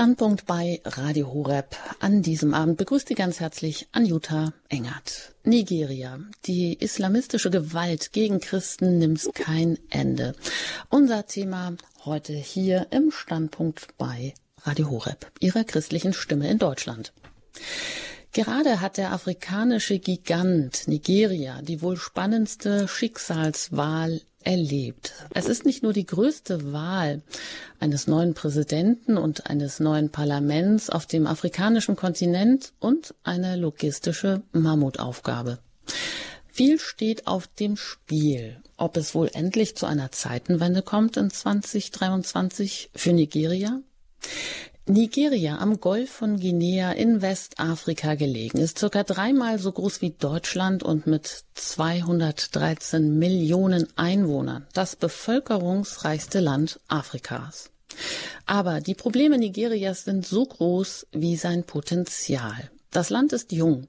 [0.00, 1.76] Standpunkt bei Radio Horeb.
[1.98, 5.34] An diesem Abend begrüßt Sie ganz herzlich Anjuta Engert.
[5.44, 6.18] Nigeria.
[6.46, 10.34] Die islamistische Gewalt gegen Christen nimmt kein Ende.
[10.88, 11.74] Unser Thema
[12.06, 14.32] heute hier im Standpunkt bei
[14.62, 17.12] Radio Horeb, Ihrer christlichen Stimme in Deutschland.
[18.32, 25.12] Gerade hat der afrikanische Gigant Nigeria die wohl spannendste Schicksalswahl erlebt.
[25.34, 27.22] Es ist nicht nur die größte Wahl
[27.78, 35.58] eines neuen Präsidenten und eines neuen Parlaments auf dem afrikanischen Kontinent und eine logistische Mammutaufgabe.
[36.48, 38.60] Viel steht auf dem Spiel.
[38.76, 43.80] Ob es wohl endlich zu einer Zeitenwende kommt in 2023 für Nigeria?
[44.86, 50.82] Nigeria am Golf von Guinea in Westafrika gelegen ist circa dreimal so groß wie Deutschland
[50.82, 57.70] und mit 213 Millionen Einwohnern das bevölkerungsreichste Land Afrikas.
[58.46, 62.70] Aber die Probleme Nigerias sind so groß wie sein Potenzial.
[62.90, 63.86] Das Land ist jung.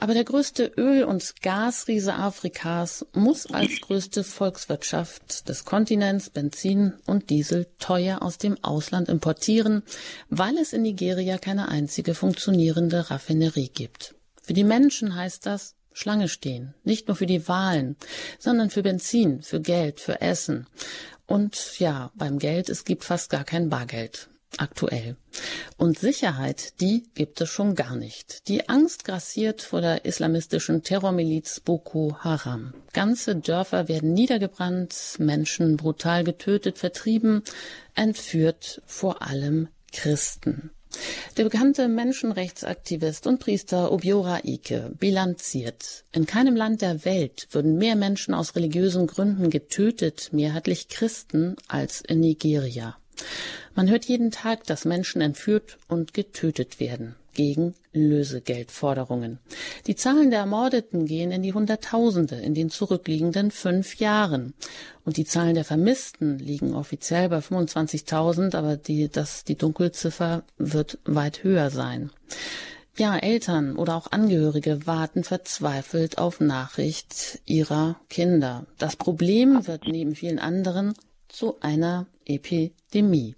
[0.00, 7.28] Aber der größte Öl- und Gasriese Afrikas muss als größte Volkswirtschaft des Kontinents Benzin und
[7.28, 9.82] Diesel teuer aus dem Ausland importieren,
[10.30, 14.14] weil es in Nigeria keine einzige funktionierende Raffinerie gibt.
[14.42, 17.96] Für die Menschen heißt das Schlange stehen, nicht nur für die Wahlen,
[18.38, 20.66] sondern für Benzin, für Geld, für Essen.
[21.26, 25.16] Und ja, beim Geld, es gibt fast gar kein Bargeld aktuell.
[25.76, 28.48] Und Sicherheit, die gibt es schon gar nicht.
[28.48, 32.74] Die Angst grassiert vor der islamistischen Terrormiliz Boko Haram.
[32.92, 37.42] Ganze Dörfer werden niedergebrannt, Menschen brutal getötet, vertrieben,
[37.94, 40.70] entführt, vor allem Christen.
[41.36, 47.94] Der bekannte Menschenrechtsaktivist und Priester Obiora Ike bilanziert, in keinem Land der Welt würden mehr
[47.94, 52.96] Menschen aus religiösen Gründen getötet, mehrheitlich Christen, als in Nigeria.
[53.74, 59.38] Man hört jeden Tag, dass Menschen entführt und getötet werden gegen Lösegeldforderungen.
[59.86, 64.54] Die Zahlen der Ermordeten gehen in die Hunderttausende in den zurückliegenden fünf Jahren.
[65.04, 70.98] Und die Zahlen der Vermissten liegen offiziell bei 25.000, aber die, das, die Dunkelziffer wird
[71.04, 72.10] weit höher sein.
[72.96, 78.66] Ja, Eltern oder auch Angehörige warten verzweifelt auf Nachricht ihrer Kinder.
[78.78, 80.94] Das Problem wird neben vielen anderen
[81.30, 83.36] zu einer Epidemie.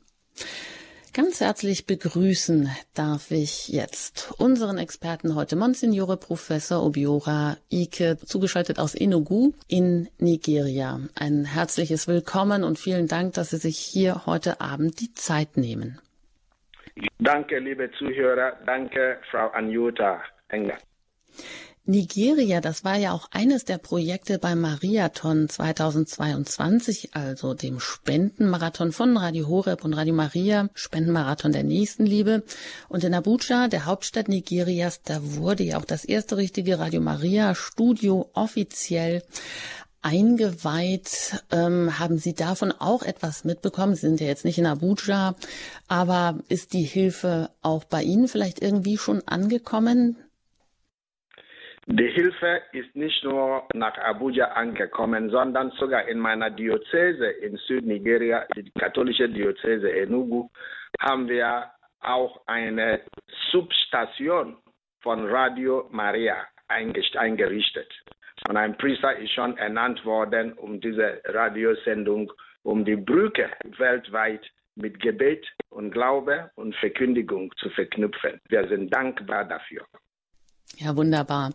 [1.15, 8.95] Ganz herzlich begrüßen darf ich jetzt unseren Experten heute, Monsignore Professor Obiora Ike, zugeschaltet aus
[8.95, 11.01] Enugu in Nigeria.
[11.15, 16.01] Ein herzliches Willkommen und vielen Dank, dass Sie sich hier heute Abend die Zeit nehmen.
[17.19, 18.59] Danke, liebe Zuhörer.
[18.65, 20.79] Danke, Frau Anjuta Enger.
[21.85, 29.17] Nigeria, das war ja auch eines der Projekte beim Mariathon 2022, also dem Spendenmarathon von
[29.17, 32.45] Radio Horeb und Radio Maria, Spendenmarathon der Nächstenliebe.
[32.89, 37.57] Und in Abuja, der Hauptstadt Nigerias, da wurde ja auch das erste richtige Radio Maria
[37.57, 39.25] Studio offiziell
[40.03, 41.43] eingeweiht.
[41.51, 43.97] Ähm, haben Sie davon auch etwas mitbekommen?
[43.97, 45.35] Sie sind ja jetzt nicht in Abuja,
[45.89, 50.17] aber ist die Hilfe auch bei Ihnen vielleicht irgendwie schon angekommen?
[51.87, 58.47] Die Hilfe ist nicht nur nach Abuja angekommen, sondern sogar in meiner Diözese in Südnigeria,
[58.55, 60.49] die katholische Diözese Enugu,
[61.01, 63.01] haben wir auch eine
[63.51, 64.57] Substation
[65.01, 66.37] von Radio Maria
[66.69, 67.93] eingerichtet.
[68.49, 72.33] Und ein Priester ist schon ernannt worden, um diese Radiosendung,
[72.63, 78.41] um die Brücke weltweit mit Gebet und Glaube und Verkündigung zu verknüpfen.
[78.49, 79.85] Wir sind dankbar dafür.
[80.79, 81.53] Ja, wunderbar.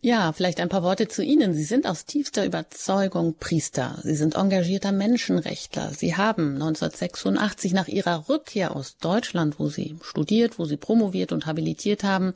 [0.00, 1.54] Ja, vielleicht ein paar Worte zu Ihnen.
[1.54, 3.98] Sie sind aus tiefster Überzeugung Priester.
[4.04, 5.92] Sie sind engagierter Menschenrechtler.
[5.92, 11.46] Sie haben 1986 nach Ihrer Rückkehr aus Deutschland, wo Sie studiert, wo Sie promoviert und
[11.46, 12.34] habilitiert haben,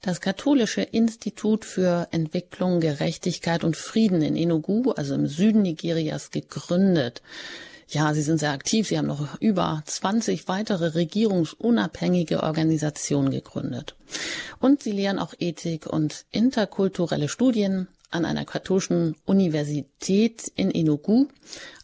[0.00, 7.20] das Katholische Institut für Entwicklung, Gerechtigkeit und Frieden in Enugu, also im Süden Nigerias, gegründet.
[7.92, 8.88] Ja, Sie sind sehr aktiv.
[8.88, 13.96] Sie haben noch über 20 weitere regierungsunabhängige Organisationen gegründet.
[14.60, 21.26] Und Sie lehren auch Ethik und interkulturelle Studien an einer katholischen Universität in Enugu.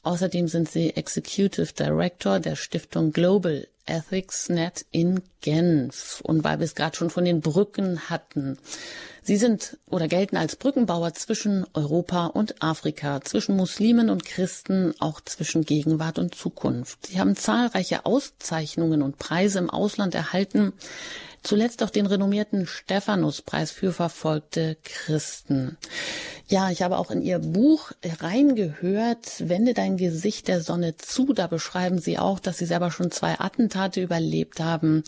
[0.03, 6.21] Außerdem sind Sie Executive Director der Stiftung Global EthicsNet in Genf.
[6.23, 8.59] Und weil wir es gerade schon von den Brücken hatten.
[9.23, 15.21] Sie sind oder gelten als Brückenbauer zwischen Europa und Afrika, zwischen Muslimen und Christen, auch
[15.21, 17.09] zwischen Gegenwart und Zukunft.
[17.09, 20.73] Sie haben zahlreiche Auszeichnungen und Preise im Ausland erhalten,
[21.43, 25.77] zuletzt auch den renommierten Stephanuspreis für verfolgte Christen.
[26.49, 31.33] Ja, ich habe auch in Ihr Buch reingehört, Wende dein Gesicht der Sonne zu.
[31.33, 35.05] Da beschreiben Sie auch, dass Sie selber schon zwei Attentate überlebt haben.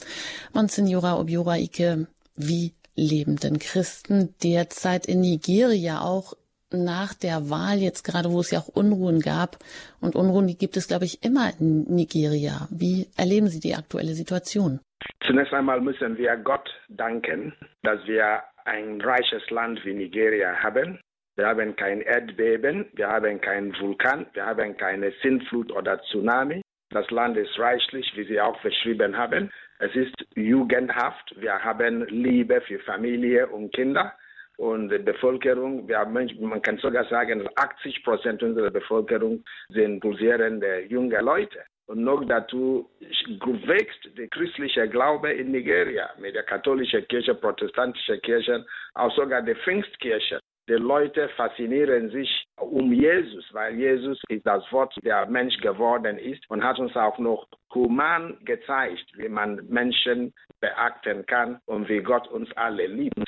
[0.53, 2.07] Monsignora Obiora Ike,
[2.37, 6.35] wie leben denn Christen derzeit in Nigeria auch
[6.73, 9.57] nach der Wahl, jetzt gerade wo es ja auch Unruhen gab,
[10.01, 12.69] und Unruhen, die gibt es, glaube ich, immer in Nigeria.
[12.71, 14.81] Wie erleben Sie die aktuelle Situation?
[15.27, 21.01] Zunächst einmal müssen wir Gott danken, dass wir ein reiches Land wie Nigeria haben.
[21.37, 26.63] Wir haben kein Erdbeben, wir haben keinen Vulkan, wir haben keine Sintflut oder Tsunami.
[26.91, 29.51] Das Land ist reichlich, wie Sie auch beschrieben haben.
[29.79, 31.35] Es ist jugendhaft.
[31.39, 34.13] Wir haben Liebe für Familie und Kinder
[34.61, 40.83] und die Bevölkerung, wir haben, man kann sogar sagen, 80 Prozent unserer Bevölkerung sind pulsierende
[40.83, 41.61] junge Leute.
[41.87, 48.67] Und noch dazu wächst der christliche Glaube in Nigeria mit der katholischen Kirche, protestantischen Kirche,
[48.93, 50.39] auch sogar der Pfingstkirche.
[50.71, 56.49] Die Leute faszinieren sich um Jesus, weil Jesus ist das Wort, der Mensch geworden ist
[56.49, 62.29] und hat uns auch noch human gezeigt, wie man Menschen beachten kann und wie Gott
[62.29, 63.19] uns alle liebt.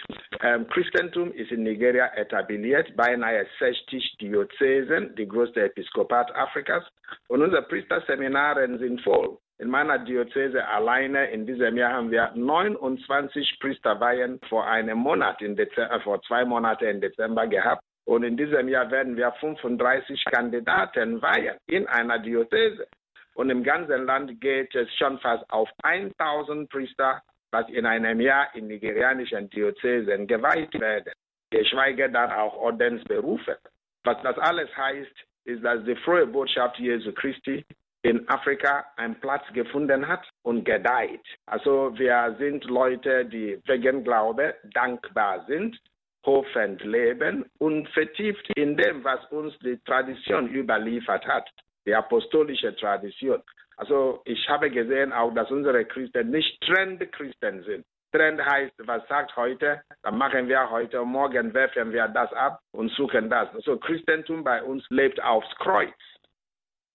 [0.41, 6.85] Ähm, Christentum ist in Nigeria etabliert, beinahe 60 Diözesen, die größte Episkopat Afrikas.
[7.27, 9.37] Und unsere Priesterseminare sind voll.
[9.63, 15.55] In meiner Diözese alleine in diesem Jahr haben wir 29 Priesterweihen vor einem Monat, in
[15.55, 17.81] Dezember, äh, vor zwei Monaten im Dezember gehabt.
[18.05, 22.89] Und in diesem Jahr werden wir 35 Kandidaten weihen in einer Diözese.
[23.35, 27.23] Und im ganzen Land geht es schon fast auf 1000 Priester,
[27.53, 31.13] was in einem Jahr in nigerianischen Diözesen geweiht werden.
[31.51, 33.59] Geschweige dann auch Ordensberufe.
[34.03, 37.65] Was das alles heißt, ist, dass die frohe Botschaft Jesu Christi
[38.03, 41.25] in Afrika einen Platz gefunden hat und gedeiht.
[41.47, 45.79] Also wir sind Leute, die wegen Glaube dankbar sind,
[46.25, 51.49] hoffend leben und vertieft in dem, was uns die Tradition überliefert hat,
[51.87, 53.43] die apostolische Tradition.
[53.77, 57.85] Also ich habe gesehen auch, dass unsere Christen nicht Trendchristen sind.
[58.13, 62.91] Trend heißt, was sagt heute, dann machen wir heute, morgen werfen wir das ab und
[62.93, 63.49] suchen das.
[63.55, 65.95] Also Christentum bei uns lebt aufs Kreuz.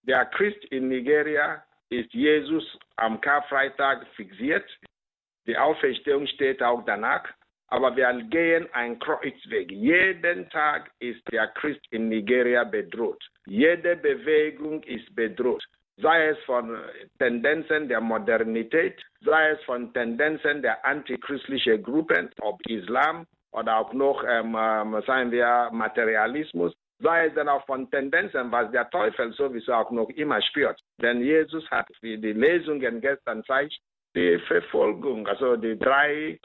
[0.08, 2.64] Der Christ in Nigeria ist Jesus
[2.96, 4.64] am Karfreitag fixiert.
[5.46, 7.24] Die Auferstehung steht auch danach.
[7.66, 9.70] Aber wir gehen einen Kreuzweg.
[9.70, 13.22] Jeden Tag ist der Christ in Nigeria bedroht.
[13.44, 15.62] Jede Bewegung ist bedroht.
[15.98, 16.78] Sei es von
[17.18, 24.24] Tendenzen der Modernität, sei es von Tendenzen der antichristlichen Gruppen, ob Islam oder auch noch,
[24.26, 29.72] ähm, ähm sagen wir, Materialismus, sei es dann auch von Tendenzen, was der Teufel sowieso
[29.72, 30.80] auch noch immer spürt.
[31.00, 33.78] Denn Jesus hat, wie die Lesungen gestern zeigt,
[34.14, 36.38] die Verfolgung, also die drei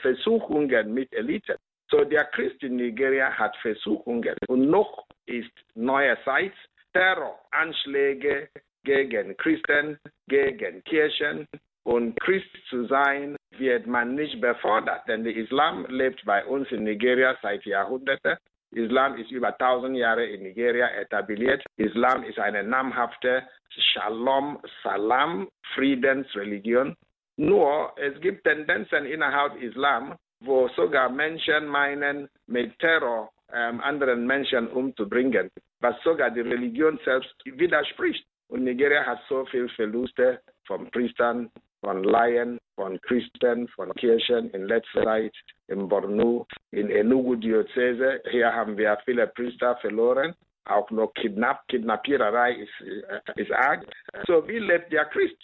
[0.00, 1.56] Versuchungen mit Elite.
[1.90, 6.56] So der Christ in Nigeria hat Versuchungen und noch ist neuerseits
[6.92, 8.48] Terror, Anschläge
[8.84, 9.98] gegen Christen,
[10.28, 11.46] gegen Kirchen
[11.84, 16.84] und Christ zu sein wird man nicht befordert, denn der Islam lebt bei uns in
[16.84, 18.36] Nigeria seit Jahrhunderten
[18.72, 21.64] Islam ist über 1000 Jahre in Nigeria etabliert.
[21.76, 26.96] Islam ist eine namhafte Shalom, Salam, Friedensreligion.
[27.36, 34.68] Nur es gibt Tendenzen innerhalb Islam, wo sogar Menschen meinen, mit Terror ähm, anderen Menschen
[34.68, 35.50] umzubringen,
[35.80, 38.26] was sogar die Religion selbst widerspricht.
[38.48, 41.50] Und Nigeria hat so viele Verluste von Priestern,
[41.80, 45.34] von Laien, von Christen, von Kirchen in letzter Zeit
[45.68, 48.22] in Bornu, in Enugu-Diözese.
[48.30, 50.34] Hier haben wir viele Priester verloren.
[50.64, 53.86] Auch noch Kidnap, Kidnappiererei ist, äh, ist arg.
[54.26, 55.38] So, wie lebt der Christ?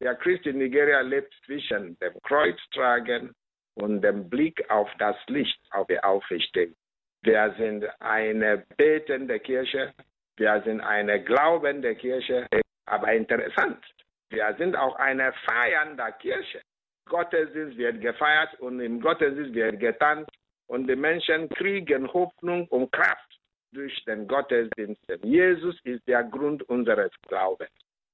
[0.00, 3.34] Der Christ in Nigeria lebt zwischen dem Kreuztragen
[3.74, 6.74] und dem Blick auf das Licht, auf die Auferstehung.
[7.22, 9.92] Wir sind eine betende Kirche,
[10.38, 12.46] wir sind eine glaubende Kirche,
[12.86, 13.84] aber interessant,
[14.30, 16.60] wir sind auch eine feiernde Kirche.
[17.08, 20.30] Gottesdienst wird gefeiert und im Gottesdienst wird getanzt
[20.68, 23.38] und die Menschen kriegen Hoffnung und Kraft
[23.72, 25.00] durch den Gottesdienst.
[25.22, 27.70] Jesus ist der Grund unseres Glaubens.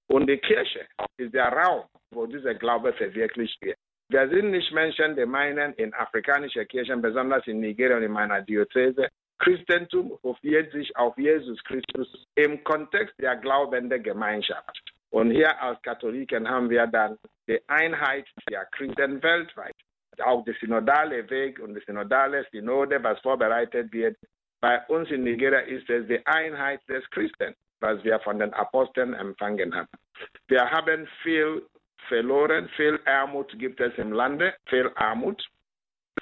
[0.08, 0.86] Und die Kirche
[1.18, 3.76] ist der Raum, wo dieser Glaube verwirklicht wird.
[4.08, 8.40] Wir sind nicht Menschen, die meinen, in afrikanischen Kirchen, besonders in Nigeria und in meiner
[8.40, 9.08] Diözese,
[9.38, 14.80] Christentum hofiert sich auf Jesus Christus im Kontext der glaubenden Gemeinschaft.
[15.10, 19.74] Und hier als Katholiken haben wir dann die Einheit der Christen weltweit.
[20.22, 24.16] Auch der synodale Weg und die synodale Synode, was vorbereitet wird.
[24.60, 29.14] Bei uns in Nigeria ist es die Einheit des Christen, was wir von den Aposteln
[29.14, 29.88] empfangen haben.
[30.48, 31.62] Wir haben viel
[32.08, 35.46] verloren, viel Armut gibt es im Lande, viel Armut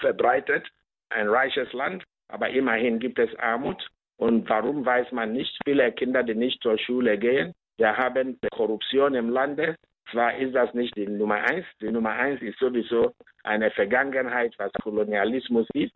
[0.00, 0.66] verbreitet,
[1.10, 2.04] ein reiches Land.
[2.28, 3.86] aber immerhin gibt es Armut.
[4.16, 5.56] Und warum weiß man nicht?
[5.64, 9.76] Viele Kinder, die nicht zur Schule gehen, wir haben Korruption im Lande.
[10.10, 11.66] Zwar ist das nicht die Nummer eins.
[11.80, 15.92] Die Nummer eins ist sowieso eine Vergangenheit, was Kolonialismus ist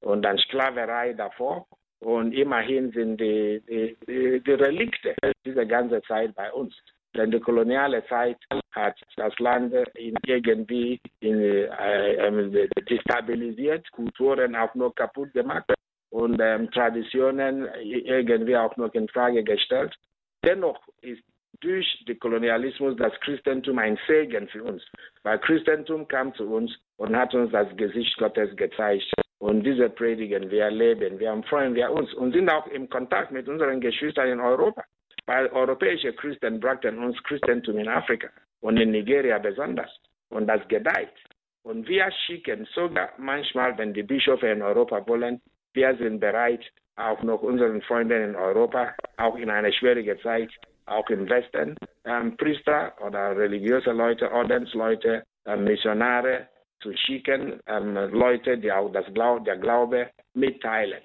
[0.00, 1.66] und dann Sklaverei davor.
[2.00, 5.14] Und immerhin sind die, die, die, die Relikte
[5.46, 6.74] dieser ganzen Zeit bei uns.
[7.14, 8.38] Denn die koloniale Zeit
[8.72, 15.72] hat das Land in irgendwie in, äh, äh, destabilisiert, Kulturen auch nur kaputt gemacht
[16.10, 19.94] und ähm, Traditionen irgendwie auch noch in Frage gestellt.
[20.44, 21.22] Dennoch ist
[21.60, 24.82] durch den Kolonialismus das Christentum ein Segen für uns,
[25.22, 29.12] weil Christentum kam zu uns und hat uns das Gesicht Gottes gezeigt.
[29.38, 33.48] Und diese predigen wir, leben wir, freuen wir uns und sind auch im Kontakt mit
[33.48, 34.84] unseren Geschwistern in Europa.
[35.26, 38.28] Weil europäische Christen brachten uns Christentum in Afrika
[38.60, 39.90] und in Nigeria besonders.
[40.30, 41.12] Und das gedeiht.
[41.62, 45.40] Und wir schicken sogar manchmal, wenn die Bischöfe in Europa wollen,
[45.74, 46.64] wir sind bereit,
[46.96, 50.50] auch noch unseren Freunden in Europa, auch in einer schwierigen Zeit,
[50.86, 56.48] auch im Westen, ähm, Priester oder religiöse Leute, Ordensleute, ähm, Missionare
[56.80, 61.02] zu schicken, ähm, Leute, die auch das Glau der Glaube mitteilen.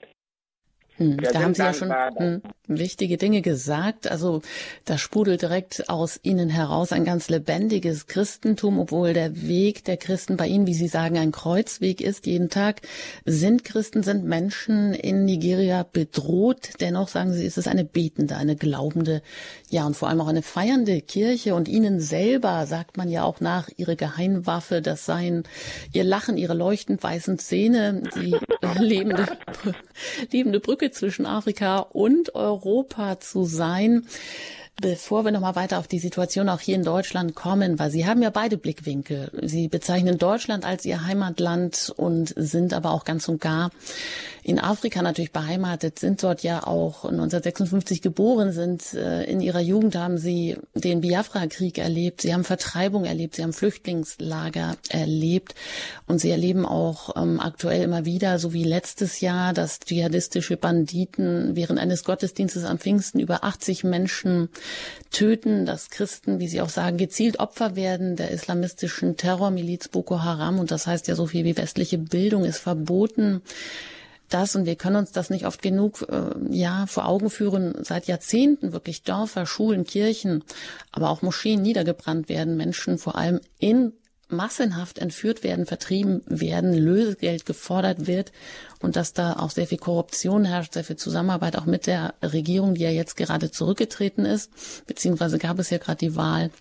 [0.98, 4.10] Hm, da haben Sie ja schon hm, wichtige Dinge gesagt.
[4.10, 4.42] Also
[4.86, 10.38] da sprudelt direkt aus Ihnen heraus ein ganz lebendiges Christentum, obwohl der Weg der Christen
[10.38, 12.26] bei Ihnen, wie Sie sagen, ein Kreuzweg ist.
[12.26, 12.82] Jeden Tag
[13.26, 16.72] sind Christen, sind Menschen in Nigeria bedroht.
[16.80, 19.22] Dennoch sagen Sie, ist es eine betende, eine glaubende,
[19.70, 21.54] ja und vor allem auch eine feiernde Kirche.
[21.54, 25.44] Und Ihnen selber sagt man ja auch nach, Ihre Geheimwaffe, das seien
[25.94, 28.36] Ihr Lachen, Ihre leuchtend weißen Zähne, die
[28.80, 29.28] lebende,
[30.32, 34.06] lebende Brücke Brücke zwischen Afrika und Europa zu sein.
[34.80, 38.22] Bevor wir nochmal weiter auf die Situation auch hier in Deutschland kommen, weil Sie haben
[38.22, 39.32] ja beide Blickwinkel.
[39.42, 43.72] Sie bezeichnen Deutschland als Ihr Heimatland und sind aber auch ganz und gar
[44.48, 49.98] in Afrika natürlich beheimatet, sind dort ja auch 1956 geboren, sind äh, in ihrer Jugend
[49.98, 55.54] haben sie den Biafra-Krieg erlebt, sie haben Vertreibung erlebt, sie haben Flüchtlingslager erlebt
[56.06, 61.58] und sie erleben auch ähm, aktuell immer wieder, so wie letztes Jahr, dass dschihadistische Banditen
[61.58, 64.48] während eines Gottesdienstes am Pfingsten über 80 Menschen
[65.12, 70.60] töten, dass Christen, wie sie auch sagen, gezielt Opfer werden der islamistischen Terrormiliz Boko Haram.
[70.60, 73.42] Und das heißt ja so viel wie westliche Bildung ist verboten.
[74.30, 78.08] Das und wir können uns das nicht oft genug äh, ja vor Augen führen seit
[78.08, 80.44] Jahrzehnten wirklich Dörfer, Schulen, Kirchen,
[80.92, 83.94] aber auch Moscheen niedergebrannt werden, Menschen vor allem in
[84.30, 88.32] massenhaft entführt werden, vertrieben werden, Lösegeld gefordert wird
[88.82, 92.76] und dass da auch sehr viel Korruption herrscht, sehr viel Zusammenarbeit auch mit der Regierung,
[92.76, 94.52] die ja jetzt gerade zurückgetreten ist,
[94.86, 96.52] beziehungsweise gab es ja gerade die Wahl.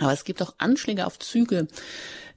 [0.00, 1.68] Aber es gibt auch Anschläge auf Züge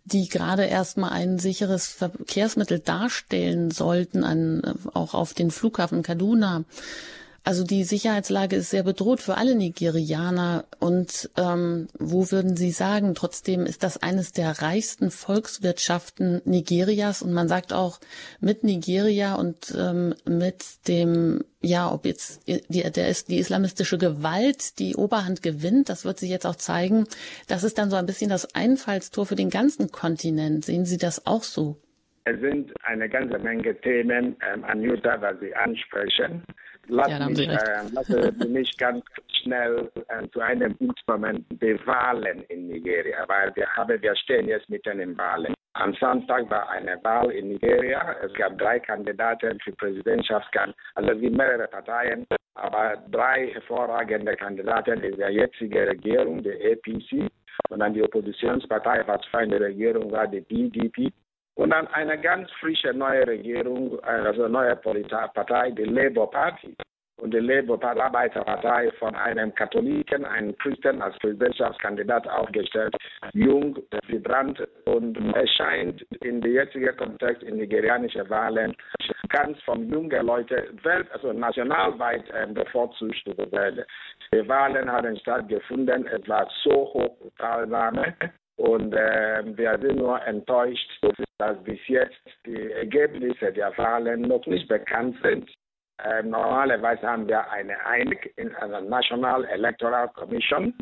[0.05, 4.61] die gerade erstmal ein sicheres Verkehrsmittel darstellen sollten, an,
[4.93, 6.63] auch auf den Flughafen Kaduna.
[7.45, 10.65] Also die Sicherheitslage ist sehr bedroht für alle Nigerianer.
[10.79, 17.33] Und ähm, wo würden Sie sagen, trotzdem ist das eines der reichsten Volkswirtschaften Nigerias und
[17.33, 17.99] man sagt auch
[18.39, 24.79] mit Nigeria und ähm, mit dem, ja, ob jetzt die, der ist die islamistische Gewalt
[24.79, 27.05] die Oberhand gewinnt, das wird sich jetzt auch zeigen.
[27.47, 30.65] Das ist dann so ein bisschen das Einfallstor für den ganzen Kontinent.
[30.65, 31.77] Sehen Sie das auch so?
[32.23, 36.41] Es sind eine ganze Menge Themen, ähm, Anjuta, was Sie ansprechen.
[36.87, 37.57] Lass, ja, mich, äh,
[37.91, 38.09] lass
[38.47, 39.03] mich ganz
[39.41, 44.69] schnell äh, zu einem Instrument die Wahlen in Nigeria, weil wir haben, wir stehen jetzt
[44.69, 45.53] mitten in Wahlen.
[45.73, 48.15] Am Samstag war eine Wahl in Nigeria.
[48.23, 52.25] Es gab drei Kandidaten für Präsidentschaftskandidaten, also es gibt mehrere Parteien,
[52.55, 57.29] aber drei hervorragende Kandidaten in der jetzigen Regierung, der APC.
[57.69, 61.11] Und dann die Oppositionspartei, was für eine Regierung war, die BDP.
[61.55, 66.75] Und dann eine ganz frische neue Regierung, also neue Partei, die Labour Party.
[67.17, 72.93] Und die Labour Arbeiterpartei von einem Katholiken, einem Christen als Präsidentschaftskandidat aufgestellt,
[73.31, 78.75] jung, vibrant und erscheint in der jetzigen Kontext in nigerianischen Wahlen
[79.29, 80.77] ganz von jungen Leuten,
[81.13, 83.85] also nationalweit äh, bevorzugt werden.
[84.33, 88.13] Die Wahlen haben stattgefunden, es war so hoch Teilnahme
[88.57, 90.89] und äh, wir sind nur enttäuscht,
[91.37, 95.49] dass bis jetzt die Ergebnisse der Wahlen noch nicht bekannt sind.
[96.03, 100.73] Äh, normalerweise haben wir eine EINC, eine National Electoral Commission,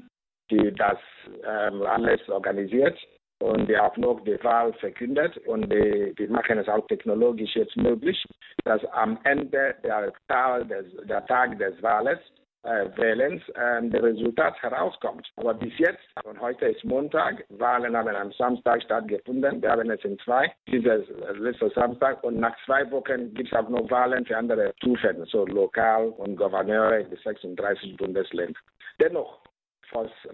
[0.52, 0.98] die das
[1.44, 2.98] äh, alles organisiert
[3.40, 5.38] und die auch noch die Wahl verkündet.
[5.48, 8.24] Und die, die machen es auch technologisch jetzt möglich,
[8.66, 12.20] dass am Ende der, Tag des, der Tag des Wahles
[12.64, 15.30] wählen, äh, das Resultat herauskommt.
[15.36, 19.62] Aber bis jetzt, und heute ist Montag, Wahlen haben am Samstag stattgefunden.
[19.62, 22.24] Wir haben es in zwei, dieses äh, letzte Samstag.
[22.24, 26.38] Und nach zwei Wochen gibt es auch noch Wahlen für andere Stufen, so lokal und
[26.38, 28.62] Gouverneure in den 36 Bundesländern.
[29.00, 29.40] Dennoch,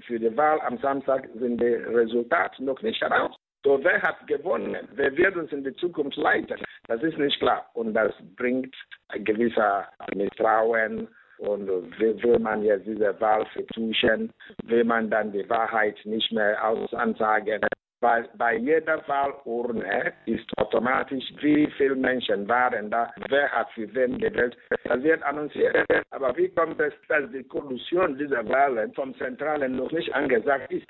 [0.08, 3.36] für die Wahl am Samstag sind die Resultate noch nicht heraus.
[3.64, 4.88] So, wer hat gewonnen?
[4.94, 6.62] Wer wird uns in die Zukunft leiten?
[6.88, 7.70] Das ist nicht klar.
[7.74, 8.74] Und das bringt
[9.10, 11.10] ein gewisser Misstrauen.
[11.40, 14.32] Und will man jetzt diese Wahl vertuschen?
[14.64, 17.62] Will man dann die Wahrheit nicht mehr ansagen?
[18.02, 24.18] Weil bei jeder Wahlurne ist automatisch, wie viele Menschen waren da, wer hat für wen
[24.18, 24.58] gewählt.
[24.86, 25.76] Das wird annonciert.
[26.12, 30.88] Aber wie kommt es, dass die Kollusion dieser Wahlen vom Zentralen noch nicht angesagt ist?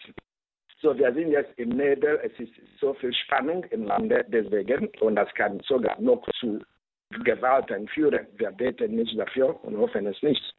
[0.82, 5.16] So, wir sind jetzt im Nebel, es ist so viel Spannung im Lande deswegen und
[5.16, 6.60] das kann sogar noch zu
[7.24, 8.28] Gewalten führen.
[8.38, 10.56] Wir beten nicht dafür und hoffen es nicht.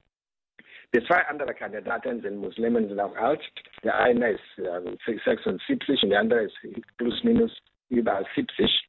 [0.92, 3.40] Die zwei anderen Kandidaten sind Muslimen, sind auch alt.
[3.84, 6.56] Der eine ist äh, 76 und der andere ist
[6.98, 7.56] plus minus
[7.90, 8.88] über 70.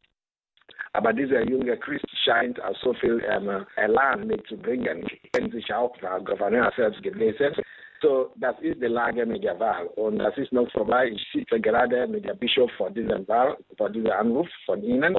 [0.94, 5.08] Aber dieser junge Christ scheint auch so viel ähm, Elan mitzubringen.
[5.32, 7.56] Kennt sich auch, war Gouverneur selbst gewesen.
[8.02, 9.86] So, das ist die Lage mit der Wahl.
[9.96, 11.10] Und das ist noch vorbei.
[11.10, 15.16] Ich sitze gerade mit der Bischof vor diesem Wahl, vor diesem Anruf von Ihnen.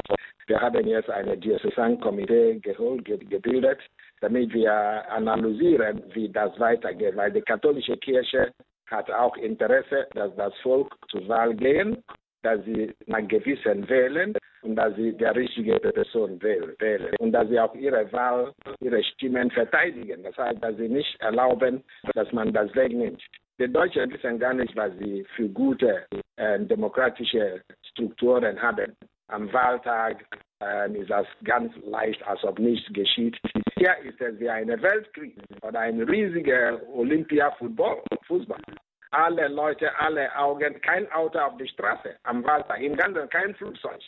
[0.49, 3.79] Wir haben jetzt ein Diözesankomitee gebildet,
[4.21, 4.73] damit wir
[5.11, 7.15] analysieren, wie das weitergeht.
[7.15, 8.53] Weil die katholische Kirche
[8.87, 12.03] hat auch Interesse, dass das Volk zur Wahl gehen,
[12.43, 17.59] dass sie nach Gewissen wählen und dass sie die richtige Person wählen und dass sie
[17.59, 20.23] auch ihre Wahl, ihre Stimmen verteidigen.
[20.23, 21.83] Das heißt, dass sie nicht erlauben,
[22.15, 23.23] dass man das wegnimmt.
[23.59, 26.07] Die Deutschen wissen gar nicht, was sie für gute
[26.37, 28.97] äh, demokratische Strukturen haben.
[29.29, 30.25] Am Wahltag
[30.63, 33.39] äh, ist das ganz leicht, als ob nichts geschieht.
[33.77, 38.63] Hier ist es wie eine Weltkrieg oder ein riesiger Olympia-Fußball.
[39.13, 44.01] Alle Leute, alle Augen, kein Auto auf der Straße, am Wahltag, im Ganzen kein Flugzeug.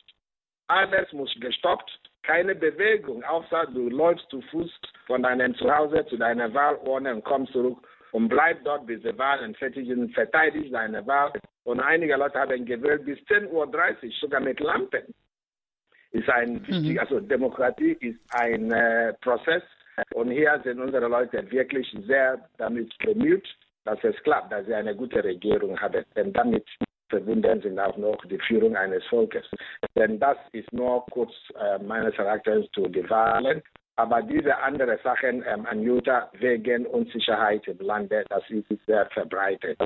[0.68, 1.90] Alles muss gestoppt,
[2.22, 4.70] keine Bewegung, außer du läufst zu Fuß
[5.06, 9.54] von deinem Zuhause zu deiner Wahlurne und kommst zurück und bleib dort, bis die Wahlen
[9.56, 11.32] fertig sind, verteidigst deine Wahl.
[11.64, 15.14] Und einige Leute haben gewählt bis 10.30 Uhr, sogar mit Lampen.
[16.12, 16.98] Ist ein mhm.
[16.98, 19.64] also Demokratie ist ein äh, Prozess
[20.14, 23.46] und hier sind unsere Leute wirklich sehr damit bemüht,
[23.84, 26.04] dass es klappt, dass sie eine gute Regierung haben.
[26.16, 26.66] Denn damit
[27.08, 29.46] verbunden sind auch noch die Führung eines Volkes.
[29.96, 33.62] Denn das ist nur kurz äh, meines Erachtens zu den Wahlen.
[33.96, 39.78] Aber diese anderen Sachen ähm, an Utah wegen Unsicherheit im Lande, das ist sehr verbreitet.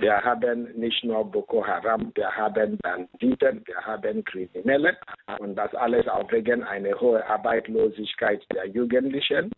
[0.00, 4.96] Wir haben nicht nur Boko Haram, wir haben Banditen, wir haben Kriminelle
[5.38, 9.52] und das alles auch wegen einer hohen Arbeitslosigkeit der Jugendlichen.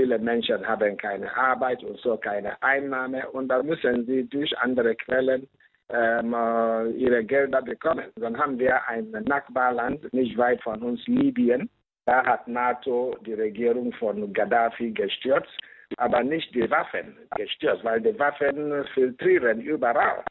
[0.00, 4.94] Viele Menschen haben keine Arbeit und so keine Einnahme und da müssen sie durch andere
[4.94, 5.46] Quellen
[5.90, 8.06] ähm, äh, ihre Gelder bekommen.
[8.16, 11.68] Dann haben wir ein Nachbarland nicht weit von uns, Libyen.
[12.06, 15.54] Da hat NATO die Regierung von Gaddafi gestürzt,
[15.98, 20.24] aber nicht die Waffen gestürzt, weil die Waffen filtrieren überall.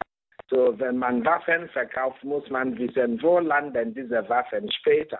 [0.49, 5.19] So, wenn man Waffen verkauft, muss man wissen, wo landen diese Waffen später.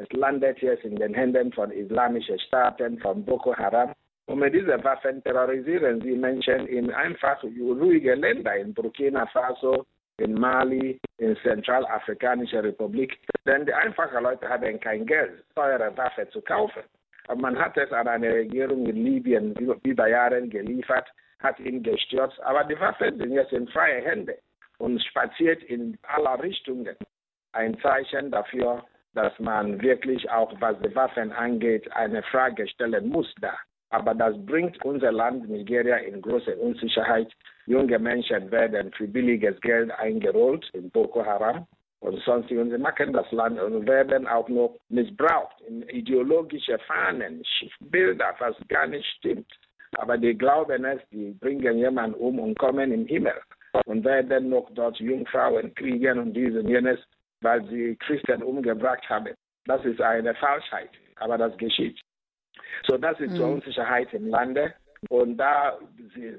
[0.00, 3.92] Es landet jetzt in den Händen von islamischen Staaten, von Boko Haram.
[4.26, 9.84] Und mit diesen Waffen terrorisieren sie Menschen in einfach ruhige Länder, in Burkina Faso,
[10.18, 13.18] in Mali, in Zentralafrikanischer Republik.
[13.44, 16.82] Denn die einfachen Leute haben kein Geld, teure Waffen zu kaufen.
[17.26, 21.08] Aber man hat es an eine Regierung in Libyen über Jahre geliefert,
[21.40, 22.40] hat ihn gestürzt.
[22.42, 24.38] Aber die Waffen sind jetzt in freie Hände
[24.78, 26.96] und spaziert in aller Richtungen.
[27.52, 28.84] Ein Zeichen dafür,
[29.18, 33.52] dass man wirklich auch, was die Waffen angeht, eine Frage stellen muss da.
[33.90, 37.32] Aber das bringt unser Land Nigeria in große Unsicherheit.
[37.66, 41.66] Junge Menschen werden für billiges Geld eingerollt in Boko Haram
[41.98, 42.52] und sonst.
[42.52, 47.42] Und sie machen das Land und werden auch noch missbraucht in ideologische Fahnen,
[47.80, 49.50] Bilder, was gar nicht stimmt.
[49.96, 53.34] Aber die glauben es, die bringen jemanden um und kommen im Himmel
[53.86, 57.00] und werden noch dort Jungfrauen kriegen und dies und jenes,
[57.40, 59.34] weil sie Christen umgebracht haben.
[59.66, 62.00] Das ist eine Falschheit, aber das geschieht.
[62.86, 63.54] So, das ist mhm.
[63.54, 64.74] Unsicherheit im Lande.
[65.10, 65.78] Und da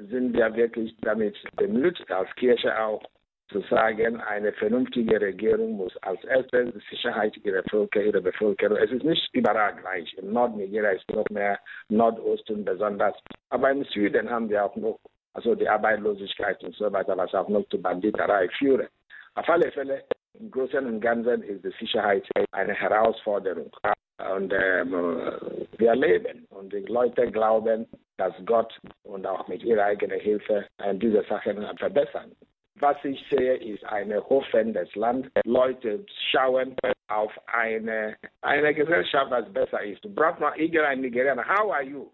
[0.09, 3.01] sind wir wirklich damit bemüht, als Kirche auch
[3.49, 8.77] zu sagen, eine vernünftige Regierung muss als erstes die Sicherheit ihrer Völker, ihrer Bevölkerung.
[8.77, 10.13] Es ist nicht überall gleich.
[10.15, 13.15] Im Norden Nigeria ist noch mehr, Nordosten besonders.
[13.49, 14.99] Aber im Süden haben wir auch noch
[15.33, 18.89] also die Arbeitslosigkeit und so weiter, was auch noch zu Banditerei führt.
[19.35, 20.03] Auf alle Fälle,
[20.51, 23.71] Großen und Ganzen ist die Sicherheit eine Herausforderung.
[24.33, 27.87] Und ähm, wir leben und die Leute glauben,
[28.17, 32.35] dass Gott und auch mit ihrer eigenen Hilfe diese Sachen verbessern.
[32.79, 35.29] Was ich sehe, ist ein hoffendes Land.
[35.45, 36.75] Leute schauen
[37.09, 40.03] auf eine, eine Gesellschaft, was besser ist.
[40.03, 41.45] Du brauchst mal irgendein Nigerianer.
[41.45, 42.09] How are you?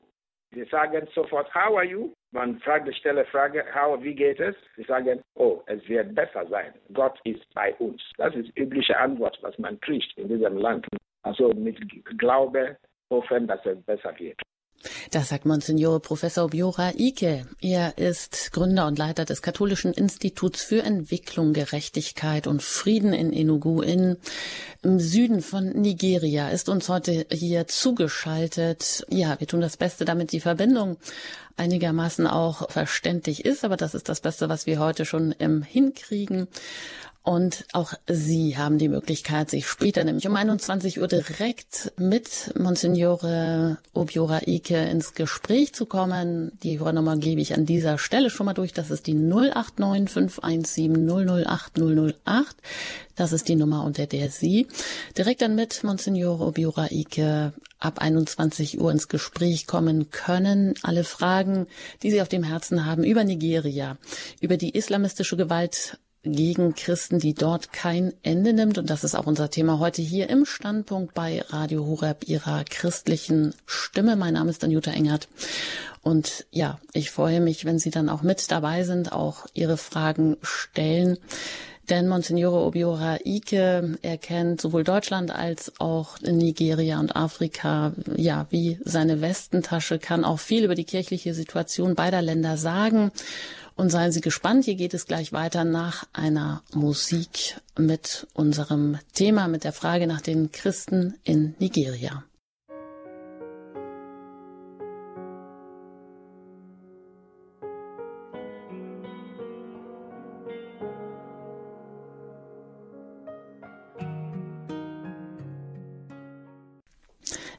[0.53, 2.13] Sie sagen sofort, how are you?
[2.35, 4.53] Man fragt die Stelle Frage, how, wie geht es?
[4.75, 6.73] Sie sagen, oh, es wird besser sein.
[6.91, 8.01] Gott ist bei uns.
[8.17, 10.85] Das ist die übliche Antwort, was man kriegt in diesem Land.
[11.23, 11.79] Also mit
[12.17, 12.75] Glaube
[13.09, 14.37] hoffen, dass es besser wird.
[15.11, 17.45] Das sagt Monsignore Professor Biora Ike.
[17.61, 23.81] Er ist Gründer und Leiter des Katholischen Instituts für Entwicklung, Gerechtigkeit und Frieden in Enugu
[23.81, 24.17] in,
[24.81, 26.49] im Süden von Nigeria.
[26.49, 29.05] Ist uns heute hier zugeschaltet.
[29.09, 30.97] Ja, wir tun das Beste, damit die Verbindung
[31.57, 36.47] einigermaßen auch verständlich ist, aber das ist das Beste, was wir heute schon im hinkriegen.
[37.25, 43.79] Und auch Sie haben die Möglichkeit, sich später, nämlich um 21 Uhr, direkt mit Monsignore
[43.93, 46.51] Obiora Ike ins Gespräch zu kommen.
[46.61, 48.73] Die Hörnummer gebe ich an dieser Stelle schon mal durch.
[48.73, 51.09] Das ist die 089 517
[51.47, 52.55] 008 008.
[53.15, 54.67] Das ist die Nummer, unter der Sie
[55.17, 60.75] direkt dann mit Monsignore Obiora Ike ab 21 Uhr ins Gespräch kommen können.
[60.83, 61.65] Alle Fragen,
[62.03, 63.97] die Sie auf dem Herzen haben über Nigeria,
[64.41, 68.77] über die islamistische Gewalt gegen Christen, die dort kein Ende nimmt.
[68.77, 73.53] Und das ist auch unser Thema heute hier im Standpunkt bei Radio Horeb, ihrer christlichen
[73.65, 74.15] Stimme.
[74.15, 75.27] Mein Name ist Anjuta Engert.
[76.01, 80.37] Und ja, ich freue mich, wenn Sie dann auch mit dabei sind, auch Ihre Fragen
[80.41, 81.17] stellen.
[81.89, 89.21] Denn Monsignore Obiora Ike erkennt sowohl Deutschland als auch Nigeria und Afrika, ja, wie seine
[89.21, 93.11] Westentasche, kann auch viel über die kirchliche Situation beider Länder sagen.
[93.75, 99.49] Und seien Sie gespannt, hier geht es gleich weiter nach einer Musik mit unserem Thema,
[99.49, 102.23] mit der Frage nach den Christen in Nigeria.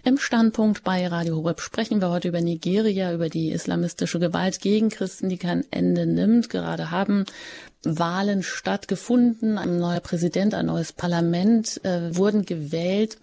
[0.06, 4.88] Im Standpunkt bei Radio Horeb sprechen wir heute über Nigeria, über die islamistische Gewalt gegen
[4.88, 6.48] Christen, die kein Ende nimmt.
[6.48, 7.24] Gerade haben
[7.82, 9.58] Wahlen stattgefunden.
[9.58, 13.18] Ein neuer Präsident, ein neues Parlament äh, wurden gewählt.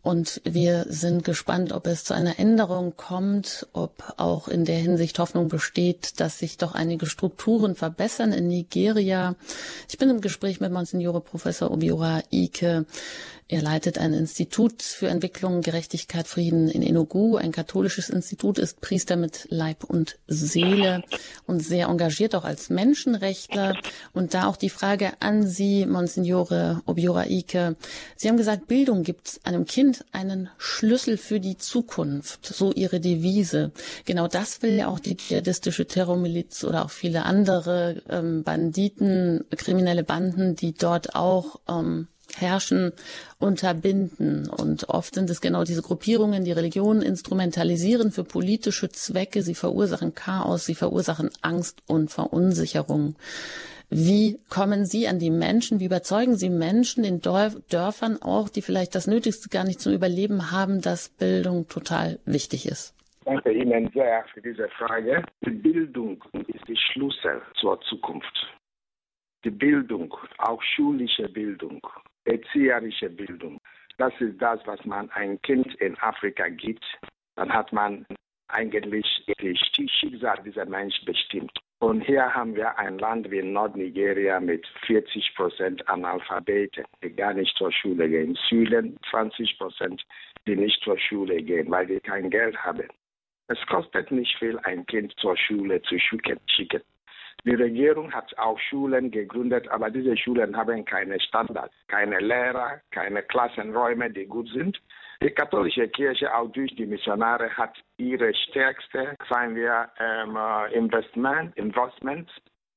[0.00, 5.18] Und wir sind gespannt, ob es zu einer Änderung kommt, ob auch in der Hinsicht
[5.18, 9.34] Hoffnung besteht, dass sich doch einige Strukturen verbessern in Nigeria.
[9.90, 12.86] Ich bin im Gespräch mit Monsignore Professor Obiora Ike
[13.48, 19.14] er leitet ein Institut für Entwicklung, Gerechtigkeit, Frieden in Enugu, ein katholisches Institut, ist Priester
[19.14, 21.04] mit Leib und Seele
[21.46, 23.76] und sehr engagiert auch als Menschenrechtler.
[24.12, 27.76] Und da auch die Frage an Sie, Monsignore Obiora Ike.
[28.16, 33.70] Sie haben gesagt, Bildung gibt einem Kind einen Schlüssel für die Zukunft, so Ihre Devise.
[34.06, 40.02] Genau das will ja auch die dschihadistische Terrormiliz oder auch viele andere ähm, Banditen, kriminelle
[40.02, 42.92] Banden, die dort auch ähm, herrschen,
[43.38, 44.48] unterbinden.
[44.48, 49.42] Und oft sind es genau diese Gruppierungen, die Religion instrumentalisieren für politische Zwecke.
[49.42, 53.16] Sie verursachen Chaos, sie verursachen Angst und Verunsicherung.
[53.88, 55.78] Wie kommen Sie an die Menschen?
[55.78, 60.50] Wie überzeugen Sie Menschen in Dörfern auch, die vielleicht das Nötigste gar nicht zum Überleben
[60.50, 62.96] haben, dass Bildung total wichtig ist?
[63.24, 65.24] Danke Ihnen sehr für diese Frage.
[65.44, 68.46] Die Bildung ist der Schlüssel zur Zukunft.
[69.44, 71.80] Die Bildung, auch schulische Bildung,
[72.26, 73.58] erzieherische Bildung.
[73.98, 76.84] Das ist das, was man ein Kind in Afrika gibt.
[77.36, 78.06] Dann hat man
[78.48, 81.52] eigentlich das Schicksal dieser Mensch bestimmt.
[81.78, 87.54] Und hier haben wir ein Land wie Nordnigeria mit 40 Prozent Analphabeten, die gar nicht
[87.56, 88.36] zur Schule gehen.
[88.48, 90.02] Süden 20 Prozent,
[90.46, 92.88] die nicht zur Schule gehen, weil die kein Geld haben.
[93.48, 96.40] Es kostet nicht viel, ein Kind zur Schule zu schicken.
[97.44, 103.22] Die Regierung hat auch Schulen gegründet, aber diese Schulen haben keine Standards, keine Lehrer, keine
[103.22, 104.80] Klassenräume, die gut sind.
[105.22, 111.56] Die katholische Kirche, auch durch die Missionare, hat ihre stärkste, sagen wir, ähm, äh, Investment,
[111.56, 112.30] Investment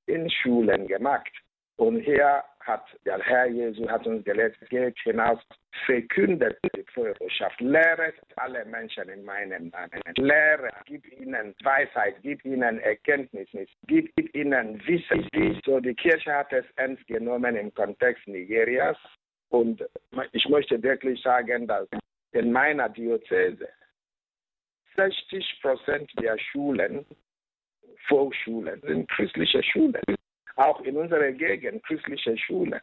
[0.05, 1.31] in Schulen gemacht.
[1.75, 5.39] Und hier hat der Herr Jesus hat uns gelehrt, geht hinaus,
[5.86, 10.01] verkündet die Botschaft, lehret alle Menschen in meinem Namen.
[10.17, 13.49] Lehre, gib ihnen Weisheit, gib ihnen Erkenntnis,
[13.88, 15.27] gib ihnen Wissen.
[15.65, 18.97] So, die Kirche hat es ernst genommen im Kontext Nigerias.
[19.49, 19.84] Und
[20.32, 21.88] ich möchte wirklich sagen, dass
[22.34, 23.67] in meiner Diözese
[24.95, 27.05] 60 Prozent der Schulen,
[28.08, 30.19] Volksschulen, sind christliche Schulen
[30.59, 32.79] auch in unserer Gegend christliche Schulen.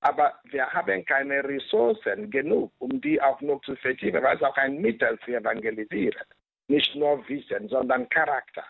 [0.00, 4.56] Aber wir haben keine Ressourcen genug, um die auch noch zu vertiefen, weil es auch
[4.56, 6.22] ein Mittel für Evangelisieren.
[6.68, 8.64] nicht nur Wissen, sondern Charakter.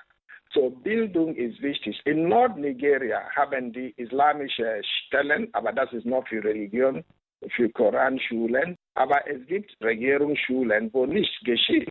[0.52, 2.00] So Bildung ist wichtig.
[2.04, 7.04] In Nordnigeria haben die islamische Stellen, aber das ist nur für Religion,
[7.50, 8.76] für Koranschulen.
[8.94, 11.90] Aber es gibt Regierungsschulen, wo nichts geschieht.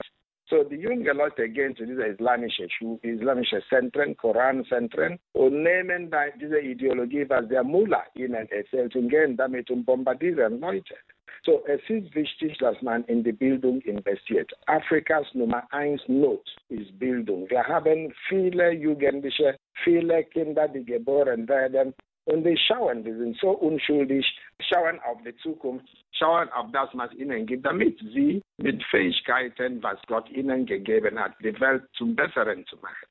[0.49, 7.47] So Leute gehen zu diesen islamischen Schulen, islamischen Zentren, und nehmen da diese Ideologie, was
[7.49, 10.95] der Mullah ihnen erzählt und gehen damit und bombardieren Leute.
[11.43, 14.51] So es ist wichtig, dass man in die Bildung investiert.
[14.67, 17.49] Afrikas Nummer eins Not ist Bildung.
[17.49, 21.93] Wir haben viele Jugendliche, viele Kinder, die geboren werden
[22.27, 24.25] und die schauen, die sind so unschuldig,
[24.59, 29.97] schauen auf die Zukunft, schauen auf das, was ihnen gibt, damit sie mit Fähigkeiten, was
[30.07, 33.07] Gott ihnen gegeben hat, die Welt zum Besseren zu machen.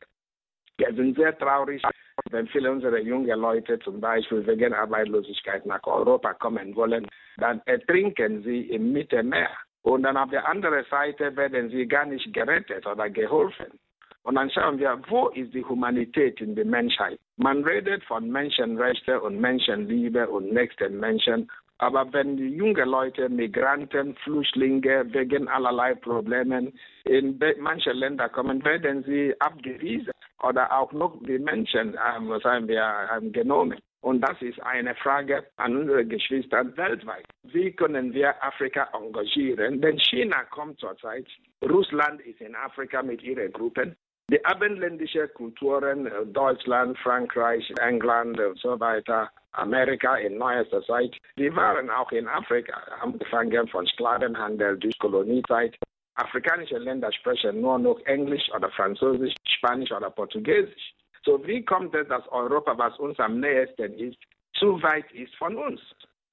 [0.76, 1.82] Wir sind sehr traurig,
[2.30, 7.06] wenn viele unserer jungen Leute zum Beispiel wegen Arbeitslosigkeit nach Europa kommen wollen,
[7.38, 9.50] dann ertrinken sie im Mittelmeer.
[9.80, 13.78] Und dann auf der anderen Seite werden sie gar nicht gerettet oder geholfen.
[14.26, 17.20] Und dann schauen wir, wo ist die Humanität in der Menschheit?
[17.36, 21.48] Man redet von Menschenrechte und Menschenliebe und nächsten Menschen.
[21.78, 29.04] Aber wenn die jungen Leute, Migranten, Flüchtlinge wegen allerlei Problemen in manche Länder kommen, werden
[29.04, 30.10] sie abgewiesen
[30.42, 33.78] oder auch noch die Menschen, ähm, sagen wir, ähm, genommen.
[34.00, 37.26] Und das ist eine Frage an unsere Geschwister weltweit.
[37.44, 39.80] Wie können wir Afrika engagieren?
[39.80, 41.26] Denn China kommt zurzeit,
[41.62, 43.94] Russland ist in Afrika mit ihren Gruppen,
[44.30, 51.54] die abendländischen Kulturen, äh, Deutschland, Frankreich, England und so weiter, Amerika in neuester Zeit, die
[51.54, 55.76] waren auch in Afrika, angefangen von Sklavenhandel durch Koloniezeit.
[56.16, 60.94] Afrikanische Länder sprechen nur noch Englisch oder Französisch, Spanisch oder Portugiesisch.
[61.24, 64.18] So wie kommt es, dass Europa, was uns am nächsten ist,
[64.54, 65.80] zu weit ist von uns?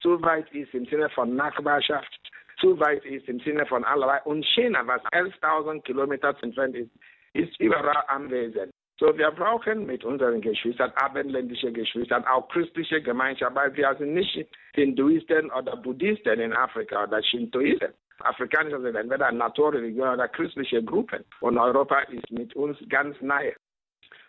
[0.00, 2.20] Zu weit ist im Sinne von Nachbarschaft,
[2.60, 4.20] zu weit ist im Sinne von allerlei.
[4.24, 6.90] Und China, was 11.000 Kilometer entfernt ist,
[7.34, 8.72] ist überall anwesend.
[8.98, 14.48] So, wir brauchen mit unseren Geschwistern, abendländische Geschwistern, auch christliche Gemeinschaft, weil wir sind nicht
[14.74, 17.92] Hinduisten oder Buddhisten in Afrika oder Shintoisten.
[18.20, 21.24] Afrikanische sind entweder Naturreligion oder christliche Gruppen.
[21.40, 23.54] Und Europa ist mit uns ganz nahe.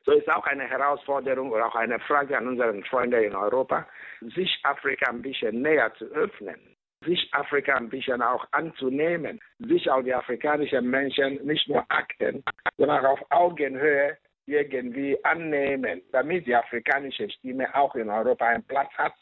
[0.04, 3.88] So ist auch eine Herausforderung oder auch eine Frage an unseren Freunde in Europa,
[4.22, 6.74] sich Afrika ein bisschen näher zu öffnen
[7.06, 12.44] sich Afrika ein bisschen auch anzunehmen, sich auch die afrikanischen Menschen nicht nur Akten,
[12.78, 19.13] sondern auf Augenhöhe irgendwie annehmen, damit die afrikanische Stimme auch in Europa einen Platz hat.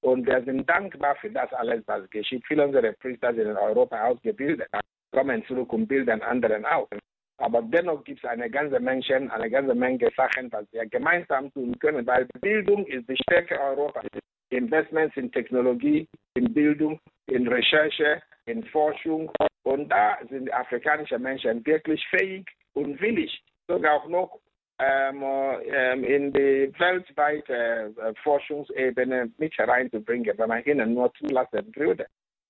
[0.00, 2.44] Und wir sind dankbar für das alles, was geschieht.
[2.46, 4.68] Viele unserer Priester sind in Europa ausgebildet,
[5.12, 6.88] kommen zurück und bilden anderen auch.
[7.38, 11.76] Aber dennoch gibt es eine ganze Menge, eine ganze Menge Sachen, was wir gemeinsam tun
[11.78, 14.04] können, weil Bildung ist die Stärke Europas.
[14.50, 19.30] Investments in Technologie, in Bildung, in Recherche, in Forschung.
[19.62, 24.40] Und da sind afrikanische Menschen wirklich fähig und willig, sogar auch noch
[24.78, 25.22] ähm,
[25.66, 32.06] ähm, in die weltweite äh, Forschungsebene mit hereinzubringen, wenn man ihnen nur zulassen würde.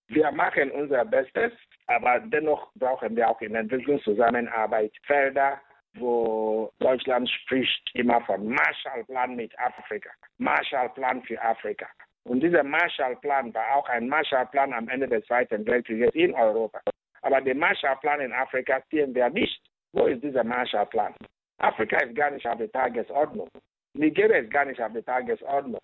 [0.08, 1.52] Wir machen unser Bestes,
[1.87, 5.60] aber dennoch brauchen wir auch in Entwicklungszusammenarbeit Felder,
[5.94, 11.87] wo Deutschland spricht immer von Marshallplan mit Afrika, Marshallplan für Afrika.
[12.24, 16.80] Und dieser Marshallplan war auch ein Marshallplan am Ende des Zweiten Weltkrieges in Europa.
[17.22, 19.60] Aber den Marshallplan in Afrika sehen wir nicht.
[19.92, 21.14] Wo ist dieser Marshallplan?
[21.58, 23.48] Afrika ist gar nicht auf der Tagesordnung.
[23.94, 25.80] Nigeria ist gar nicht auf der Tagesordnung.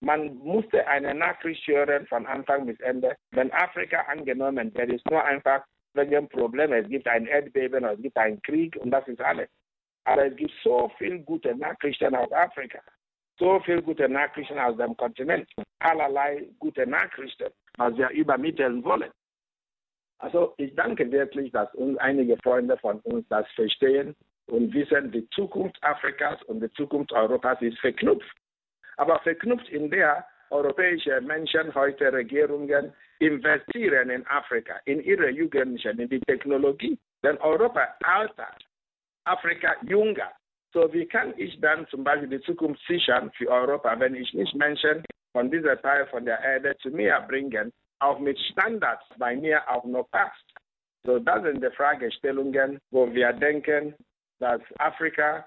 [0.00, 3.16] Man musste eine Nachricht hören von Anfang bis Ende.
[3.30, 6.78] Wenn Afrika angenommen wird, ist nur einfach wegen Probleme.
[6.78, 9.48] Es gibt ein Erdbeben, es gibt einen Krieg und das ist alles.
[10.04, 12.80] Aber es gibt so viele gute Nachrichten aus Afrika.
[13.38, 15.48] So viele gute Nachrichten aus dem Kontinent.
[15.80, 19.10] Allerlei gute Nachrichten, was wir übermitteln wollen.
[20.18, 24.14] Also ich danke wirklich, dass uns einige Freunde von uns das verstehen
[24.46, 28.36] und wissen, die Zukunft Afrikas und die Zukunft Europas ist verknüpft.
[28.96, 36.08] Aber verknüpft in der europäische Menschen, heute Regierungen, investieren in Afrika, in ihre Jugendlichen, in
[36.08, 36.98] die Technologie.
[37.22, 38.64] Denn Europa altert,
[39.24, 40.30] Afrika jünger.
[40.74, 44.56] So wie kann ich dann zum Beispiel die Zukunft sichern für Europa, wenn ich nicht
[44.56, 49.62] Menschen von dieser Teil von der Erde zu mir bringen, auch mit Standards bei mir
[49.70, 50.44] auch noch passt.
[51.04, 53.94] So das sind die Fragestellungen, wo wir denken,
[54.40, 55.46] dass Afrika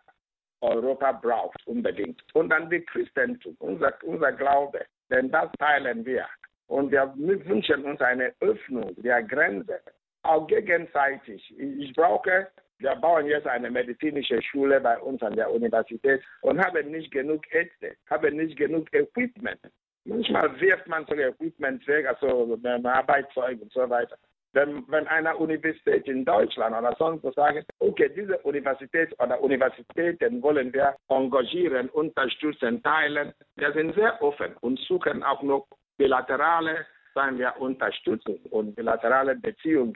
[0.61, 2.23] Europa braucht unbedingt.
[2.33, 6.25] Und dann die Christentum, unser, unser Glaube, denn das teilen wir.
[6.67, 9.81] Und wir wünschen uns eine Öffnung der Grenze,
[10.23, 11.53] auch gegenseitig.
[11.57, 12.47] Ich brauche,
[12.79, 17.43] wir bauen jetzt eine medizinische Schule bei uns an der Universität und haben nicht genug
[17.51, 19.59] Ärzte, haben nicht genug Equipment.
[20.05, 24.17] Manchmal wirft man so Equipment weg, also Arbeitszeug und so weiter.
[24.53, 30.41] Wenn, wenn eine Universität in Deutschland oder sonst wo sagt, okay, diese Universität oder Universitäten
[30.41, 36.85] wollen wir engagieren, unterstützen, teilen, wir sind sehr offen und suchen auch noch bilaterale
[37.17, 39.93] sagen wir, Unterstützung und bilaterale Beziehungen,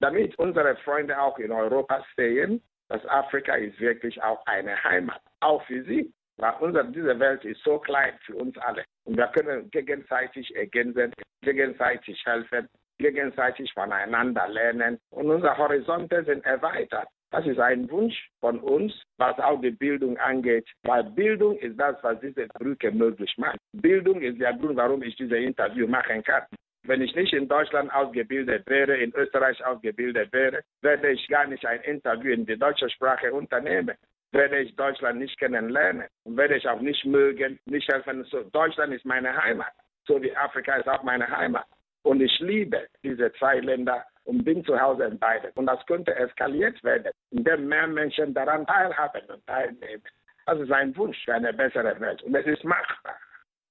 [0.00, 5.62] damit unsere Freunde auch in Europa sehen, dass Afrika ist wirklich auch eine Heimat, auch
[5.64, 6.12] für sie.
[6.38, 8.84] Weil unser, diese Welt ist so klein für uns alle.
[9.04, 14.98] Und wir können gegenseitig ergänzen, gegenseitig helfen, gegenseitig voneinander lernen.
[15.10, 17.08] Und unsere Horizonte sind erweitert.
[17.30, 20.66] Das ist ein Wunsch von uns, was auch die Bildung angeht.
[20.84, 23.58] Weil Bildung ist das, was diese Brücke möglich macht.
[23.72, 26.44] Bildung ist der Grund, warum ich dieses Interview machen kann.
[26.84, 31.66] Wenn ich nicht in Deutschland ausgebildet wäre, in Österreich ausgebildet wäre, werde ich gar nicht
[31.66, 33.96] ein Interview in die deutsche Sprache unternehmen.
[34.32, 38.24] Werde ich Deutschland nicht kennenlernen und werde ich auch nicht mögen, nicht helfen.
[38.24, 39.72] So, Deutschland ist meine Heimat,
[40.06, 41.66] so wie Afrika ist auch meine Heimat.
[42.02, 45.50] Und ich liebe diese zwei Länder und bin zu Hause in beiden.
[45.54, 50.02] Und das könnte eskaliert werden, indem mehr Menschen daran teilhaben und teilnehmen.
[50.46, 52.22] Das ist ein Wunsch für eine bessere Welt.
[52.22, 53.16] Und es ist machbar.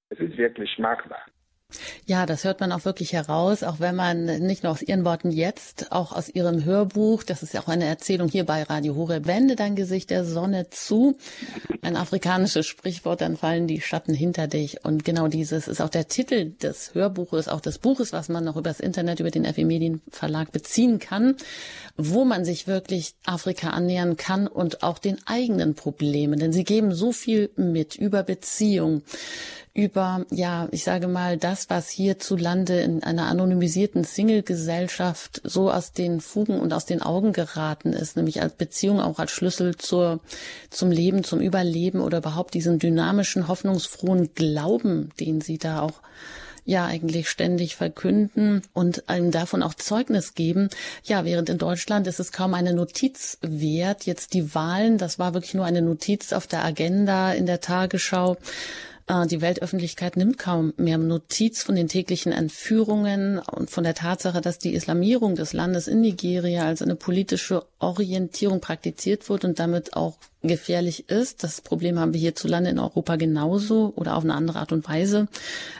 [0.09, 1.23] Es ist wirklich machbar.
[2.05, 5.31] Ja, das hört man auch wirklich heraus, auch wenn man nicht nur aus Ihren Worten
[5.31, 9.25] jetzt, auch aus Ihrem Hörbuch, das ist ja auch eine Erzählung hier bei Radio Hure,
[9.25, 11.17] wende dein Gesicht der Sonne zu.
[11.81, 14.85] Ein afrikanisches Sprichwort, dann fallen die Schatten hinter dich.
[14.85, 18.55] Und genau dieses ist auch der Titel des Hörbuches, auch des Buches, was man noch
[18.55, 21.35] übers Internet, über den FE Medien Verlag beziehen kann,
[21.97, 26.39] wo man sich wirklich Afrika annähern kann und auch den eigenen Problemen.
[26.39, 29.01] Denn sie geben so viel mit über Beziehung,
[29.77, 36.19] über, ja, ich sage mal, das, was hierzulande in einer anonymisierten Single-Gesellschaft so aus den
[36.19, 40.19] Fugen und aus den Augen geraten ist, nämlich als Beziehung auch als Schlüssel zur,
[40.71, 46.01] zum Leben, zum Überleben oder überhaupt diesen dynamischen, hoffnungsfrohen Glauben, den sie da auch
[46.65, 50.69] ja eigentlich ständig verkünden und einem davon auch Zeugnis geben.
[51.03, 54.07] Ja, während in Deutschland ist es kaum eine Notiz wert.
[54.07, 58.37] Jetzt die Wahlen, das war wirklich nur eine Notiz auf der Agenda in der Tagesschau.
[59.07, 64.41] Äh, die Weltöffentlichkeit nimmt kaum mehr Notiz von den täglichen Entführungen und von der Tatsache,
[64.41, 69.95] dass die Islamierung des Landes in Nigeria als eine politische Orientierung praktiziert wird und damit
[69.95, 71.43] auch gefährlich ist.
[71.43, 75.27] Das Problem haben wir hierzulande in Europa genauso oder auf eine andere Art und Weise.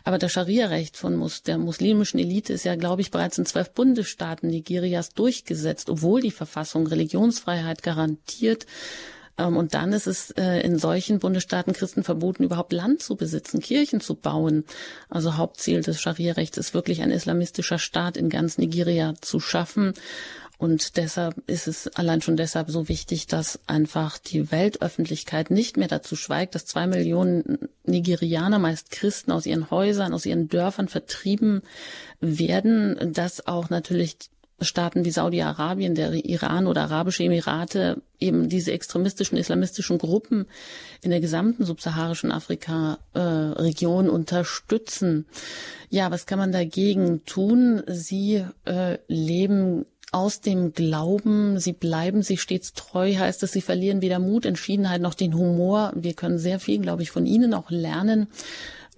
[0.03, 3.71] Aber das Scharia-Recht von Mus der muslimischen Elite ist ja, glaube ich, bereits in zwölf
[3.71, 8.65] Bundesstaaten Nigerias durchgesetzt, obwohl die Verfassung Religionsfreiheit garantiert.
[9.38, 13.60] Ähm, und dann ist es äh, in solchen Bundesstaaten Christen verboten, überhaupt Land zu besitzen,
[13.60, 14.65] Kirchen zu bauen.
[15.10, 19.93] Also Hauptziel des Scharia-Rechts ist wirklich ein islamistischer Staat in ganz Nigeria zu schaffen.
[20.60, 25.88] Und deshalb ist es allein schon deshalb so wichtig, dass einfach die Weltöffentlichkeit nicht mehr
[25.88, 31.62] dazu schweigt, dass zwei Millionen Nigerianer, meist Christen, aus ihren Häusern, aus ihren Dörfern vertrieben
[32.21, 34.17] werden, dass auch natürlich
[34.60, 40.48] Staaten wie Saudi-Arabien, der Iran oder Arabische Emirate eben diese extremistischen islamistischen Gruppen
[41.02, 45.28] in der gesamten subsaharischen Afrika-Region äh, unterstützen.
[45.89, 47.84] Ja, was kann man dagegen tun?
[47.88, 54.02] Sie äh, leben aus dem Glauben, sie bleiben sich stets treu, heißt es, sie verlieren
[54.02, 55.91] weder Mut, Entschiedenheit noch den Humor.
[55.96, 58.28] Wir können sehr viel, glaube ich, von Ihnen auch lernen.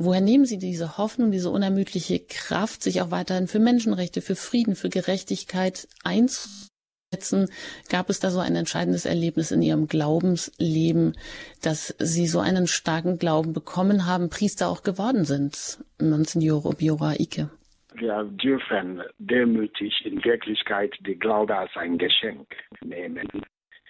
[0.01, 4.75] Woher nehmen Sie diese Hoffnung, diese unermüdliche Kraft, sich auch weiterhin für Menschenrechte, für Frieden,
[4.75, 7.49] für Gerechtigkeit einzusetzen?
[7.89, 11.17] Gab es da so ein entscheidendes Erlebnis in Ihrem Glaubensleben,
[11.61, 17.49] dass Sie so einen starken Glauben bekommen haben, Priester auch geworden sind, Monsignor Obiora Ike?
[17.95, 22.47] Wir dürfen demütig in Wirklichkeit die Glaube als ein Geschenk
[22.81, 23.27] nehmen.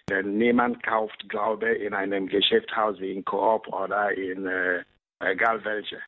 [0.10, 4.82] Denn niemand kauft Glaube in einem Geschäftshaus wie in Coop oder in äh,
[5.20, 6.00] egal welche.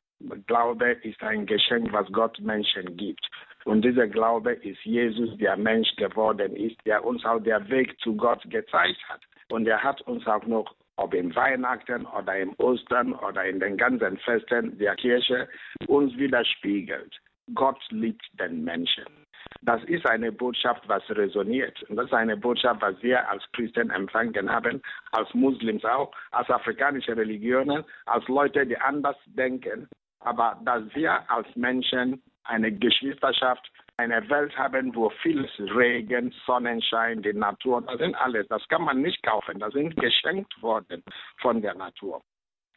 [0.46, 3.26] Glaube ist ein Geschenk, was Gott Menschen gibt.
[3.64, 8.16] Und dieser Glaube ist Jesus, der Mensch geworden ist, der uns auch den Weg zu
[8.16, 9.20] Gott gezeigt hat.
[9.48, 13.76] Und er hat uns auch noch, ob im Weihnachten oder im Ostern oder in den
[13.76, 15.48] ganzen Festen der Kirche,
[15.86, 17.20] uns widerspiegelt.
[17.54, 19.21] Gott liebt den Menschen.
[19.62, 21.84] Das ist eine Botschaft, was resoniert.
[21.88, 27.16] Das ist eine Botschaft, was wir als Christen empfangen haben, als Muslims auch, als afrikanische
[27.16, 29.88] Religionen, als Leute, die anders denken.
[30.20, 37.32] Aber dass wir als Menschen eine Geschwisterschaft, eine Welt haben, wo vieles Regen, Sonnenschein, die
[37.32, 41.04] Natur, das sind alles, das kann man nicht kaufen, das sind geschenkt worden
[41.40, 42.22] von der Natur.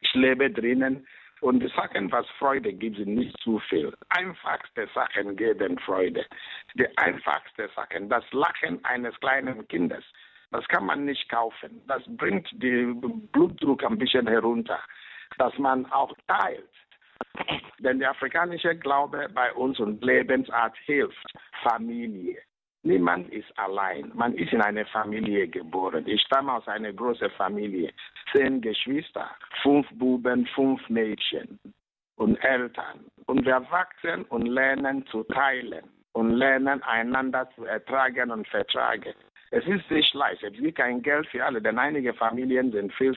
[0.01, 1.07] Ich lebe drinnen,
[1.45, 3.93] und die Sachen, was Freude gibt, sind nicht zu viel.
[4.09, 6.25] Einfachste Sachen geben Freude.
[6.73, 10.03] Die einfachste Sachen, das Lachen eines kleinen Kindes,
[10.49, 11.83] das kann man nicht kaufen.
[11.87, 14.79] Das bringt den Blutdruck ein bisschen herunter,
[15.37, 16.73] dass man auch teilt.
[17.77, 21.31] Denn der afrikanische Glaube bei uns und Lebensart hilft
[21.61, 22.39] Familie.
[22.85, 24.11] Niemand ist allein.
[24.13, 26.03] Man ist in eine Familie geboren.
[26.05, 27.91] Ich stamme aus einer großen Familie.
[28.31, 29.27] Zehn Geschwister,
[29.63, 31.59] fünf Buben, fünf Mädchen
[32.17, 33.05] und Eltern.
[33.25, 39.15] Und wir wachsen und lernen zu teilen und lernen einander zu ertragen und vertragen.
[39.51, 40.43] Es ist nicht leicht.
[40.43, 43.15] Es gibt kein Geld für alle, denn einige Familien sind viel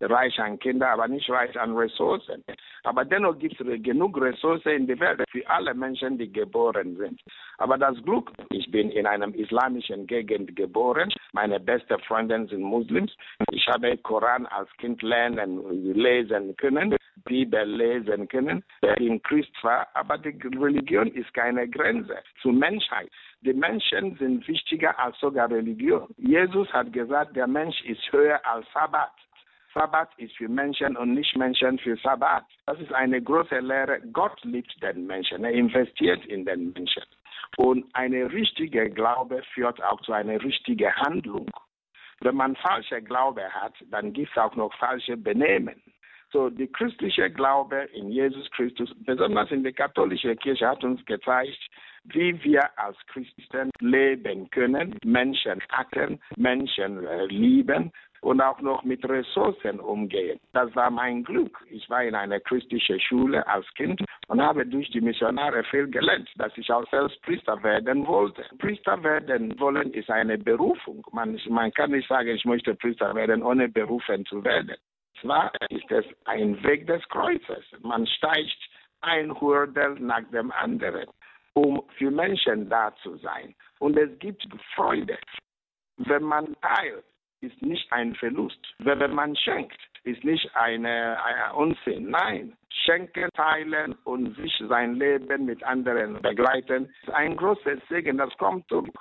[0.00, 2.44] reich an Kinder, aber nicht reich an Ressourcen.
[2.84, 7.20] Aber dennoch gibt es genug Ressourcen in der Welt für alle Menschen, die geboren sind.
[7.58, 11.10] Aber das Glück, ich bin in einem islamischen Gegend geboren.
[11.32, 13.12] Meine besten Freunde sind Muslims.
[13.50, 15.60] Ich habe Koran als Kind lernen,
[15.94, 18.64] lesen können, Bibel lesen können.
[18.96, 23.10] Bin Christ war, aber die Religion ist keine Grenze zur Menschheit.
[23.40, 26.08] Die Menschen sind wichtiger als sogar Religion.
[26.16, 29.12] Jesus hat gesagt, der Mensch ist höher als Sabbat.
[29.74, 32.44] Sabbat ist für Menschen und nicht Menschen für Sabbat.
[32.66, 34.00] Das ist eine große Lehre.
[34.12, 35.44] Gott liebt den Menschen.
[35.44, 37.04] Er investiert in den Menschen.
[37.56, 41.48] Und eine richtige Glaube führt auch zu einer richtigen Handlung.
[42.20, 45.80] Wenn man falsche Glaube hat, dann gibt es auch noch falsche Benehmen.
[46.30, 51.58] So, die christliche Glaube in Jesus Christus, besonders in der katholischen Kirche, hat uns gezeigt,
[52.04, 59.08] wie wir als Christen leben können, Menschen achten, Menschen äh, lieben und auch noch mit
[59.08, 60.38] Ressourcen umgehen.
[60.52, 61.64] Das war mein Glück.
[61.70, 66.28] Ich war in einer christlichen Schule als Kind und habe durch die Missionare viel gelernt,
[66.36, 68.44] dass ich auch selbst Priester werden wollte.
[68.58, 71.06] Priester werden wollen ist eine Berufung.
[71.12, 74.76] Man, man kann nicht sagen, ich möchte Priester werden, ohne berufen zu werden.
[75.20, 77.64] Zwar ist es ein Weg des Kreuzes.
[77.80, 81.06] Man steigt ein Hurdel nach dem anderen,
[81.54, 83.54] um für Menschen da zu sein.
[83.78, 85.18] Und es gibt Freude.
[85.98, 87.04] Wenn man teilt,
[87.40, 88.58] ist nicht ein Verlust.
[88.78, 91.18] Wenn man schenkt, ist nicht eine
[91.54, 92.10] Unsinn.
[92.10, 98.18] Nein, schenken, teilen und sich sein Leben mit anderen begleiten ist ein großes Segen.
[98.18, 98.94] Das kommt zurück.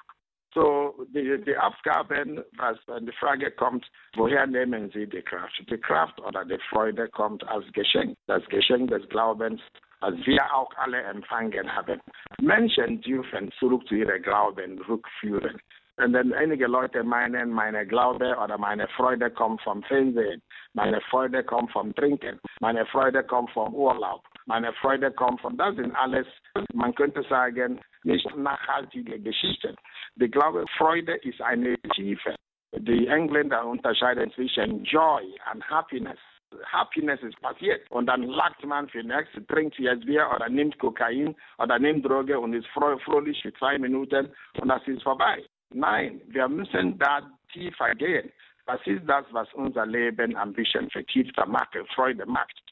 [0.54, 3.86] So, die, die Aufgaben, was die Frage kommt,
[4.16, 5.62] woher nehmen Sie die Kraft?
[5.70, 9.62] Die Kraft oder die Freude kommt als Geschenk, das Geschenk des Glaubens,
[10.02, 12.02] das wir auch alle empfangen haben.
[12.42, 15.60] Menschen dürfen zurück zu ihrem Glauben rückführen.
[15.98, 20.44] Und dann einige Leute meinen, meine Glaube oder meine Freude kommt vom Fernsehen,
[20.74, 25.76] meine Freude kommt vom Trinken, meine Freude kommt vom Urlaub, meine Freude kommt von, das
[25.76, 26.28] sind alles,
[26.74, 29.76] man könnte sagen, nicht nachhaltige Geschichten.
[30.16, 32.36] Ich glaube, Freude ist eine Tiefe.
[32.74, 36.20] Die Engländer unterscheiden zwischen Joy und Happiness.
[36.72, 41.36] Happiness ist passiert und dann lacht man für nichts, trinkt jetzt Bier oder nimmt Kokain
[41.58, 44.32] oder nimmt Droge und ist fröhlich für zwei Minuten
[44.62, 45.44] und das ist vorbei.
[45.72, 48.32] Nein, wir müssen da tiefer gehen.
[48.66, 52.67] Was ist das, was unser Leben ein bisschen vertiefter macht, Freude macht?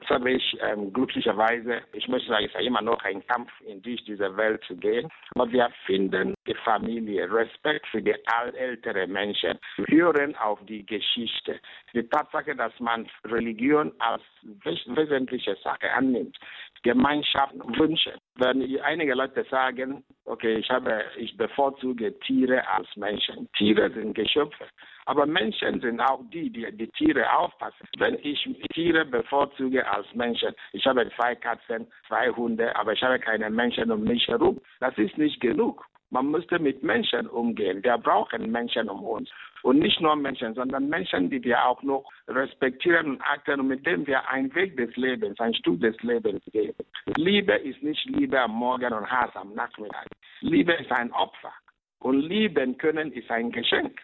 [0.00, 3.50] Das habe ich ähm, glücklicherweise, ich möchte sagen, es ist ja immer noch ein Kampf,
[3.66, 5.08] in durch diese Welt zu gehen.
[5.34, 8.14] Aber wir finden die Familie, Respekt für die
[8.56, 11.60] älteren Menschen, hören auf die Geschichte.
[11.94, 14.22] Die Tatsache, dass man Religion als
[14.64, 16.36] wesentliche Sache annimmt.
[16.82, 18.14] Gemeinschaft, Wünsche.
[18.36, 23.48] Wenn einige Leute sagen, okay, ich habe, ich bevorzuge Tiere als Menschen.
[23.56, 24.66] Tiere sind Geschöpfe.
[25.06, 27.86] Aber Menschen sind auch die, die die Tiere aufpassen.
[27.98, 33.18] Wenn ich Tiere bevorzuge als Menschen, ich habe zwei Katzen, zwei Hunde, aber ich habe
[33.18, 35.84] keine Menschen um mich herum, das ist nicht genug.
[36.10, 37.82] Man müsste mit Menschen umgehen.
[37.84, 39.30] Wir brauchen Menschen um uns.
[39.62, 43.86] Und nicht nur Menschen, sondern Menschen, die wir auch noch respektieren und achten und mit
[43.86, 46.74] denen wir einen Weg des Lebens, ein Stück des Lebens gehen.
[47.16, 50.06] Liebe ist nicht Liebe am Morgen und Hass am Nachmittag.
[50.40, 51.52] Liebe ist ein Opfer.
[52.00, 54.00] Und lieben können ist ein Geschenk.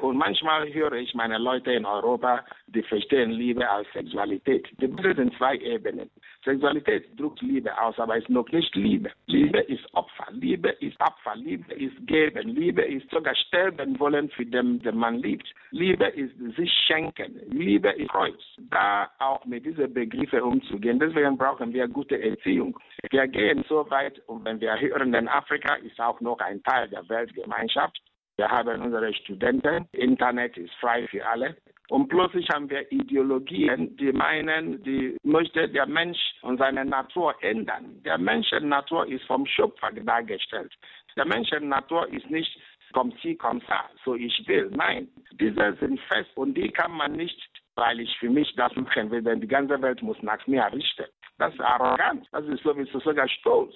[0.00, 4.66] Und manchmal höre ich meine Leute in Europa, die verstehen Liebe als Sexualität.
[4.80, 6.10] Die Bilder sind zwei Ebenen.
[6.42, 9.10] Sexualität drückt Liebe aus, aber ist noch nicht Liebe.
[9.26, 14.46] Liebe ist Opfer, Liebe ist Opfer, Liebe ist Geben, Liebe ist sogar sterben wollen für
[14.46, 15.46] den, den man liebt.
[15.70, 18.40] Liebe ist sich schenken, Liebe ist Kreuz.
[18.70, 20.98] Da auch mit diesen Begriffen umzugehen.
[20.98, 22.78] Deswegen brauchen wir gute Erziehung.
[23.10, 26.88] Wir gehen so weit und wenn wir hören, denn Afrika ist auch noch ein Teil
[26.88, 28.00] der Weltgemeinschaft.
[28.40, 31.58] Wir haben unsere Studenten, Internet ist frei für alle.
[31.90, 38.02] Und plötzlich haben wir Ideologien, die meinen, die möchte der Mensch und seine Natur ändern.
[38.02, 40.72] Der Menschennatur ist vom Schöpfer dargestellt.
[41.18, 42.50] Der Menschennatur ist nicht
[42.94, 44.70] comme ci, comme ça, so ich will.
[44.74, 47.38] Nein, diese sind fest und die kann man nicht,
[47.74, 51.04] weil ich für mich das machen will, denn die ganze Welt muss nach mir richten.
[51.36, 53.74] Das ist arrogant, das ist sowieso sogar Stolz.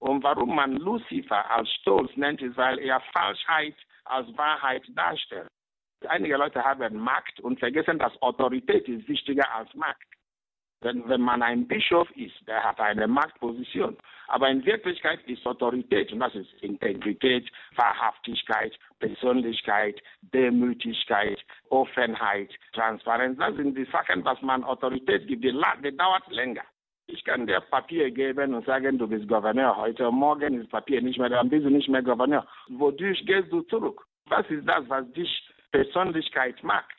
[0.00, 3.74] Und warum man Lucifer als Stolz nennt, ist, weil er Falschheit
[4.04, 5.48] als Wahrheit darstellt.
[6.08, 10.02] Einige Leute haben Macht und vergessen, dass Autorität ist wichtiger als Macht.
[10.80, 13.96] Wenn, wenn man ein Bischof ist, der hat eine Machtposition.
[14.26, 21.38] Aber in Wirklichkeit ist Autorität, und das ist Integrität, Wahrhaftigkeit, Persönlichkeit, Demütigkeit,
[21.68, 23.38] Offenheit, Transparenz.
[23.38, 25.44] Das sind die Sachen, was man Autorität gibt.
[25.44, 26.64] Die, die dauert länger.
[27.06, 30.10] Ich kann dir Papier geben und sagen, du bist Gouverneur heute.
[30.10, 32.46] Morgen ist Papier nicht mehr, dann bist du nicht mehr Gouverneur.
[32.68, 34.06] Wodurch gehst du zurück?
[34.26, 35.30] Was ist das, was dich
[35.72, 36.94] Persönlichkeit macht?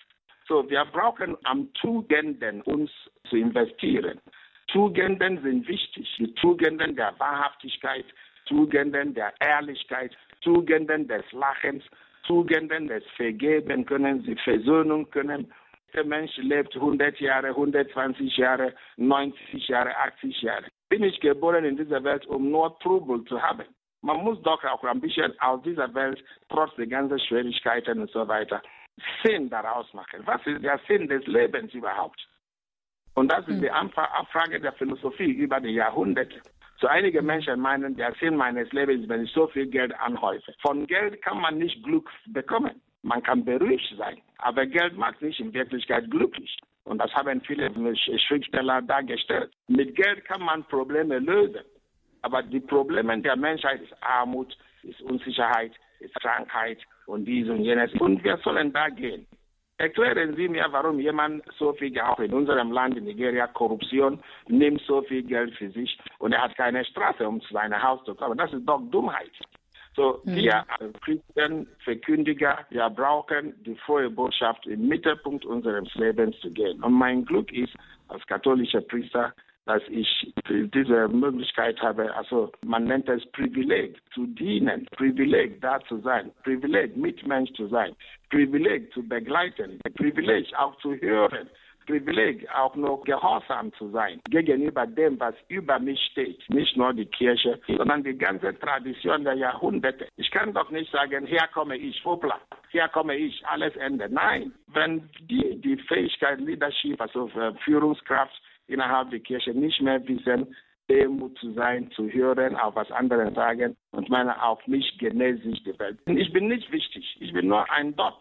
[0.48, 2.92] So, wir brauchen am Tugenden uns
[3.30, 4.20] zu investieren.
[4.68, 6.08] Tugenden sind wichtig.
[6.18, 8.06] Die Tugenden der Wahrhaftigkeit,
[8.46, 11.84] Tugenden der Ehrlichkeit, Tugenden des Lachens,
[12.28, 15.52] Tugenden des Vergeben können, die Versöhnung können.
[15.94, 20.66] Der Mensch lebt 100 Jahre, 120 Jahre, 90 Jahre, 80 Jahre.
[20.90, 23.66] Bin ich geboren in dieser Welt, um nur Trubel zu haben?
[24.02, 28.28] Man muss doch auch ein bisschen aus dieser Welt, trotz der ganzen Schwierigkeiten und so
[28.28, 28.62] weiter,
[29.24, 30.22] Sinn daraus machen.
[30.26, 32.28] Was ist der Sinn des Lebens überhaupt?
[33.16, 33.62] Und das ist mhm.
[33.62, 36.42] die Abfrage der Philosophie über die Jahrhunderte.
[36.80, 40.54] So einige Menschen meinen, der Sinn meines Lebens ist, wenn ich so viel Geld anhäufe.
[40.62, 42.82] Von Geld kann man nicht Glück bekommen.
[43.04, 46.58] Man kann beruhigt sein, aber Geld macht nicht in Wirklichkeit glücklich.
[46.86, 49.52] Und das haben viele Schriftsteller dargestellt.
[49.68, 51.64] Mit Geld kann man Probleme lösen.
[52.22, 57.94] Aber die Probleme der Menschheit ist Armut, ist Unsicherheit, ist Krankheit und dies und jenes.
[58.00, 59.28] Und wir sollen da gehen.
[59.78, 64.82] Erklären Sie mir, warum jemand so viel, auch in unserem Land, in Nigeria, Korruption, nimmt
[64.82, 68.16] so viel Geld für sich und er hat keine Straße, um zu seinem Haus zu
[68.16, 68.38] kommen.
[68.38, 69.32] Das ist doch Dummheit.
[69.96, 70.36] So, mhm.
[70.36, 76.82] wir als Christen, Verkündiger, wir brauchen die frohe Botschaft im Mittelpunkt unseres Lebens zu gehen.
[76.84, 77.74] Und mein Glück ist,
[78.08, 79.34] als katholischer Priester,
[79.66, 86.00] dass ich diese Möglichkeit habe, also man nennt es Privileg, zu dienen, Privileg da zu
[86.00, 87.96] sein, Privileg Mitmensch zu sein,
[88.30, 91.50] Privileg zu begleiten, Privileg auch zu hören,
[91.86, 96.42] Privileg auch noch gehorsam zu sein gegenüber dem, was über mich steht.
[96.50, 100.08] Nicht nur die Kirche, sondern die ganze Tradition der Jahrhunderte.
[100.18, 104.08] Ich kann doch nicht sagen, hier komme ich, hoppla, hier komme ich, alles Ende.
[104.10, 108.34] Nein, wenn die, die Fähigkeit, Leadership, also äh, Führungskraft,
[108.68, 110.56] innerhalb der Kirche nicht mehr wissen,
[110.90, 115.64] Demut zu sein, zu hören, auf was andere sagen und meine, auf mich genäht sich
[115.64, 115.98] die Welt.
[116.06, 118.20] Ich bin nicht wichtig, ich bin nur ein Dot,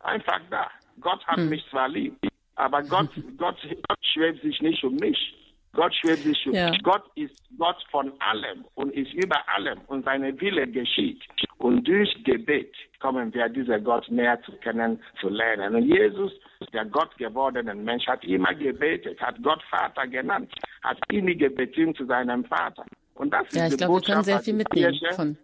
[0.00, 0.70] einfach da.
[1.00, 1.48] Gott hat hm.
[1.48, 2.16] mich zwar lieb,
[2.56, 3.56] aber Gott, Gott,
[3.88, 5.34] Gott schwebt sich nicht um mich.
[5.72, 6.70] Gott schwebt sich um ja.
[6.70, 6.82] mich.
[6.82, 11.20] Gott ist Gott von allem und ist über allem und seine Wille geschieht.
[11.58, 15.74] Und durch Gebet kommen wir dieser Gott näher zu kennen, zu lernen.
[15.74, 16.32] Und Jesus,
[16.72, 20.52] der Gott gewordene Mensch, hat immer gebetet, hat Gott Vater genannt,
[20.82, 22.84] hat innige Beziehung zu seinem Vater.
[23.14, 25.36] Und das ja, ist ich glaube, wir können sehr viel mitnehmen von,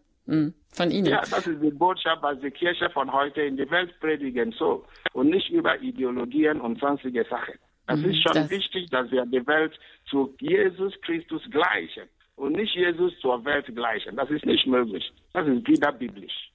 [0.73, 1.07] von Ihnen.
[1.07, 4.85] Ja, das ist die Botschaft, was die Kirche von heute in die Welt predigen so
[5.13, 7.55] und nicht über Ideologien und sonstige Sachen.
[7.87, 9.73] Es mm, ist schon das wichtig, dass wir die Welt
[10.09, 14.17] zu Jesus Christus gleichen und nicht Jesus zur Welt gleichen.
[14.17, 15.13] Das ist nicht möglich.
[15.33, 16.50] Das ist wieder biblisch.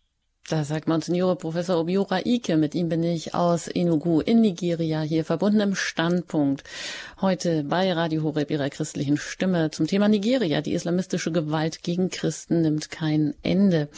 [0.47, 2.55] Das sagt Monsignore Professor Obiora Ike.
[2.55, 6.63] Mit ihm bin ich aus Enugu in Nigeria hier verbunden im Standpunkt.
[7.19, 10.61] Heute bei Radio Horeb ihrer christlichen Stimme zum Thema Nigeria.
[10.61, 13.89] Die islamistische Gewalt gegen Christen nimmt kein Ende.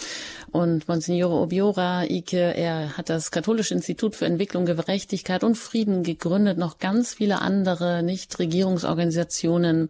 [0.49, 6.57] Und Monsignore Obiora Ike, er hat das Katholische Institut für Entwicklung, Gerechtigkeit und Frieden gegründet.
[6.57, 9.89] Noch ganz viele andere Nichtregierungsorganisationen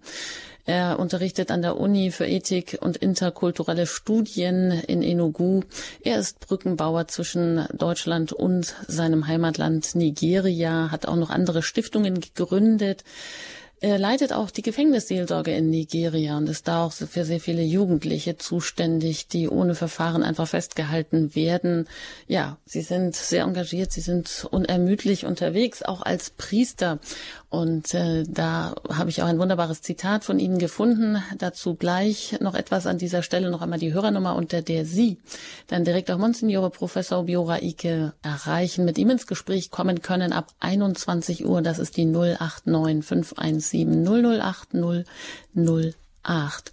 [0.68, 5.62] er unterrichtet an der Uni für Ethik und interkulturelle Studien in Enugu.
[6.04, 13.06] Er ist Brückenbauer zwischen Deutschland und seinem Heimatland Nigeria, hat auch noch andere Stiftungen gegründet.
[13.80, 18.36] Er leitet auch die Gefängnisseelsorge in Nigeria und ist da auch für sehr viele Jugendliche
[18.36, 21.88] zuständig, die ohne Verfahren einfach festgehalten werden.
[22.28, 26.98] Ja, sie sind sehr engagiert, sie sind unermüdlich unterwegs, auch als Priester.
[27.50, 31.24] Und äh, da habe ich auch ein wunderbares Zitat von Ihnen gefunden.
[31.38, 35.18] Dazu gleich noch etwas an dieser Stelle, noch einmal die Hörernummer, unter der Sie
[35.68, 40.54] dann direkt auch Monsignore Professor Biora Ike erreichen, mit ihm ins Gespräch kommen können ab
[40.60, 41.62] 21 Uhr.
[41.62, 44.74] Das ist die 089 517 008
[45.56, 46.07] 008.
[46.28, 46.72] 8.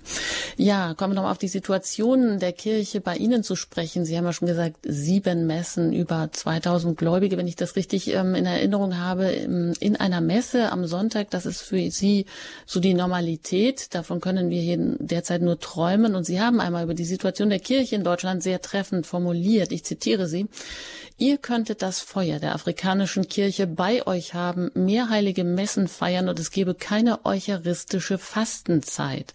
[0.57, 4.05] Ja, kommen wir nochmal auf die Situation der Kirche bei Ihnen zu sprechen.
[4.05, 8.35] Sie haben ja schon gesagt, sieben Messen, über 2000 Gläubige, wenn ich das richtig ähm,
[8.35, 11.31] in Erinnerung habe, in einer Messe am Sonntag.
[11.31, 12.27] Das ist für Sie
[12.67, 13.95] so die Normalität.
[13.95, 16.15] Davon können wir hier derzeit nur träumen.
[16.15, 19.73] Und Sie haben einmal über die Situation der Kirche in Deutschland sehr treffend formuliert.
[19.73, 20.47] Ich zitiere Sie.
[21.17, 26.41] Ihr könntet das Feuer der afrikanischen Kirche bei euch haben, mehr heilige Messen feiern und
[26.41, 29.33] es gebe keine eucharistische Fastenzeit.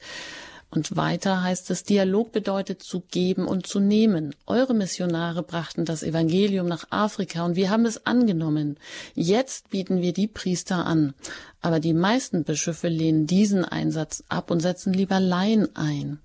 [0.71, 4.35] Und weiter heißt es, Dialog bedeutet zu geben und zu nehmen.
[4.45, 8.77] Eure Missionare brachten das Evangelium nach Afrika und wir haben es angenommen.
[9.15, 11.15] Jetzt bieten wir die Priester an.
[11.61, 16.19] Aber die meisten Bischöfe lehnen diesen Einsatz ab und setzen lieber Laien ein.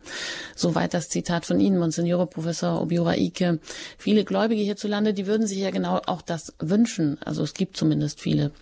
[0.54, 3.58] Soweit das Zitat von Ihnen, Monsignore Professor Obiora Ike.
[3.98, 7.18] Viele Gläubige hierzulande, die würden sich ja genau auch das wünschen.
[7.24, 8.52] Also es gibt zumindest viele.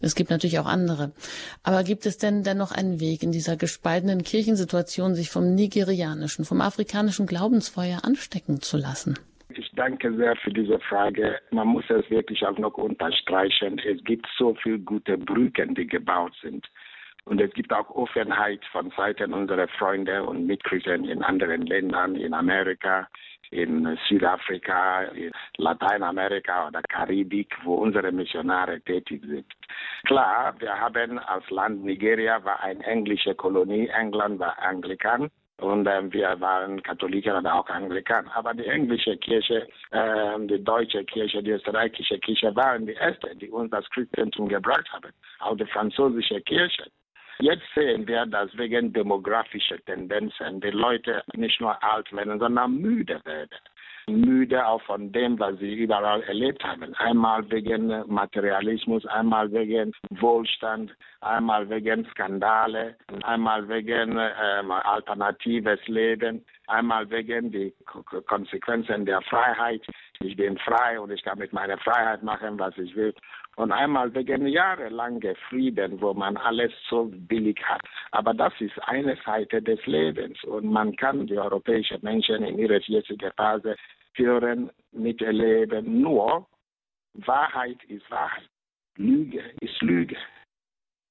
[0.00, 1.12] Es gibt natürlich auch andere.
[1.62, 6.60] Aber gibt es denn dennoch einen Weg in dieser gespaltenen Kirchensituation, sich vom nigerianischen, vom
[6.60, 9.16] afrikanischen Glaubensfeuer anstecken zu lassen?
[9.58, 11.40] Ich danke sehr für diese Frage.
[11.50, 13.78] Man muss es wirklich auch noch unterstreichen.
[13.78, 16.68] Es gibt so viele gute Brücken, die gebaut sind.
[17.24, 22.34] Und es gibt auch Offenheit von Seiten unserer Freunde und Mitchristen in anderen Ländern, in
[22.34, 23.08] Amerika,
[23.50, 29.46] in Südafrika, in Lateinamerika oder Karibik, wo unsere Missionare tätig sind.
[30.04, 35.30] Klar, wir haben als Land Nigeria war eine englische Kolonie, England war Anglikan.
[35.58, 38.30] Und äh, wir waren Katholiken oder auch Anglikaner.
[38.36, 43.48] Aber die englische Kirche, äh, die deutsche Kirche, die österreichische Kirche waren die erste, die
[43.48, 45.12] uns das Christentum gebracht haben.
[45.40, 46.90] Auch die französische Kirche.
[47.38, 53.20] Jetzt sehen wir, dass wegen demografischer Tendenzen die Leute nicht nur alt werden, sondern müde
[53.24, 53.58] werden
[54.08, 56.94] müde auch von dem, was sie überall erlebt haben.
[56.94, 67.10] Einmal wegen Materialismus, einmal wegen Wohlstand, einmal wegen Skandale, einmal wegen ähm, alternatives Leben, einmal
[67.10, 67.74] wegen die
[68.26, 69.82] Konsequenzen der Freiheit.
[70.20, 73.14] Ich bin frei und ich kann mit meiner Freiheit machen, was ich will.
[73.56, 77.80] Und einmal wegen jahrelange Frieden, wo man alles so billig hat.
[78.10, 80.42] Aber das ist eine Seite des Lebens.
[80.44, 83.76] Und man kann die europäischen Menschen in ihrer jetzigen Phase
[84.14, 86.02] hören, miterleben.
[86.02, 86.46] Nur
[87.14, 88.48] Wahrheit ist Wahrheit.
[88.96, 90.16] Lüge ist Lüge.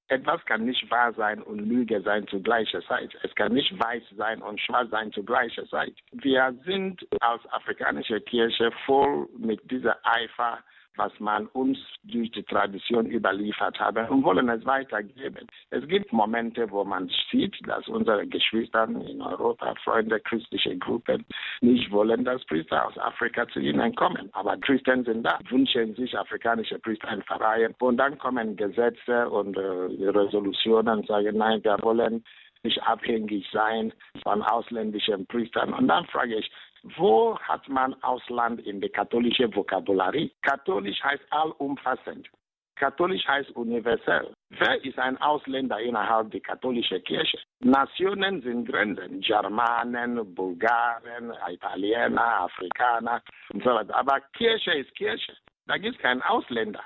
[0.07, 3.09] Etwas kann nicht wahr sein und Lüge sein zu gleicher Zeit.
[3.23, 5.95] Es kann nicht weiß sein und schwarz sein zu gleicher Zeit.
[6.11, 10.59] Wir sind als afrikanische Kirche voll mit dieser Eifer
[10.97, 15.47] was man uns durch die Tradition überliefert hat und wollen es weitergeben.
[15.69, 21.25] Es gibt Momente, wo man sieht, dass unsere Geschwister in Europa, Freunde, christliche Gruppen
[21.61, 24.29] nicht wollen, dass Priester aus Afrika zu ihnen kommen.
[24.33, 29.57] Aber Christen sind da, wünschen sich afrikanische Priester in Pfarreien und dann kommen Gesetze und
[29.57, 32.23] äh, Resolutionen und sagen, nein, wir wollen
[32.63, 33.93] nicht abhängig sein
[34.23, 35.73] von ausländischen Priestern.
[35.73, 36.51] Und dann frage ich,
[36.97, 40.31] wo hat man Ausland in der katholischen Vokabularie?
[40.43, 42.29] Katholisch heißt allumfassend.
[42.75, 44.33] Katholisch heißt universell.
[44.49, 47.39] Wer ist ein Ausländer innerhalb der katholischen Kirche?
[47.61, 49.21] Nationen sind Grenzen.
[49.21, 53.21] Germanen, Bulgaren, Italiener, Afrikaner
[53.51, 53.95] und so weiter.
[53.95, 55.33] Aber Kirche ist Kirche.
[55.67, 56.83] Da gibt es keinen Ausländer.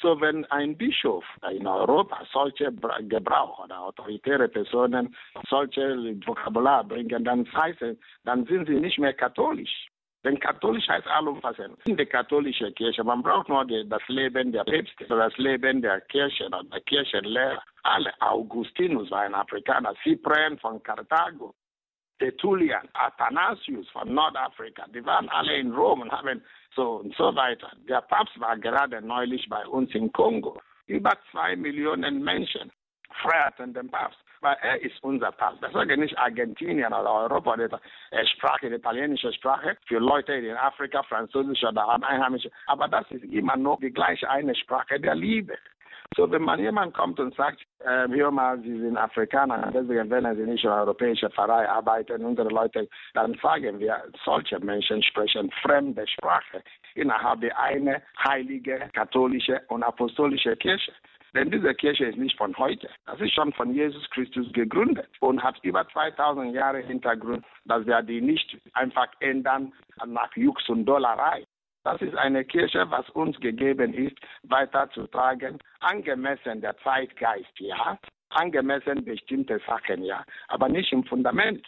[0.00, 5.14] So, wenn ein Bischof in Europa solche Gebrauch oder autoritäre Personen
[5.48, 9.88] solche Vokabular bringen, dann heißt es, dann sind sie nicht mehr katholisch.
[10.24, 11.78] Denn katholisch heißt allumfassend.
[11.86, 16.00] In der katholischen Kirche, man braucht nur die, das Leben der Päpste, das Leben der
[16.02, 17.62] Kirche, der Kirchenlehrer.
[17.82, 21.54] Alle, Augustinus war ein Afrikaner, Cyprien von Karthago,
[22.20, 26.42] Tertullian, Athanasius von Nordafrika, die waren alle in Rom und haben
[26.76, 27.72] so und so weiter.
[27.88, 30.60] Der Papst war gerade neulich bei uns in Kongo.
[30.86, 32.70] Über zwei Millionen Menschen
[33.22, 35.62] feierten den Papst, weil er ist unser Papst.
[35.62, 37.56] Das sage nicht Argentinien oder Europa.
[38.10, 42.50] Er sprach die italienische Sprache für Leute in Afrika, Französisch oder Einheimische.
[42.66, 45.56] Aber das ist immer noch die gleiche eine Sprache der Liebe.
[46.16, 50.36] So, wenn man jemand kommt und sagt, äh, hör mal, Sie sind Afrikaner, deswegen werden
[50.36, 56.04] Sie nicht in europäischer Pfarrei arbeiten, unsere Leute, dann sagen wir, solche Menschen sprechen fremde
[56.08, 56.62] Sprache
[56.96, 60.92] innerhalb der eine heilige, katholische und apostolische Kirche.
[61.32, 62.90] Denn diese Kirche ist nicht von heute.
[63.06, 68.02] Das ist schon von Jesus Christus gegründet und hat über 2000 Jahre Hintergrund, dass wir
[68.02, 69.72] die nicht einfach ändern
[70.04, 71.46] nach Jux und Dollerei.
[71.82, 77.98] Das ist eine Kirche, was uns gegeben ist, weiterzutragen, angemessen der Zeitgeist, ja,
[78.30, 81.66] angemessen bestimmte Sachen, ja, aber nicht im Fundament.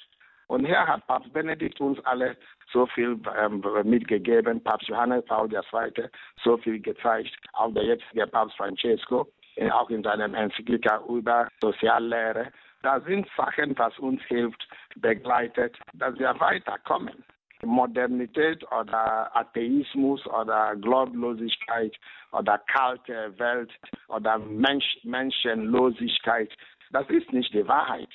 [0.49, 2.37] Und hier hat Papst Benedikt uns alle
[2.73, 6.09] so viel ähm, mitgegeben, Papst Johannes Paul II.
[6.45, 9.29] so viel gezeigt, auch der jetzige Papst Francesco,
[9.73, 12.53] auch in seinem Enzyklika über Soziallehre.
[12.83, 17.25] Da sind Sachen, was uns hilft, begleitet, dass wir weiterkommen.
[17.65, 21.97] Modernität oder Atheismus oder Globlosigkeit
[22.33, 23.73] oder kalte Welt
[24.09, 26.53] oder Mensch, Menschenlosigkeit,
[26.91, 28.09] das ist nicht die Wahrheit.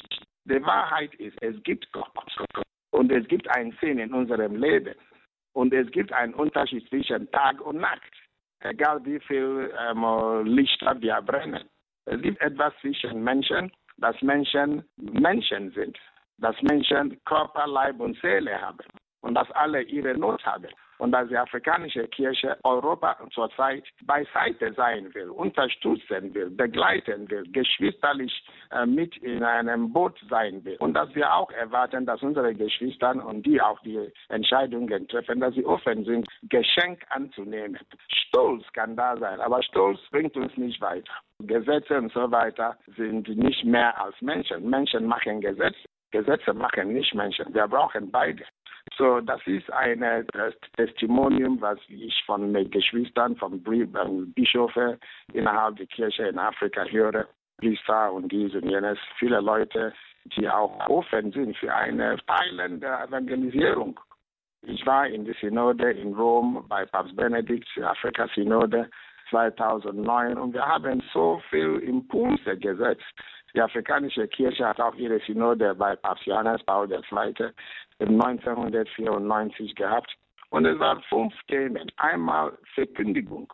[0.45, 2.12] Die Wahrheit ist, es gibt Gott.
[2.91, 4.95] Und es gibt einen Sinn in unserem Leben.
[5.54, 8.14] Und es gibt einen Unterschied zwischen Tag und Nacht,
[8.62, 11.68] egal wie viel ähm, Lichter wir brennen.
[12.06, 15.98] Es gibt etwas zwischen Menschen, dass Menschen Menschen sind,
[16.38, 18.86] dass Menschen Körper, Leib und Seele haben
[19.28, 20.67] und dass alle ihre Not haben.
[20.99, 28.34] und dass die afrikanische Kirche Europa zurzeit beiseite sein will, unterstützen will, begleiten will, geschwisterlich
[28.71, 30.78] äh, mit in einem Boot sein will.
[30.80, 35.53] Und dass wir auch erwarten, dass unsere Geschwister und die auch die Entscheidungen treffen, dass
[35.53, 37.78] sie offen sind, Geschenk anzunehmen.
[38.07, 41.13] Stolz kann da sein, aber Stolz bringt uns nicht weiter.
[41.41, 44.67] Gesetze und so weiter sind nicht mehr als Menschen.
[44.67, 45.88] Menschen machen Gesetze.
[46.12, 47.53] Gesetze machen nicht Menschen.
[47.53, 48.43] Wir brauchen beide.
[48.97, 50.03] So, das ist ein
[50.76, 54.97] Testimonium, was ich von den Geschwistern, von ähm, Bischöfen
[55.34, 57.28] innerhalb der Kirche in Afrika höre.
[57.58, 58.99] Priester und dies und jenes.
[59.18, 59.93] Viele Leute,
[60.36, 63.99] die auch offen sind für eine teilende Evangelisierung.
[64.62, 68.89] Ich war in der Synode in Rom bei Papst Benedikt, Afrika-Synode
[69.30, 73.03] 2009 und wir haben so viel Impulse gesetzt.
[73.58, 76.99] Die afrikanische Kirche hat auch ihre Synode bei Johannes Paul II.
[77.99, 80.16] 1994 gehabt.
[80.51, 81.91] Und es waren fünf Themen.
[81.97, 83.51] Einmal Verkündigung.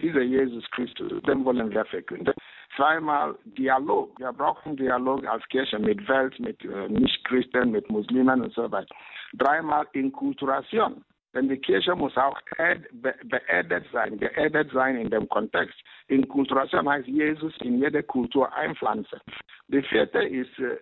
[0.00, 2.34] Dieser Jesus Christus, den wollen wir verkünden.
[2.74, 4.18] Zweimal Dialog.
[4.18, 8.92] Wir brauchen Dialog als Kirche mit Welt, mit äh, Nichtchristen, mit Muslimen und so weiter.
[9.34, 11.04] Dreimal Inkulturation.
[11.34, 12.40] Denn die Kirche muss auch
[12.92, 15.78] beerdet sein, geerdet sein in dem Kontext.
[16.08, 19.18] Inkulturation heißt Jesus in jede Kultur einpflanzen.
[19.68, 20.76] Die vierte ist äh,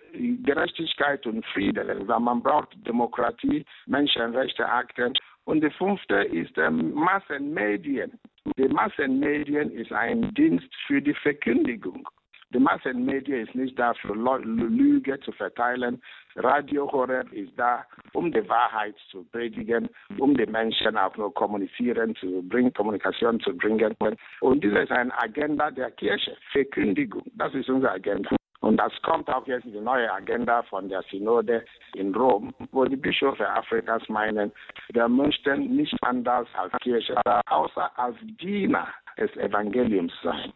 [0.45, 2.07] Gerechtigkeit und Frieden.
[2.07, 5.15] Man braucht Demokratie, Menschenrechte, Akten.
[5.45, 8.19] Und die fünfte ist Massenmedien.
[8.57, 12.09] Die Massenmedien ist ein Dienst für die Verkündigung.
[12.53, 16.03] Die Massenmedien ist nicht da für Lüge zu verteilen.
[16.37, 19.89] Radio Horeb ist da, um die Wahrheit zu predigen,
[20.19, 23.97] um die Menschen auch nur kommunizieren zu bringen, Kommunikation zu bringen.
[24.41, 27.23] Und diese ist eine Agenda der Kirche, Verkündigung.
[27.37, 28.37] Das ist unsere Agenda.
[28.61, 32.85] Und das kommt auch jetzt in die neue Agenda von der Synode in Rom, wo
[32.85, 34.53] die Bischöfe Afrikas meinen,
[34.93, 37.17] wir möchten nicht anders als Kirche,
[37.51, 38.87] außer als Diener
[39.19, 40.53] des Evangeliums sein.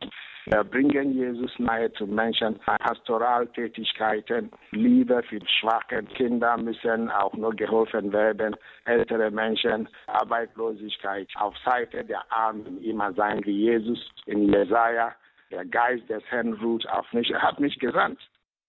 [0.49, 8.12] Wir bringen Jesus nahe zu Menschen, Pastoraltätigkeiten, Liebe für schwache Kinder müssen auch nur geholfen
[8.12, 15.12] werden, ältere Menschen, Arbeitslosigkeit auf Seite der Armen immer sein wie Jesus in Jesaja.
[15.51, 17.28] Der Geist des Herrn ruht auf mich.
[17.30, 18.20] Er hat mich gesandt,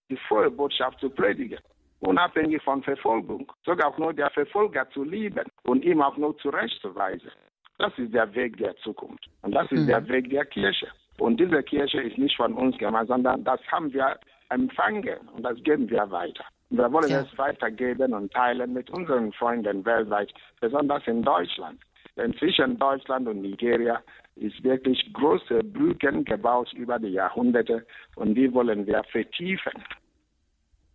[0.10, 1.60] die frohe Botschaft zu predigen
[2.00, 7.32] unabhängig von Verfolgung, sogar auch nur der Verfolger zu lieben und ihm auch nur zurechtzuweisen.
[7.80, 9.88] Das ist der Weg der Zukunft und das ist mhm.
[9.88, 10.88] der Weg der Kirche.
[11.20, 14.18] Und diese Kirche ist nicht von uns gemacht, sondern das haben wir
[14.50, 16.46] empfangen und das geben wir weiter.
[16.70, 17.22] Wir wollen ja.
[17.22, 21.80] es weitergeben und teilen mit unseren Freunden weltweit, besonders in Deutschland.
[22.18, 24.02] Denn zwischen Deutschland und Nigeria
[24.36, 29.74] ist wirklich große Brücken gebaut über die Jahrhunderte und die wollen wir vertiefen.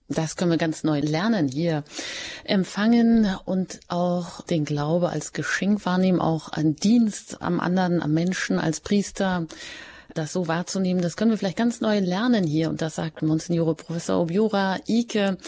[0.08, 1.84] Das können wir ganz neu lernen hier.
[2.44, 8.58] Empfangen und auch den Glaube als Geschenk wahrnehmen, auch ein Dienst am anderen, am Menschen
[8.58, 9.46] als Priester
[10.14, 12.68] das so wahrzunehmen, das können wir vielleicht ganz neu lernen hier.
[12.70, 15.38] Und das sagt Monsignore Professor Obiora Ike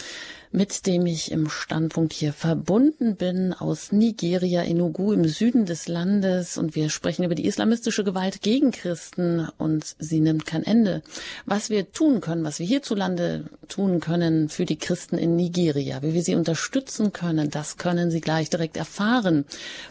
[0.55, 6.57] mit dem ich im Standpunkt hier verbunden bin aus Nigeria, Enugu im Süden des Landes.
[6.57, 11.01] Und wir sprechen über die islamistische Gewalt gegen Christen und sie nimmt kein Ende.
[11.45, 16.13] Was wir tun können, was wir hierzulande tun können für die Christen in Nigeria, wie
[16.13, 19.43] wir sie unterstützen können, das können Sie gleich direkt erfahren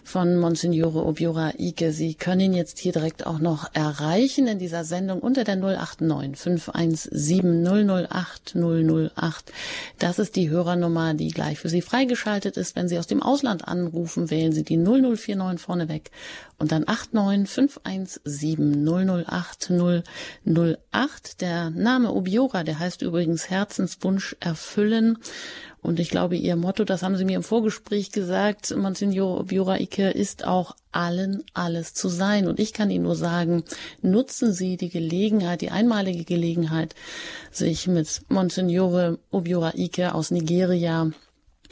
[0.03, 1.93] von Monsignore Obiora Ike.
[1.93, 6.41] Sie können ihn jetzt hier direkt auch noch erreichen in dieser Sendung unter der 089
[6.41, 9.53] 517 008 008.
[9.99, 12.77] Das ist die Hörernummer, die gleich für Sie freigeschaltet ist.
[12.77, 16.13] Wenn Sie aus dem Ausland anrufen, wählen Sie die 0049 vorneweg
[16.59, 18.85] und dann 89517
[19.27, 19.73] 008
[20.45, 21.41] 008.
[21.41, 25.19] Der Name Obiora, der heißt übrigens Herzenswunsch erfüllen.
[25.85, 30.09] Und ich glaube, Ihr Motto, das haben Sie mir im Vorgespräch gesagt, Monsignor Obiora Ike,
[30.09, 32.49] ist auch allen alles zu sein.
[32.49, 33.64] Und ich kann Ihnen nur sagen,
[34.01, 36.95] nutzen Sie die Gelegenheit, die einmalige Gelegenheit,
[37.51, 41.11] sich mit Monsignore Obiora Ike aus Nigeria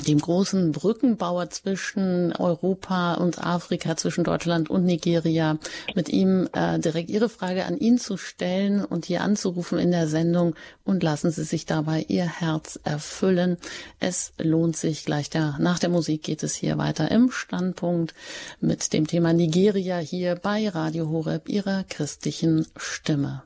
[0.03, 5.59] dem großen Brückenbauer zwischen Europa und Afrika, zwischen Deutschland und Nigeria,
[5.95, 10.09] mit ihm äh, direkt Ihre Frage an ihn zu stellen und hier anzurufen in der
[10.09, 13.57] Sendung und lassen Sie sich dabei Ihr Herz erfüllen.
[14.01, 15.05] Es lohnt sich.
[15.05, 18.15] Gleich der, nach der Musik geht es hier weiter im Standpunkt
[18.61, 23.43] mit dem Thema Nigeria hier bei Radio Horeb, Ihrer christlichen Stimme.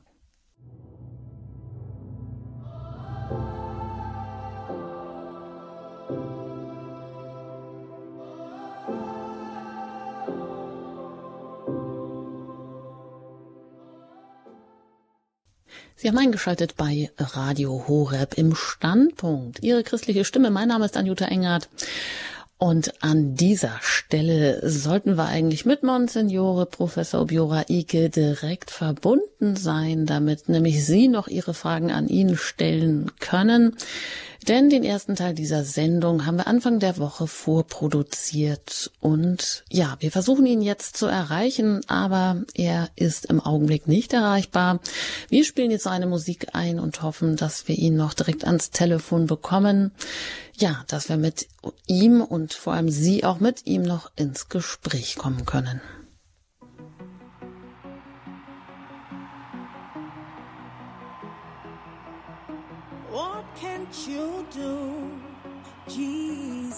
[15.99, 19.63] Sie haben eingeschaltet bei Radio Horeb im Standpunkt.
[19.63, 20.51] Ihre christliche Stimme.
[20.51, 21.69] Mein Name ist Anjuta Engert.
[22.59, 30.05] Und an dieser Stelle sollten wir eigentlich mit Monsignore Professor Obiora Ike direkt verbunden sein,
[30.05, 33.75] damit nämlich Sie noch Ihre Fragen an ihn stellen können.
[34.47, 38.91] Denn den ersten Teil dieser Sendung haben wir Anfang der Woche vorproduziert.
[38.99, 44.79] Und ja, wir versuchen ihn jetzt zu erreichen, aber er ist im Augenblick nicht erreichbar.
[45.29, 49.27] Wir spielen jetzt eine Musik ein und hoffen, dass wir ihn noch direkt ans Telefon
[49.27, 49.91] bekommen.
[50.57, 51.47] Ja, dass wir mit
[51.85, 55.81] ihm und vor allem Sie auch mit ihm noch ins Gespräch kommen können.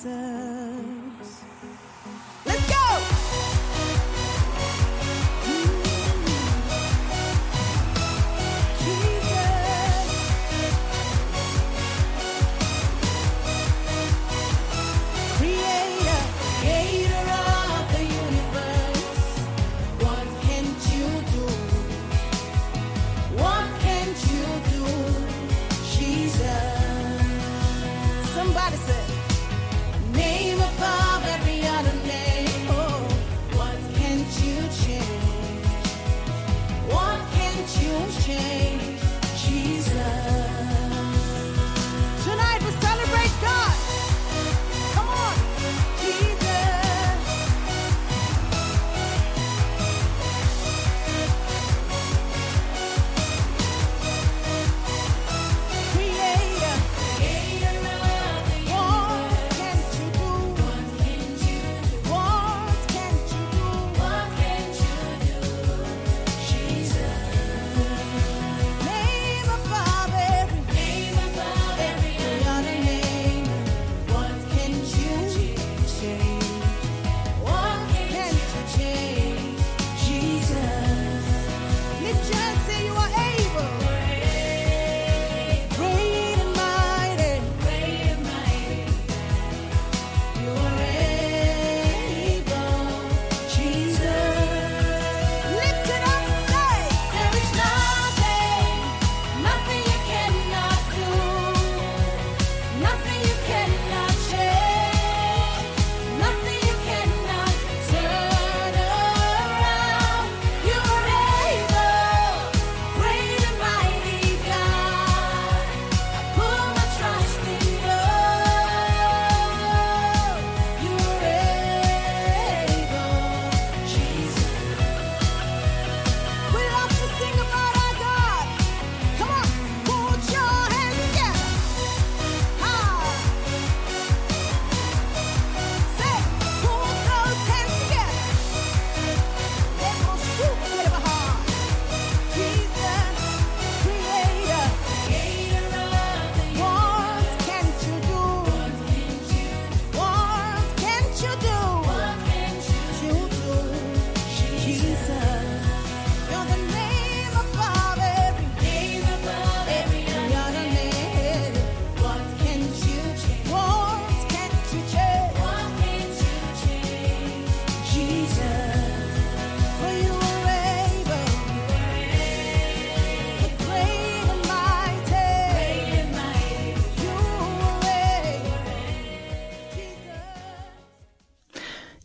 [0.01, 0.58] Jesus?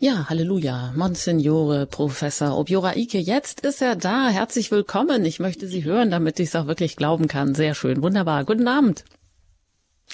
[0.04, 0.92] Ja, Halleluja.
[0.94, 4.28] Monsignore Professor Obiora Ike, jetzt ist er da.
[4.28, 5.24] Herzlich willkommen.
[5.24, 7.54] Ich möchte Sie hören, damit ich es auch wirklich glauben kann.
[7.54, 8.02] Sehr schön.
[8.02, 8.44] Wunderbar.
[8.44, 9.06] Guten Abend.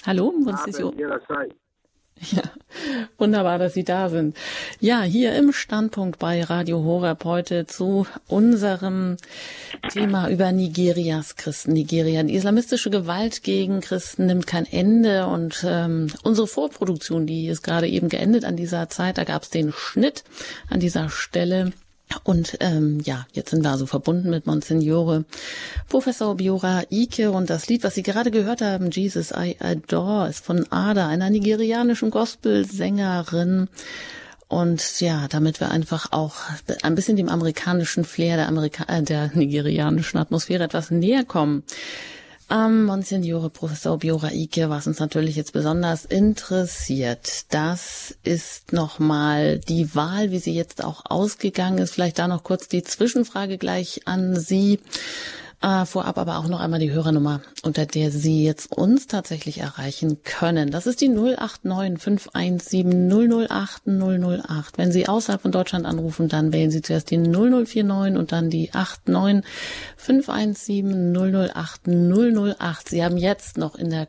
[0.05, 0.95] Hallo, Monsignore.
[2.31, 2.43] Ja,
[3.17, 4.37] wunderbar, dass Sie da sind.
[4.79, 9.17] Ja, hier im Standpunkt bei Radio Horeb heute zu unserem
[9.91, 11.73] Thema über Nigerias Christen.
[11.73, 17.63] Nigeria, die islamistische Gewalt gegen Christen nimmt kein Ende und ähm, unsere Vorproduktion, die ist
[17.63, 20.23] gerade eben geendet an dieser Zeit, da gab es den Schnitt
[20.69, 21.73] an dieser Stelle.
[22.23, 25.25] Und ähm, ja, jetzt sind wir also verbunden mit Monsignore
[25.89, 30.45] Professor Biora Ike und das Lied, was Sie gerade gehört haben, Jesus I Adore, ist
[30.45, 33.67] von Ada, einer nigerianischen Gospelsängerin.
[34.47, 36.35] Und ja, damit wir einfach auch
[36.83, 41.63] ein bisschen dem amerikanischen Flair der, Amerika äh, der nigerianischen Atmosphäre etwas näher kommen.
[42.51, 49.95] Ähm, Monsignore Professor Biora Ike, was uns natürlich jetzt besonders interessiert, das ist nochmal die
[49.95, 51.93] Wahl, wie sie jetzt auch ausgegangen ist.
[51.93, 54.79] Vielleicht da noch kurz die Zwischenfrage gleich an Sie.
[55.63, 60.23] Äh, vorab aber auch noch einmal die Hörernummer, unter der Sie jetzt uns tatsächlich erreichen
[60.23, 60.71] können.
[60.71, 64.77] Das ist die 089 517 008 008.
[64.79, 68.71] Wenn Sie außerhalb von Deutschland anrufen, dann wählen Sie zuerst die 0049 und dann die
[68.73, 69.47] 89
[69.97, 72.89] 517 008 008.
[72.89, 74.07] Sie haben jetzt noch in der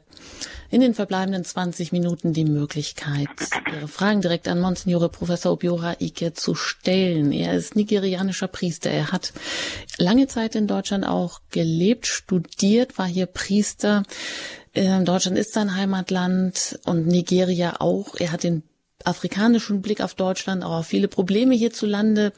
[0.71, 3.29] in den verbleibenden 20 Minuten die Möglichkeit,
[3.71, 7.31] Ihre Fragen direkt an Monsignore Professor Obiora Ike zu stellen.
[7.31, 8.91] Er ist nigerianischer Priester.
[8.91, 9.35] Er hat
[9.99, 14.03] lange Zeit in Deutschland auch gelebt, studiert, war hier Priester.
[14.75, 18.15] Ähm, Deutschland ist sein Heimatland und Nigeria auch.
[18.19, 18.63] Er hat den
[19.07, 22.33] afrikanischen Blick auf Deutschland, auch auf viele Probleme hierzulande.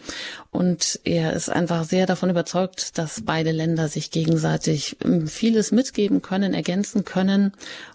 [0.51, 6.23] Und er ist einfach sehr davon überzeugt, dass beide Länder sich gegenseitig ähm, vieles mitgeben
[6.23, 7.53] können, ergänzen können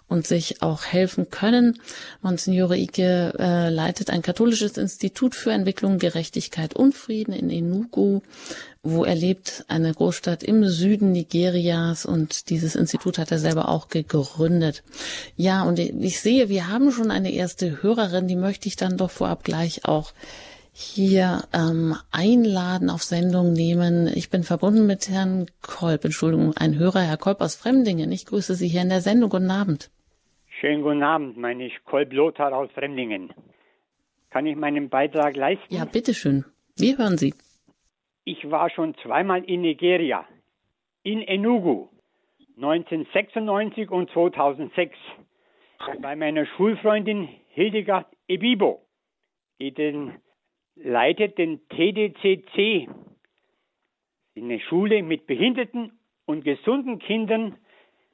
[0.08, 1.80] und sich auch helfen können.
[2.20, 8.20] Monsignore Ike äh, leitet ein katholisches Institut für Entwicklung, Gerechtigkeit und Frieden in Enugu
[8.82, 13.88] wo er lebt, eine Großstadt im Süden Nigerias und dieses Institut hat er selber auch
[13.88, 14.82] gegründet.
[15.36, 19.10] Ja, und ich sehe, wir haben schon eine erste Hörerin, die möchte ich dann doch
[19.10, 20.12] vorab gleich auch
[20.72, 24.06] hier ähm, einladen, auf Sendung nehmen.
[24.14, 28.10] Ich bin verbunden mit Herrn Kolb, Entschuldigung, ein Hörer, Herr Kolb aus Fremdingen.
[28.12, 29.28] Ich grüße Sie hier in der Sendung.
[29.28, 29.90] Guten Abend.
[30.60, 33.30] Schönen guten Abend, meine ich Kolb Lothar aus Fremdingen.
[34.30, 35.74] Kann ich meinen Beitrag leisten?
[35.74, 36.44] Ja, bitteschön.
[36.76, 37.34] Wir hören Sie.
[38.24, 40.26] Ich war schon zweimal in Nigeria,
[41.02, 41.88] in Enugu,
[42.56, 44.96] 1996 und 2006,
[46.00, 48.82] bei meiner Schulfreundin Hildegard Ebibo,
[49.58, 50.20] die den,
[50.76, 52.88] leitet den TDCC,
[54.36, 57.56] eine Schule mit behinderten und gesunden Kindern.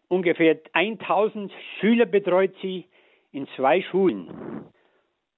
[0.08, 2.86] Ungefähr 1000 Schüler betreut sie
[3.32, 4.28] in zwei Schulen.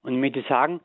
[0.02, 0.80] Und ich möchte sagen,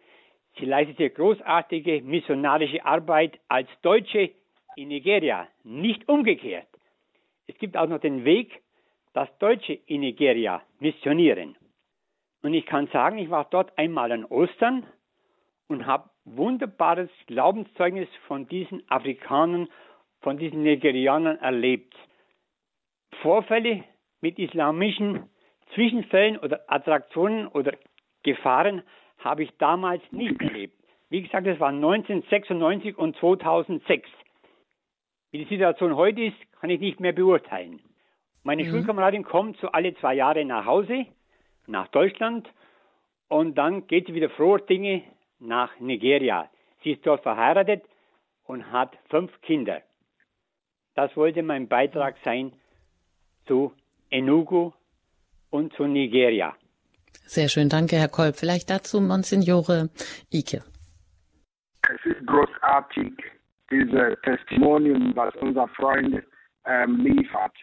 [0.59, 4.31] Sie leistete großartige missionarische Arbeit als Deutsche
[4.75, 6.67] in Nigeria, nicht umgekehrt.
[7.47, 8.61] Es gibt auch noch den Weg,
[9.13, 11.55] dass Deutsche in Nigeria missionieren.
[12.41, 14.85] Und ich kann sagen, ich war dort einmal an Ostern
[15.67, 19.67] und habe wunderbares Glaubenszeugnis von diesen Afrikanern,
[20.21, 21.95] von diesen Nigerianern erlebt.
[23.21, 23.83] Vorfälle
[24.21, 25.29] mit islamischen
[25.73, 27.73] Zwischenfällen oder Attraktionen oder
[28.23, 28.83] Gefahren
[29.23, 30.77] habe ich damals nicht erlebt.
[31.09, 34.09] Wie gesagt, das war 1996 und 2006.
[35.31, 37.79] Wie die Situation heute ist, kann ich nicht mehr beurteilen.
[38.43, 38.69] Meine mhm.
[38.69, 41.05] Schulkameradin kommt so alle zwei Jahre nach Hause,
[41.67, 42.49] nach Deutschland,
[43.29, 45.03] und dann geht sie wieder froher Dinge
[45.39, 46.49] nach Nigeria.
[46.83, 47.83] Sie ist dort verheiratet
[48.45, 49.81] und hat fünf Kinder.
[50.95, 52.53] Das wollte mein Beitrag sein
[53.47, 53.73] zu
[54.09, 54.71] Enugu
[55.49, 56.55] und zu Nigeria.
[57.25, 58.35] Sehr schön, danke, Herr Kolb.
[58.35, 59.89] Vielleicht dazu Monsignore
[60.31, 60.63] Ike.
[61.89, 63.13] Es ist großartig,
[63.71, 66.23] dieses Testimonium, was unser Freund
[66.65, 67.55] ähm, liefert.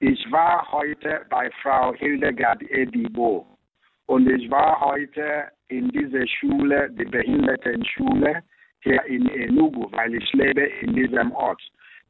[0.00, 3.58] Ich war heute bei Frau Hildegard Edibo
[4.06, 8.42] und ich war heute in dieser Schule, die Behindertenschule
[8.82, 11.60] hier in Enugu, weil ich lebe in diesem Ort.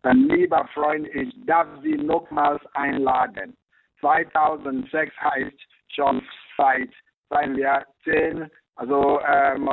[0.03, 3.57] Dann, lieber Freund, ich darf Sie nochmals einladen.
[4.01, 6.23] 2006 heißt schon
[6.61, 6.91] seit,
[7.31, 9.69] sagen wir, 10, also ähm,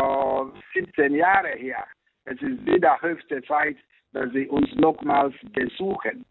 [0.73, 1.85] 17 Jahre her.
[2.25, 3.77] Es ist wieder höchste Zeit,
[4.13, 6.25] dass sie uns nochmals besuchen.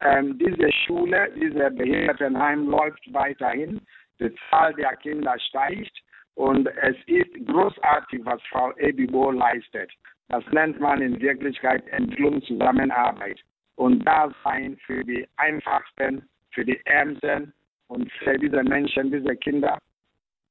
[0.00, 3.80] Ähm, diese Schule, dieses Behindertenheim läuft weiterhin.
[4.18, 5.96] Die Zahl der Kinder steigt
[6.34, 9.90] und es ist großartig, was Frau Ebibo leistet.
[10.28, 13.40] Das nennt man in Wirklichkeit Entwicklungszusammenarbeit
[13.76, 17.52] und Dasein für die Einfachsten, für die Ärmsten
[17.88, 19.78] und für diese Menschen, diese Kinder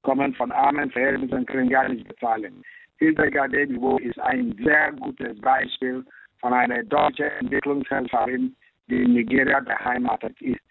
[0.02, 2.64] kommen von armen Verhältnissen können gar nicht bezahlen.
[2.97, 6.04] Hildegard Edibo ist ein sehr gutes Beispiel
[6.39, 8.56] von einer deutschen Entwicklungshelferin,
[8.89, 10.62] die in Nigeria beheimatet ist.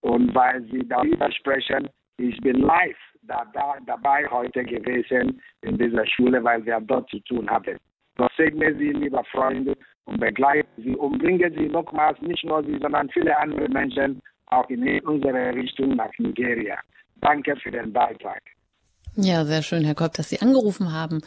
[0.00, 6.06] Und weil Sie darüber sprechen, ich bin live da, da, dabei heute gewesen in dieser
[6.06, 7.76] Schule, weil wir dort zu tun hatten.
[8.16, 9.76] Gott segne Sie, liebe Freunde,
[10.06, 14.68] und begleiten Sie und bringen Sie nochmals nicht nur Sie, sondern viele andere Menschen auch
[14.70, 16.78] in unsere Richtung nach Nigeria.
[17.20, 18.42] Danke für den Beitrag.
[19.16, 21.22] Ja, sehr schön, Herr Kolb, dass Sie angerufen haben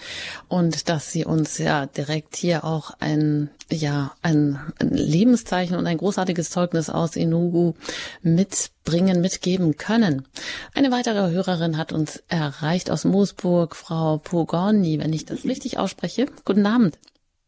[0.47, 5.97] und dass Sie uns ja direkt hier auch ein, ja, ein, ein Lebenszeichen und ein
[5.97, 7.73] großartiges Zeugnis aus Enugu
[8.21, 10.25] mitbringen, mitgeben können.
[10.73, 16.27] Eine weitere Hörerin hat uns erreicht aus Moosburg, Frau Pogorni, wenn ich das richtig ausspreche.
[16.45, 16.97] Guten Abend.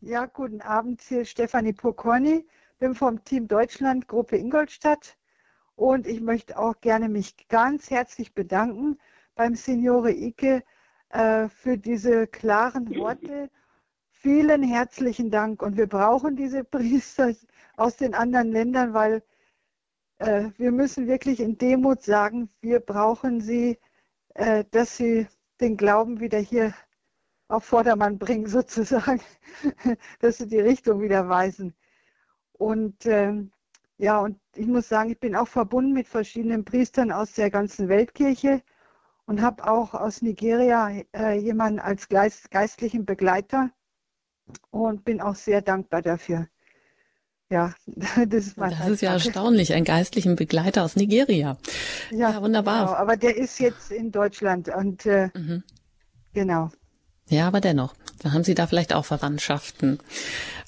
[0.01, 1.01] Ja, guten Abend.
[1.07, 2.45] Hier ist Stefanie Pogorni,
[2.79, 5.15] bin vom Team Deutschland, Gruppe Ingolstadt.
[5.75, 8.97] Und ich möchte auch gerne mich ganz herzlich bedanken
[9.35, 10.63] beim Signore Ike
[11.09, 13.49] äh, für diese klaren Worte.
[14.09, 15.61] Vielen herzlichen Dank.
[15.61, 17.33] Und wir brauchen diese Priester
[17.77, 19.23] aus den anderen Ländern, weil
[20.19, 23.79] äh, wir müssen wirklich in Demut sagen, wir brauchen sie,
[24.35, 25.27] äh, dass sie
[25.59, 26.73] den Glauben wieder hier
[27.47, 29.21] auf Vordermann bringen, sozusagen,
[30.19, 31.75] dass sie die Richtung wieder weisen.
[32.53, 33.51] Und ähm,
[33.97, 37.89] ja, und ich muss sagen, ich bin auch verbunden mit verschiedenen Priestern aus der ganzen
[37.89, 38.63] Weltkirche
[39.25, 43.71] und habe auch aus Nigeria äh, jemanden als Geist, geistlichen Begleiter
[44.71, 46.47] und bin auch sehr dankbar dafür.
[47.49, 51.57] Ja, das ist mein Das ist ja erstaunlich, einen geistlichen Begleiter aus Nigeria.
[52.11, 52.85] Ja, ja wunderbar.
[52.85, 55.63] Genau, aber der ist jetzt in Deutschland und äh, mhm.
[56.33, 56.71] genau.
[57.29, 59.99] Ja, aber dennoch, dann haben Sie da vielleicht auch Verwandtschaften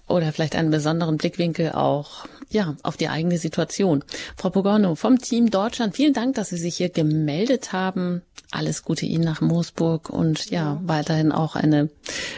[0.08, 4.04] oder vielleicht einen besonderen Blickwinkel auch ja, auf die eigene Situation.
[4.38, 8.24] Frau Pogorno vom Team Deutschland, vielen Dank, dass Sie sich hier gemeldet haben.
[8.50, 10.82] Alles Gute Ihnen nach Moosburg und ja, ja.
[10.84, 11.90] weiterhin auch eine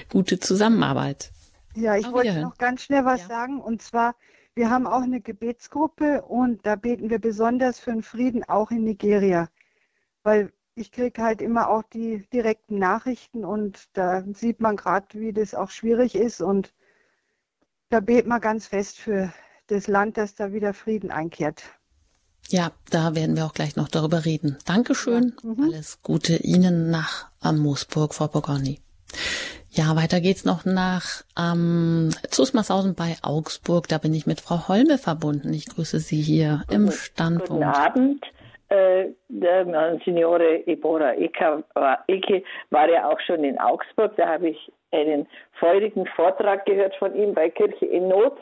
[0.10, 1.32] gute Zusammenarbeit.
[1.76, 3.28] Ja, ich wollte noch ganz schnell was ja.
[3.28, 4.16] sagen und zwar,
[4.56, 8.84] wir haben auch eine Gebetsgruppe und da beten wir besonders für den Frieden auch in
[8.84, 9.50] Nigeria,
[10.24, 15.34] weil ich kriege halt immer auch die direkten Nachrichten und da sieht man gerade, wie
[15.34, 16.74] das auch schwierig ist und
[17.90, 19.32] da beten wir ganz fest für
[19.68, 21.64] das Land, dass da wieder Frieden einkehrt.
[22.50, 24.58] Ja, da werden wir auch gleich noch darüber reden.
[24.66, 25.34] Dankeschön.
[25.44, 25.64] Ja, mhm.
[25.66, 28.80] Alles Gute Ihnen nach Moosburg, Frau Bogorni.
[29.70, 33.88] Ja, weiter geht's noch nach ähm, Zusmarshausen bei Augsburg.
[33.88, 35.54] Da bin ich mit Frau Holme verbunden.
[35.54, 37.50] Ich grüße Sie hier im Standpunkt.
[37.50, 38.26] Guten Abend.
[38.70, 44.14] Äh, der Monsignore Ebora Eke war, Eke war ja auch schon in Augsburg.
[44.18, 45.28] Da habe ich einen
[45.60, 48.38] feurigen Vortrag gehört von ihm bei Kirche in Not.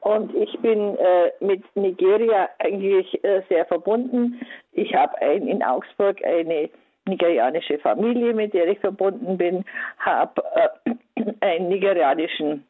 [0.00, 4.40] Und ich bin äh, mit Nigeria eigentlich äh, sehr verbunden.
[4.72, 6.70] Ich habe in Augsburg eine
[7.06, 9.64] nigerianische Familie, mit der ich verbunden bin,
[9.98, 12.64] habe äh, einen nigerianischen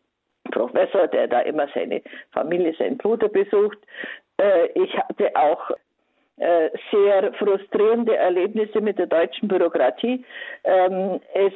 [0.51, 2.03] Professor, der da immer seine
[2.33, 3.79] Familie, seinen Bruder besucht.
[4.39, 5.71] Äh, ich hatte auch
[6.39, 10.25] äh, sehr frustrierende Erlebnisse mit der deutschen Bürokratie.
[10.65, 11.53] Ähm, es,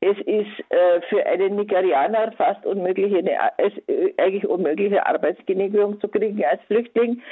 [0.00, 6.08] es ist äh, für einen Nigerianer fast unmöglich, eine, es, äh, eigentlich unmögliche Arbeitsgenehmigung zu
[6.08, 7.22] kriegen als Flüchtling.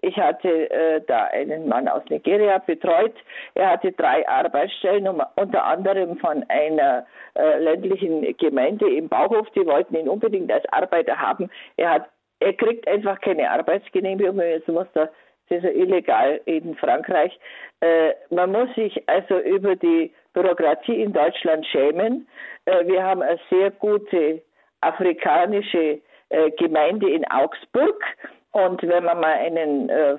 [0.00, 3.14] Ich hatte äh, da einen Mann aus Nigeria betreut.
[3.54, 9.48] Er hatte drei Arbeitsstellen, um, unter anderem von einer äh, ländlichen Gemeinde im Bauhof.
[9.50, 11.50] Die wollten ihn unbedingt als Arbeiter haben.
[11.76, 12.08] Er hat,
[12.40, 14.40] er kriegt einfach keine Arbeitsgenehmigung.
[14.40, 15.10] Jetzt muss er
[15.48, 17.38] das ist ja illegal in Frankreich.
[17.80, 22.28] Äh, man muss sich also über die Bürokratie in Deutschland schämen.
[22.66, 24.42] Äh, wir haben eine sehr gute
[24.82, 28.04] afrikanische äh, Gemeinde in Augsburg.
[28.52, 30.16] Und wenn man mal einen äh,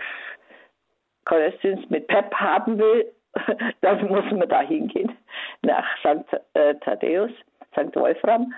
[1.90, 3.06] mit PEP haben will,
[3.82, 5.16] dann muss man da hingehen,
[5.62, 6.26] nach St.
[6.56, 7.32] Äh, Thaddäus,
[7.74, 7.96] St.
[7.96, 8.54] Wolfram.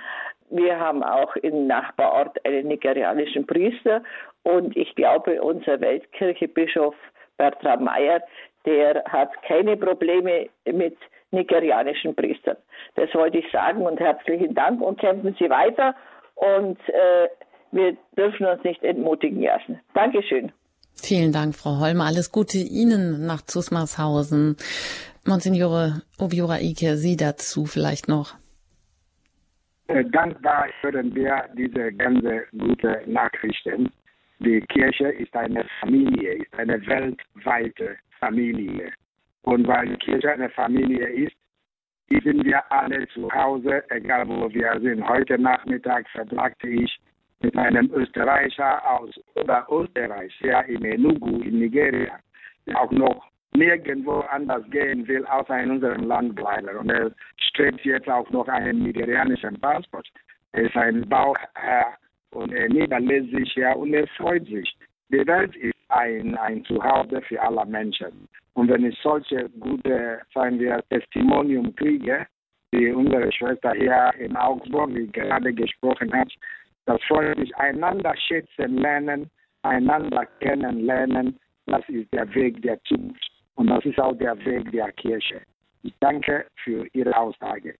[0.49, 4.01] Wir haben auch im Nachbarort einen nigerianischen Priester
[4.43, 6.95] und ich glaube, unser Weltkirchebischof
[7.37, 8.21] Bertram Meyer,
[8.65, 10.97] der hat keine Probleme mit
[11.31, 12.57] nigerianischen Priestern.
[12.95, 15.95] Das wollte ich sagen und herzlichen Dank und kämpfen Sie weiter
[16.35, 17.27] und äh,
[17.71, 19.79] wir dürfen uns nicht entmutigen lassen.
[19.93, 20.51] Dankeschön.
[20.95, 22.05] Vielen Dank, Frau Holmer.
[22.05, 24.57] Alles Gute Ihnen nach Zusmarshausen.
[25.25, 28.35] Monsignore Obiora Ike, Sie dazu vielleicht noch.
[29.87, 33.91] Äh, dankbar hören wir diese ganze gute Nachrichten.
[34.39, 38.91] Die Kirche ist eine Familie, ist eine weltweite Familie.
[39.43, 41.35] Und weil die Kirche eine Familie ist,
[42.09, 45.07] sind wir alle zu Hause, egal wo wir sind.
[45.07, 46.99] Heute Nachmittag verbrachte ich
[47.41, 52.19] mit einem Österreicher aus Österreich, ja in Enugu in Nigeria,
[52.65, 56.75] der auch noch nirgendwo anders gehen will, außer in unserem Land bleiben.
[56.77, 60.07] Und er strebt jetzt auch noch einen nigerianischen Passport.
[60.51, 61.97] Er ist ein Bauherr
[62.31, 64.75] und er niederlässt sich ja und er freut sich.
[65.09, 68.27] Die Welt ist ein, ein Zuhause für alle Menschen.
[68.53, 72.25] Und wenn ich solche gute, sagen wir, Testimonium kriege,
[72.71, 76.31] wie unsere Schwester hier in Augsburg, gerade gesprochen hat,
[76.85, 79.29] das freut mich, einander schätzen lernen,
[79.63, 83.31] einander kennenlernen, das ist der Weg der Zukunft.
[83.55, 85.41] Und das ist auch der Weg der Kirche.
[85.83, 87.75] Ich danke für Ihre Aussage.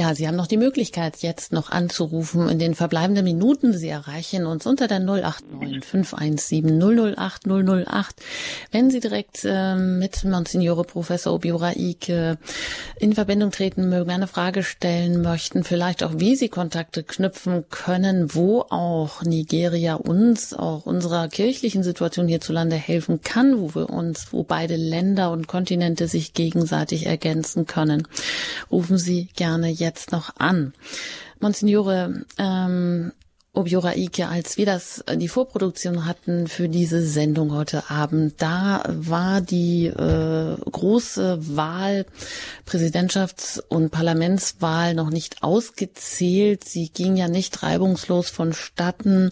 [0.00, 3.76] Ja, Sie haben noch die Möglichkeit, jetzt noch anzurufen in den verbleibenden Minuten.
[3.76, 8.16] Sie erreichen uns unter der 089 517 008 008.
[8.72, 12.38] Wenn Sie direkt äh, mit Monsignore Professor Obiora Ike
[12.98, 18.34] in Verbindung treten mögen, eine Frage stellen möchten, vielleicht auch wie Sie Kontakte knüpfen können,
[18.34, 24.44] wo auch Nigeria uns, auch unserer kirchlichen Situation hierzulande helfen kann, wo wir uns, wo
[24.44, 28.08] beide Länder und Kontinente sich gegenseitig ergänzen können,
[28.72, 30.74] rufen Sie gerne jetzt noch an.
[31.40, 33.12] Monsignore ähm,
[33.60, 39.42] Obiora Ike, als wir das die Vorproduktion hatten für diese Sendung heute Abend, da war
[39.42, 42.06] die äh, große Wahl,
[42.66, 46.64] Präsidentschafts- und Parlamentswahl noch nicht ausgezählt.
[46.64, 49.28] Sie ging ja nicht reibungslos vonstatten.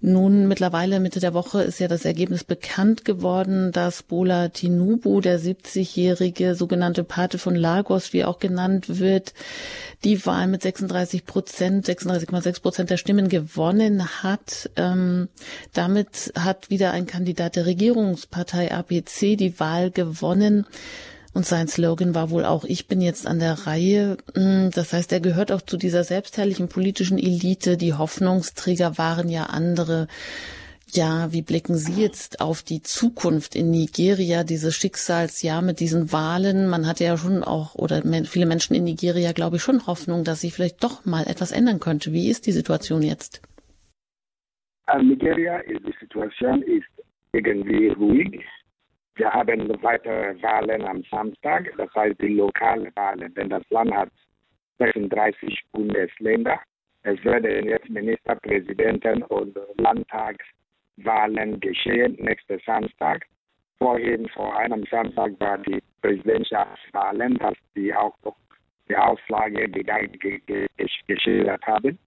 [0.00, 5.40] Nun mittlerweile Mitte der Woche ist ja das Ergebnis bekannt geworden, dass Bola Tinubu, der
[5.40, 9.34] 70-jährige sogenannte Pate von Lagos, wie auch genannt wird,
[10.04, 14.70] die Wahl mit 36 Prozent, 36,6 Prozent der Stimmen gewonnen hat.
[14.76, 15.28] Ähm,
[15.72, 20.66] damit hat wieder ein Kandidat der Regierungspartei APC die Wahl gewonnen.
[21.34, 24.16] Und sein Slogan war wohl auch, ich bin jetzt an der Reihe.
[24.34, 27.76] Mm, das heißt, er gehört auch zu dieser selbstherrlichen politischen Elite.
[27.76, 30.06] Die Hoffnungsträger waren ja andere.
[30.92, 36.68] Ja, wie blicken Sie jetzt auf die Zukunft in Nigeria, dieses Schicksalsjahr mit diesen Wahlen?
[36.68, 40.42] Man hatte ja schon auch, oder viele Menschen in Nigeria, glaube ich, schon Hoffnung, dass
[40.42, 42.12] sich vielleicht doch mal etwas ändern könnte.
[42.12, 43.40] Wie ist die Situation jetzt?
[44.92, 46.86] In Nigeria ist die Situation ist
[47.32, 48.44] irgendwie ruhig.
[49.16, 54.10] Wir haben weitere Wahlen am Samstag, das heißt die lokalen Wahlen, denn das Land hat
[54.78, 56.60] 36 Bundesländer.
[57.02, 60.44] Es werden jetzt Ministerpräsidenten und Landtags
[60.98, 63.26] Wahlen geschehen nächsten Samstag.
[63.78, 68.16] Vorhin vor einem Samstag war die Präsidentschaftswahlen, dass die auch
[68.88, 69.68] die Auslage
[71.06, 71.98] geschildert haben.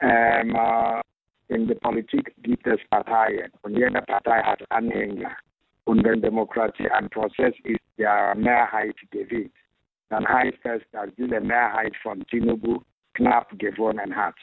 [0.00, 1.00] Ähm, äh,
[1.48, 5.36] in der Politik gibt es Parteien und jede Partei hat Anhänger.
[5.84, 9.54] Und wenn Demokratie ein Prozess ist, der Mehrheit gewinnt,
[10.10, 12.80] dann heißt es, dass diese Mehrheit von Tinubu
[13.14, 14.36] knapp gewonnen hat.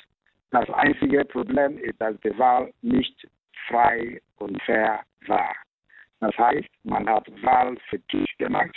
[0.51, 3.27] Das einzige Problem ist, dass die Wahl nicht
[3.67, 5.55] frei und fair war.
[6.19, 8.75] Das heißt, man hat Wahl vertieft gemacht,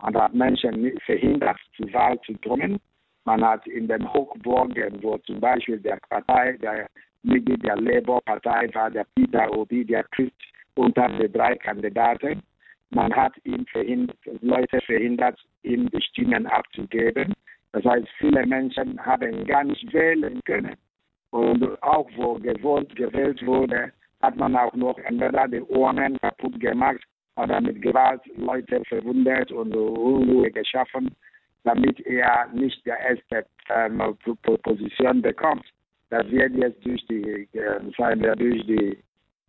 [0.00, 2.80] man hat Menschen verhindert, zur Wahl zu kommen.
[3.24, 6.88] Man hat in den Hochburgen, wo zum Beispiel der Partei, der
[7.22, 10.32] Mitglied der Labour-Partei war, der Peter Obi, der Christ
[10.74, 12.42] unter den drei Kandidaten.
[12.90, 17.34] Man hat ihn verhindert, Leute verhindert, ihm die Stimmen abzugeben.
[17.72, 20.76] Das heißt, viele Menschen haben gar nicht wählen können.
[21.30, 23.92] Und auch wo gewohnt gewählt wurde,
[24.22, 27.02] hat man auch noch entweder die Urnen kaputt gemacht
[27.36, 31.14] oder mit Gewalt Leute verwundet und Unruhe geschaffen,
[31.64, 34.00] damit er nicht die erste ähm,
[34.62, 35.66] Position bekommt.
[36.10, 38.98] Das wird jetzt durch die, äh, durch die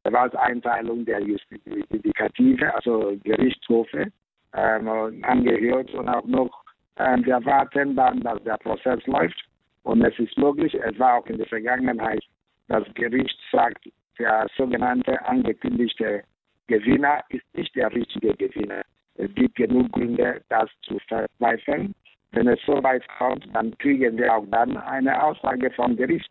[0.03, 4.07] Gewalteinteilung der Judikative, also Gerichtshofe,
[4.53, 6.63] ähm, angehört und auch noch
[6.99, 9.41] ähm, wir warten dann, dass der Prozess läuft.
[9.83, 12.21] Und es ist möglich, es war auch in der Vergangenheit,
[12.67, 16.23] das Gericht sagt, der sogenannte angekündigte
[16.67, 18.81] Gewinner ist nicht der richtige Gewinner.
[19.15, 21.95] Es gibt genug Gründe, das zu verzweifeln.
[22.31, 26.29] Wenn es so weit kommt, dann kriegen wir auch dann eine Aussage vom Gericht.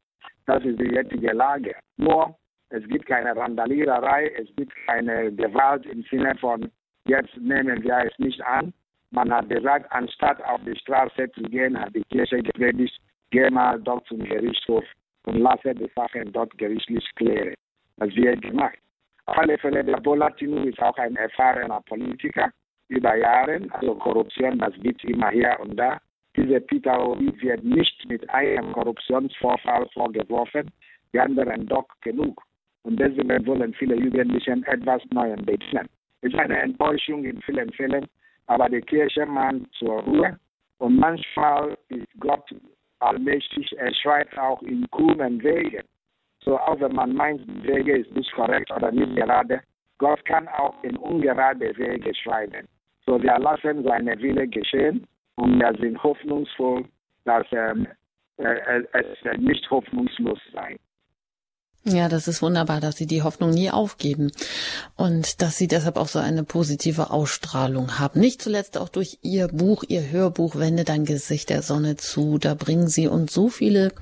[0.49, 1.75] Das ist die jetzige Lage.
[1.99, 2.35] Nur,
[2.71, 6.71] es gibt keine Randaliererei, es gibt keine Gewalt im Sinne von,
[7.05, 8.73] jetzt nehmen wir es nicht an.
[9.11, 12.99] Man hat gesagt, anstatt auf die Straße zu gehen, hat die Kirche gepredigt,
[13.31, 14.85] geh mal dort zum Gerichtshof
[15.27, 17.55] und lasse die Sachen dort gerichtlich klären.
[17.99, 18.79] Das wird gemacht.
[19.27, 22.51] Auf alle Fälle, der Bolatino ist auch ein erfahrener Politiker
[22.89, 23.61] über Jahre.
[23.73, 25.99] Also Korruption, das gibt immer hier und da.
[26.39, 30.71] Dieser Peter Obi wird nicht mit einem Korruptionsvorfall vorgeworfen,
[31.13, 32.41] die anderen doch genug.
[32.85, 35.89] Und deswegen wollen viele Jugendliche etwas Neues beginnen.
[36.23, 38.07] Es ist eine Enttäuschung in vielen Fällen,
[38.47, 40.39] aber die Kirche mahnt zur Ruhe.
[40.79, 42.55] Und manchmal ist Gott
[43.01, 45.83] allmächtig, er schreibt auch in krummen Wegen.
[46.45, 49.61] So auch wenn man meint, die Wege ist nicht korrekt oder nicht gerade,
[49.99, 52.69] Gott kann auch in ungerade Wege schreiben.
[53.05, 55.05] So wir lassen seine Wille geschehen
[55.39, 56.85] und wir sind hoffnungsvoll,
[57.25, 57.87] dass ähm,
[58.39, 60.79] äh, es nicht hoffnungslos sein.
[61.85, 64.33] Ja, das ist wunderbar, dass Sie die Hoffnung nie aufgeben
[64.97, 68.21] und dass Sie deshalb auch so eine positive Ausstrahlung haben.
[68.21, 72.39] Nicht zuletzt auch durch Ihr Buch, Ihr Hörbuch Wende dein Gesicht der Sonne zu.
[72.39, 73.93] Da bringen Sie uns so viele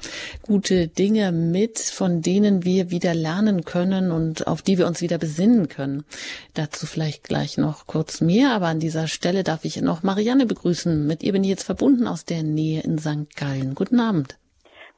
[0.43, 5.19] gute Dinge mit, von denen wir wieder lernen können und auf die wir uns wieder
[5.19, 6.05] besinnen können.
[6.55, 11.07] Dazu vielleicht gleich noch kurz mehr, aber an dieser Stelle darf ich noch Marianne begrüßen.
[11.07, 13.37] Mit ihr bin ich jetzt verbunden aus der Nähe in St.
[13.37, 13.75] Gallen.
[13.75, 14.39] Guten Abend.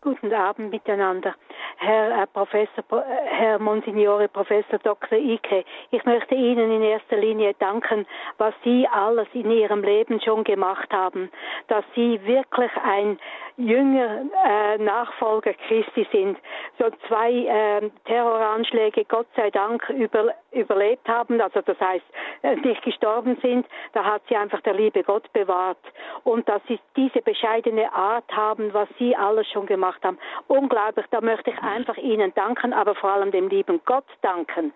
[0.01, 1.35] Guten Abend miteinander.
[1.76, 5.18] Herr äh, Professor, äh, Herr Monsignore Professor Dr.
[5.18, 8.06] Ike, ich möchte Ihnen in erster Linie danken,
[8.39, 11.30] was Sie alles in Ihrem Leben schon gemacht haben,
[11.68, 13.18] dass Sie wirklich ein
[13.56, 16.39] jünger äh, Nachfolger Christi sind.
[16.78, 22.05] so zwei äh, Terroranschläge Gott sei Dank über, überlebt haben, also das heißt
[22.43, 25.78] äh, nicht gestorben sind, da hat sie einfach der liebe Gott bewahrt
[26.24, 30.18] und dass sie diese bescheidene Art haben, was sie alles schon gemacht haben.
[30.47, 34.73] Unglaublich, da möchte ich einfach Ihnen danken, aber vor allem dem lieben Gott danken,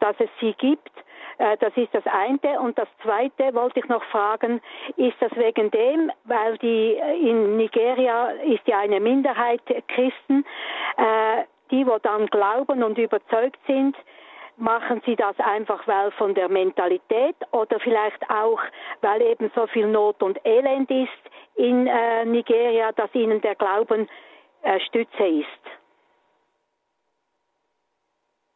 [0.00, 0.90] dass es sie gibt
[1.38, 2.60] äh, das ist das eine.
[2.60, 4.60] Und das zweite wollte ich noch fragen,
[4.96, 10.44] ist das wegen dem, weil die äh, in Nigeria ist ja eine Minderheit Christen,
[10.96, 13.96] äh, die, wo dann glauben und überzeugt sind,
[14.56, 18.60] machen sie das einfach weil von der Mentalität oder vielleicht auch
[19.00, 21.08] weil eben so viel Not und Elend ist
[21.56, 21.84] in
[22.26, 24.08] Nigeria, dass ihnen der Glauben
[24.86, 25.73] Stütze ist?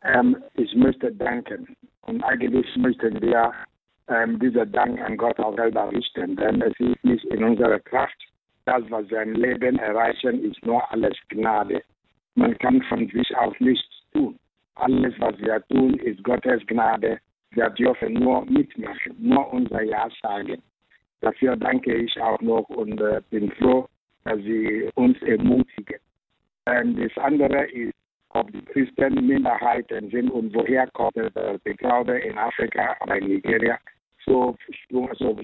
[0.02, 1.76] Ähm, ich möchte danken.
[2.02, 3.52] Und eigentlich möchten wir
[4.08, 8.16] ähm, diesen Dank an Gott auch selber richten, denn es ist nicht in unserer Kraft.
[8.64, 11.82] Das, was wir im Leben erreichen, ist nur alles Gnade.
[12.34, 14.38] Man kann von sich aus nichts tun.
[14.76, 17.18] Alles, was wir tun, ist Gottes Gnade.
[17.50, 20.62] Wir dürfen nur mitmachen, nur unser Ja sagen.
[21.20, 23.88] Dafür danke ich auch noch und äh, bin froh,
[24.24, 25.98] dass Sie uns ermutigen.
[26.66, 27.94] Ähm, das andere ist,
[28.30, 33.78] ob die Christen Minderheiten sind und woher kommt der Glaube in Afrika oder in Nigeria
[34.24, 34.56] so,
[34.90, 35.38] so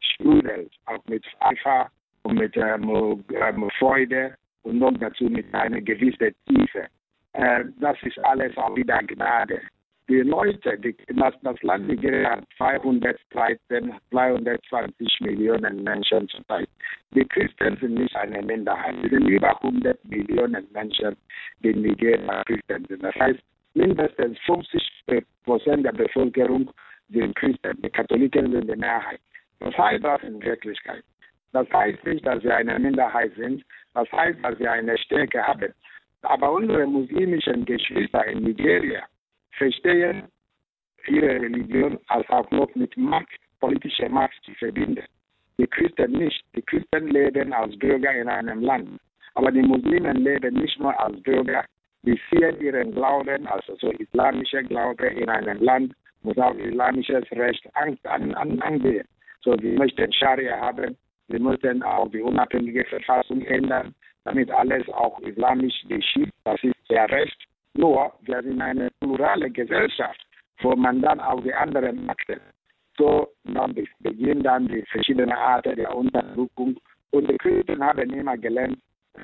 [0.00, 1.90] sprudelt, auch mit Eifer
[2.22, 6.86] und mit ähm, ähm, Freude und noch dazu mit einer gewissen Tiefe.
[7.32, 9.60] Äh, das ist alles auch wieder Gnade
[10.08, 16.68] die Leute, die, das, das Land Nigeria hat 213, 220 Millionen Menschen zurzeit.
[17.14, 18.94] Die Christen sind nicht eine Minderheit.
[19.02, 21.16] Es sind über 100 Millionen Menschen,
[21.62, 23.02] die Nigeria Christen sind.
[23.02, 23.40] Das heißt,
[23.74, 24.82] mindestens 50
[25.44, 26.70] Prozent der Bevölkerung
[27.10, 27.80] sind Christen.
[27.82, 29.20] Die Katholiken sind die Mehrheit.
[29.60, 31.04] Was heißt das in Wirklichkeit?
[31.52, 33.64] Das heißt nicht, dass wir eine Minderheit sind.
[33.94, 35.74] Das heißt, dass wir eine Stärke haben.
[36.22, 39.02] Aber unsere muslimischen Geschwister in Nigeria,
[39.52, 40.24] verstehen
[41.06, 43.28] ihre Religion als auch noch mit Macht,
[43.60, 45.04] politischer Macht zu verbinden.
[45.58, 46.44] Die Christen nicht.
[46.54, 49.00] Die Christen leben als Bürger in einem Land.
[49.34, 51.64] Aber die Muslimen leben nicht nur als Bürger,
[52.02, 57.64] die sehen ihren Glauben, also so islamischer Glaube in einem Land, muss auch islamisches Recht
[57.74, 59.06] an, an, an, angehen.
[59.40, 60.96] So, sie möchten Scharia haben,
[61.28, 63.94] sie möchten auch die unabhängige Verfassung ändern,
[64.24, 66.30] damit alles auch islamisch geschieht.
[66.44, 67.47] Das ist ihr Recht.
[67.74, 70.20] Nur, wir sind eine plurale Gesellschaft,
[70.60, 72.40] wo man dann auch die anderen Makten.
[72.96, 76.78] So dann beginnen dann die verschiedenen Arten der Unterdrückung.
[77.10, 78.78] Und die Christen haben immer gelernt,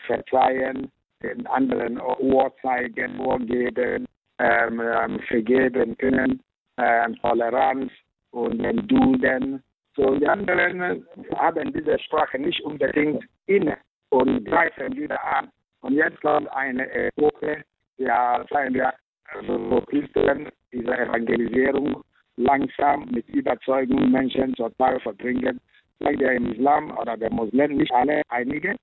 [0.06, 0.90] verzeihen,
[1.22, 4.06] den anderen Ohr zeigen, Ohr geben,
[4.38, 6.40] ähm, ähm, vergeben können,
[6.78, 7.92] ähm, Toleranz
[8.30, 9.62] und den Dulden.
[9.96, 11.06] So, die anderen
[11.36, 13.76] haben diese Sprache nicht unbedingt inne
[14.10, 15.48] und greifen wieder an.
[15.82, 17.62] Und jetzt kommt eine Epoche,
[17.98, 18.92] ja, sagen wir,
[19.28, 22.02] also Christen diese Evangelisierung
[22.36, 25.60] langsam mit Überzeugung Menschen zur Tage verbringen.
[25.98, 28.74] Vielleicht im Islam oder der Muslim nicht alle einige.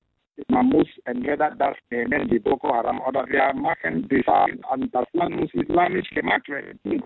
[0.48, 5.06] Man muss entweder das nehmen, wie Boko Haram, oder wir machen die Sachen an das
[5.14, 7.04] Land muss islamisch gemacht werden.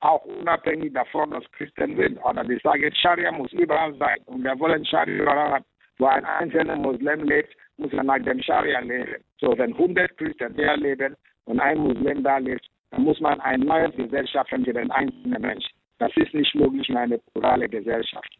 [0.00, 2.18] Auch unabhängig davon, dass Christen sind.
[2.24, 4.18] Oder die sagen, Scharia muss überall sein.
[4.26, 5.60] Und wir wollen Scharia überall
[5.98, 9.22] Wo ein einzelner Muslim lebt, muss er nach dem Scharia leben.
[9.38, 11.16] So, wenn 100 Christen hier leben,
[11.46, 15.72] und ein Muslim da lebt, dann muss man eine neue Gesellschaft für den einzelnen Menschen.
[15.98, 18.36] Das ist nicht möglich in einer plurale Gesellschaft.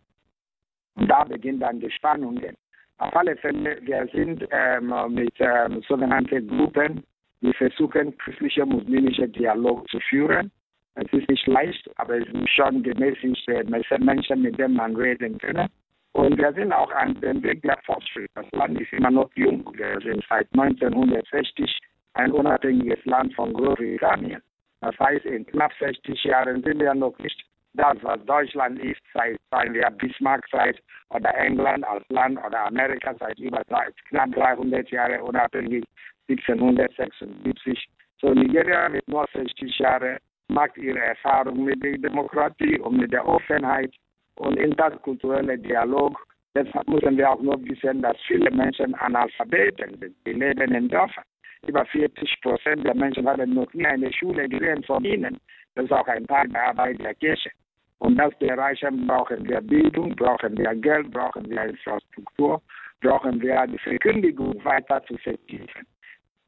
[0.97, 2.55] Und da beginnen dann die Spannungen.
[2.99, 7.05] Auf alle Fälle, wir sind ähm, mit ähm, sogenannten Gruppen,
[7.41, 10.51] die versuchen, christliche muslimische Dialog zu führen.
[10.95, 15.69] Es ist nicht leicht, aber es sind schon gemäßigte Menschen, mit denen man reden kann.
[16.16, 18.30] Und wir sind auch an dem Weg der Fortschritt.
[18.34, 19.70] Das Land ist immer noch jung.
[19.76, 21.78] Wir sind seit 1960
[22.14, 24.40] ein unabhängiges Land von Großbritannien.
[24.80, 27.44] Das heißt, in knapp 60 Jahren sind wir noch nicht
[27.74, 29.36] das, was Deutschland ist, seit,
[29.74, 33.60] wir, Bismarck-Zeit oder England als Land oder Amerika seit über
[34.09, 35.84] knapp 300 Jahren unabhängig,
[36.30, 37.88] 1776.
[38.22, 40.16] So Nigeria mit nur 60 Jahren
[40.48, 43.93] macht ihre Erfahrung mit der Demokratie und mit der Offenheit
[44.37, 46.17] und interkulturellen Dialog.
[46.55, 50.17] Deshalb müssen wir auch nur wissen, dass viele Menschen Analphabeten sind.
[50.27, 51.25] Die leben in Dörfern
[51.67, 55.39] über 40 Prozent der Menschen haben noch nie eine Schule gesehen von ihnen.
[55.75, 57.51] Das ist auch ein Teil der Arbeit der Kirche.
[57.99, 62.61] Um das zu erreichen, brauchen wir Bildung, brauchen wir Geld, brauchen wir Infrastruktur,
[63.01, 65.87] brauchen wir die Verkündigung weiter zu vertiefen.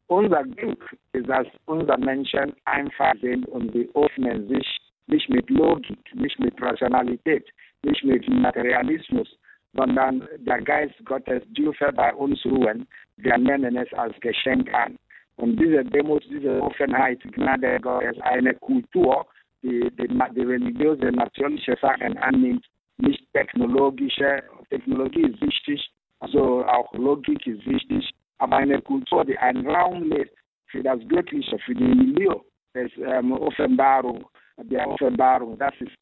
[0.08, 5.98] Unser Glück ist, dass unsere Menschen einfach sind und sie öffnen sich nicht mit Logik,
[6.14, 7.46] nicht mit Rationalität,
[7.82, 9.28] nicht mit Materialismus,
[9.74, 12.86] sondern der Geist Gottes dürfe bei uns ruhen.
[13.16, 14.96] Wir nennen es als Geschenk an.
[15.36, 19.26] Und diese Demut, diese Offenheit, Gnade Gottes, eine Kultur,
[19.62, 22.66] die, die, die religiöse, natürliche Sachen annimmt,
[22.98, 24.42] nicht technologische.
[24.70, 25.90] Technologie ist wichtig,
[26.20, 30.34] also auch Logik ist wichtig, aber eine Kultur, die einen Raum lässt
[30.66, 32.40] für das Göttliche, für die Milieu,
[32.74, 34.26] des ähm, Offenbarung,
[34.58, 35.92] der Offenbarung, das ist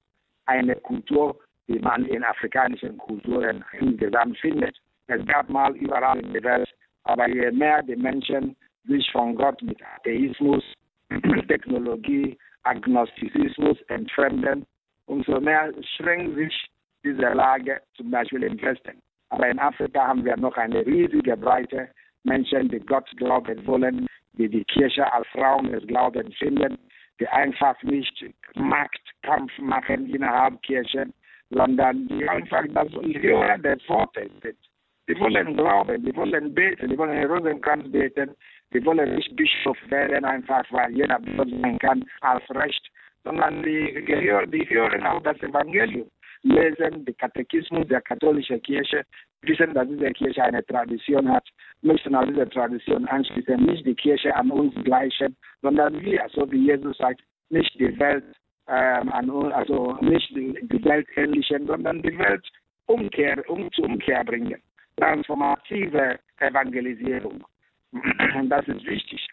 [0.46, 4.76] eine Kultur, die man in afrikanischen Kulturen insgesamt findet.
[5.08, 6.68] Es gab mal überall in der Welt,
[7.04, 10.62] aber je mehr die Menschen sich von Gott mit Atheismus,
[11.48, 14.66] Technologie, Agnostizismus entfremden,
[15.06, 16.66] umso mehr schränkt sich
[17.04, 19.00] diese Lage zum Beispiel im Westen.
[19.28, 21.88] Aber in Afrika haben wir noch eine riesige Breite
[22.24, 26.76] Menschen, die Gott glauben wollen, die die Kirche als Raum des Glaubens finden,
[27.20, 28.24] die einfach nicht
[28.54, 31.12] Machtkampf machen innerhalb Kirchen,
[31.50, 34.56] sondern die einfach das Hören des Wortes sind.
[35.08, 38.34] Die wollen glauben, die wollen beten, die wollen Rosenkranz beten,
[38.72, 42.90] die wollen nicht Bischof werden, einfach weil jeder Bischof sein kann, als Recht,
[43.22, 46.10] sondern die, die hören auch das Evangelium,
[46.42, 49.04] lesen den Katechismus der katholischen Kirche,
[49.42, 51.46] wissen, dass diese Kirche eine Tradition hat,
[51.82, 56.66] möchten an diese Tradition anschließen, nicht die Kirche an uns gleichen, sondern wir, so wie
[56.66, 57.20] Jesus sagt,
[57.50, 58.24] nicht die Welt
[58.68, 59.12] ähm,
[59.52, 62.46] also nicht die, die Welt ähnlichen, sondern die Welt
[62.86, 64.60] Umkehr, um zur Umkehr bringen.
[64.96, 67.44] Transformative Evangelisierung.
[68.48, 69.26] Das ist wichtig.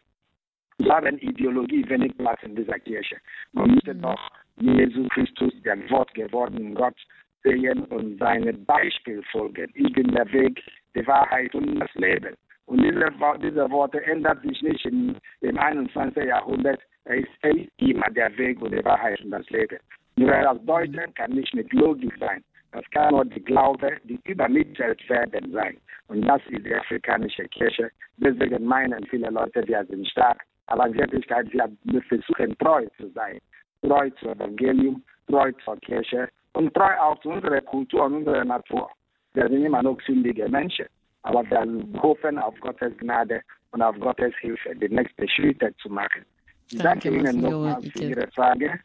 [0.77, 3.17] Wir haben Ideologie wenig Platz in dieser Kirche.
[3.51, 6.95] Man müsste doch Jesus Christus, der Wort gewordenen Gott,
[7.43, 9.71] sehen und seinem Beispiel folgen.
[9.75, 10.63] Ich bin der Weg,
[10.95, 12.35] die Wahrheit und das Leben.
[12.65, 13.11] Und diese,
[13.41, 16.23] diese Worte ändern sich nicht im, im 21.
[16.23, 16.79] Jahrhundert.
[17.05, 19.77] Er ist, er ist immer der Weg und die Wahrheit und das Leben.
[20.15, 22.43] Nur das Deuten kann nicht mit Logik sein.
[22.71, 25.77] Das kann nur die Glaube, die übermittelt werden sein.
[26.07, 27.91] Und das ist die afrikanische Kirche.
[28.17, 30.43] Deswegen meinen viele Leute, wir sind stark.
[30.67, 33.39] Aber in Wirklichkeit, wir versuchen treu zu sein.
[33.81, 38.89] Treu zum Evangelium, treu zur Kirche und treu auch zu unserer Kultur und unserer Natur.
[39.33, 40.85] Wir sind immer noch sündige Menschen.
[41.23, 43.41] Aber wir hoffen auf Gottes Gnade
[43.71, 46.25] und auf Gottes Hilfe, die nächsten Schritte zu machen.
[46.71, 48.79] Danke, danke Ihnen nochmals für Ihre Frage.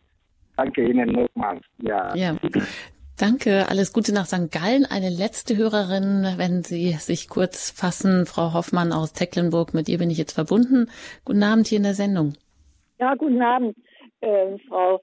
[0.56, 1.62] Danke Ihnen nochmals.
[1.78, 2.14] Ja.
[2.14, 2.36] ja.
[3.18, 4.52] Danke, alles Gute nach St.
[4.52, 4.86] Gallen.
[4.88, 10.10] Eine letzte Hörerin, wenn Sie sich kurz fassen, Frau Hoffmann aus Tecklenburg, mit ihr bin
[10.10, 10.88] ich jetzt verbunden.
[11.24, 12.34] Guten Abend hier in der Sendung.
[13.00, 13.76] Ja, guten Abend,
[14.20, 15.00] äh, Frau.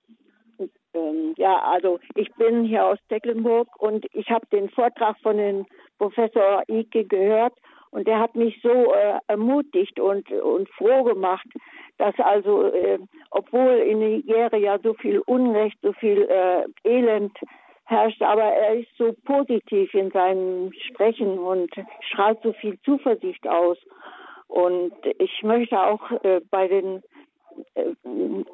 [0.93, 5.65] Ähm, ja, also ich bin hier aus Tecklenburg und ich habe den Vortrag von dem
[5.97, 7.53] Professor Ike gehört
[7.91, 11.47] und der hat mich so äh, ermutigt und, und froh gemacht,
[11.97, 12.99] dass also, äh,
[13.31, 17.37] obwohl in Nigeria so viel Unrecht, so viel äh, Elend
[17.85, 23.77] herrscht, aber er ist so positiv in seinem Sprechen und strahlt so viel Zuversicht aus.
[24.47, 27.01] Und ich möchte auch äh, bei den
[27.75, 27.93] äh,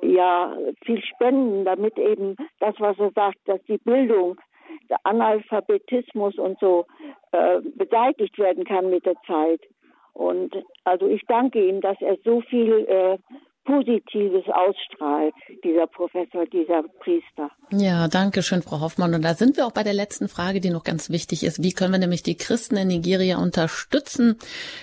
[0.07, 0.55] ja
[0.85, 4.39] viel spenden, damit eben das, was er sagt, dass die Bildung,
[5.03, 6.85] Analphabetismus und so
[7.31, 9.61] äh, beseitigt werden kann mit der Zeit.
[10.13, 13.17] Und also ich danke ihm, dass er so viel äh,
[13.63, 17.51] Positives ausstrahlt, dieser Professor, dieser Priester.
[17.71, 19.13] Ja, danke schön, Frau Hoffmann.
[19.13, 21.61] Und da sind wir auch bei der letzten Frage, die noch ganz wichtig ist.
[21.61, 24.39] Wie können wir nämlich die Christen in Nigeria unterstützen?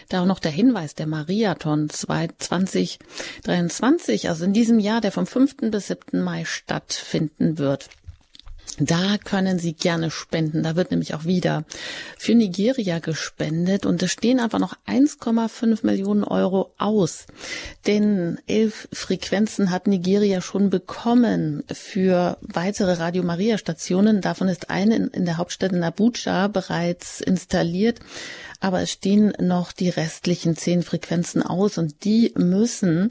[0.09, 5.57] Da auch noch der Hinweis, der Mariathon 2023, also in diesem Jahr, der vom 5.
[5.73, 6.23] bis 7.
[6.23, 7.89] Mai stattfinden wird.
[8.79, 10.63] Da können Sie gerne spenden.
[10.63, 11.65] Da wird nämlich auch wieder
[12.17, 17.27] für Nigeria gespendet und es stehen einfach noch 1,5 Millionen Euro aus.
[17.87, 24.21] Denn elf Frequenzen hat Nigeria schon bekommen für weitere Radio Maria Stationen.
[24.21, 28.01] Davon ist eine in der Hauptstadt in Abuja bereits installiert.
[28.61, 33.11] Aber es stehen noch die restlichen zehn Frequenzen aus und die müssen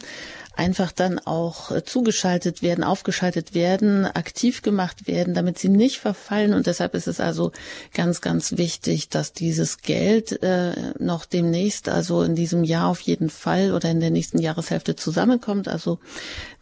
[0.57, 6.53] einfach dann auch äh, zugeschaltet werden, aufgeschaltet werden, aktiv gemacht werden, damit sie nicht verfallen.
[6.53, 7.51] Und deshalb ist es also
[7.93, 13.29] ganz, ganz wichtig, dass dieses Geld äh, noch demnächst, also in diesem Jahr auf jeden
[13.29, 15.67] Fall oder in der nächsten Jahreshälfte zusammenkommt.
[15.67, 15.99] Also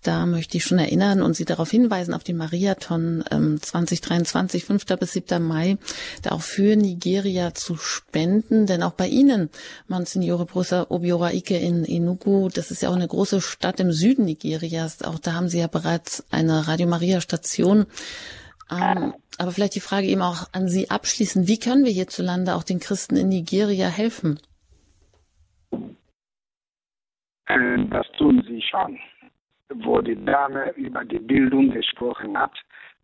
[0.05, 4.85] da möchte ich schon erinnern und Sie darauf hinweisen, auf den Mariathon ähm, 2023, 5.
[4.99, 5.41] bis 7.
[5.41, 5.77] Mai,
[6.21, 8.67] da auch für Nigeria zu spenden.
[8.67, 9.49] Denn auch bei Ihnen,
[9.87, 14.25] Monsignore Professor Obiora Ike in Enugu, das ist ja auch eine große Stadt im Süden
[14.25, 15.01] Nigerias.
[15.01, 17.85] Auch da haben Sie ja bereits eine Radio Maria Station.
[18.71, 21.47] Ähm, aber vielleicht die Frage eben auch an Sie abschließend.
[21.47, 24.39] Wie können wir hierzulande auch den Christen in Nigeria helfen?
[27.47, 28.97] Äh, das tun Sie schon
[29.73, 32.53] wo die Dame über die Bildung gesprochen hat.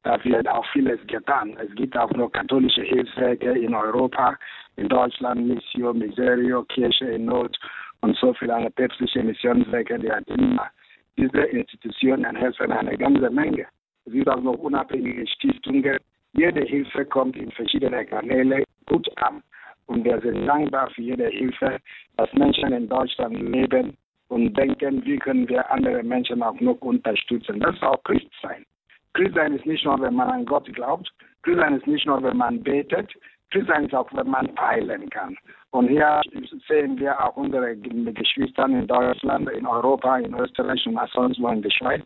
[0.03, 1.57] Da wird auch vieles getan.
[1.63, 4.35] Es gibt auch noch katholische Hilfswerke in Europa,
[4.75, 7.57] in Deutschland, Mission, Miserio, Kirche in Not
[8.01, 10.69] und so viele andere päpstliche Missionswerke, die hat immer
[11.17, 13.67] diese Institutionen helfen eine ganze Menge.
[14.05, 15.97] Es gibt auch noch unabhängige Stiftungen.
[16.33, 19.43] Jede Hilfe kommt in verschiedene Kanäle gut an.
[19.85, 21.77] Und wir sind dankbar für jede Hilfe,
[22.17, 23.97] dass Menschen in Deutschland leben
[24.31, 27.59] und denken, wie können wir andere Menschen auch noch unterstützen.
[27.59, 28.65] Das ist auch Christsein.
[29.13, 31.11] Christsein ist nicht nur, wenn man an Gott glaubt.
[31.43, 33.11] Christsein ist nicht nur, wenn man betet.
[33.51, 35.35] Christsein ist auch, wenn man teilen kann.
[35.71, 36.21] Und hier
[36.65, 41.61] sehen wir auch unsere Geschwister in Deutschland, in Europa, in Österreich und sonst wo in
[41.61, 42.03] der Schweiz,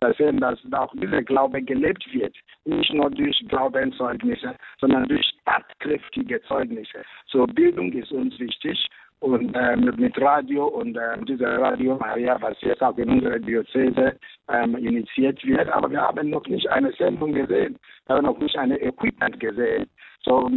[0.00, 2.34] da sehen, dass auch dieser Glaube gelebt wird.
[2.64, 7.04] Nicht nur durch Glaubenszeugnisse, sondern durch tatkräftige Zeugnisse.
[7.26, 8.88] So Bildung ist uns wichtig
[9.26, 14.16] und äh, mit Radio und äh, dieser Radio Maria, was jetzt auch in unserer Diözese
[14.48, 15.68] ähm, initiiert wird.
[15.68, 17.76] Aber wir haben noch nicht eine Sendung gesehen.
[18.06, 19.86] Wir haben noch nicht eine Equipment gesehen.
[20.22, 20.48] So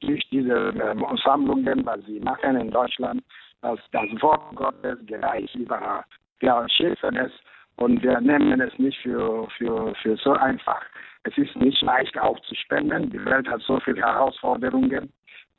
[0.00, 3.22] durch diese ähm, Sammlungen, was sie machen in Deutschland,
[3.60, 6.04] dass das Wort Gottes gereicht überall.
[6.38, 7.32] Wir schätzen es
[7.76, 10.82] und wir nehmen es nicht für, für, für so einfach.
[11.24, 13.10] Es ist nicht leicht aufzuspenden.
[13.10, 15.12] Die Welt hat so viele Herausforderungen.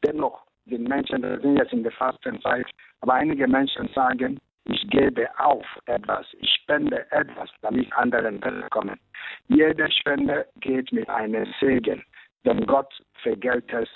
[0.05, 2.65] Dennoch den Menschen, wir sind jetzt in der Fastenzeit,
[3.01, 8.97] aber einige Menschen sagen, ich gebe auf etwas, ich spende etwas, damit anderen kommen.
[9.49, 12.01] Jede Spende geht mit einem Segen,
[12.45, 13.89] denn Gott vergelt es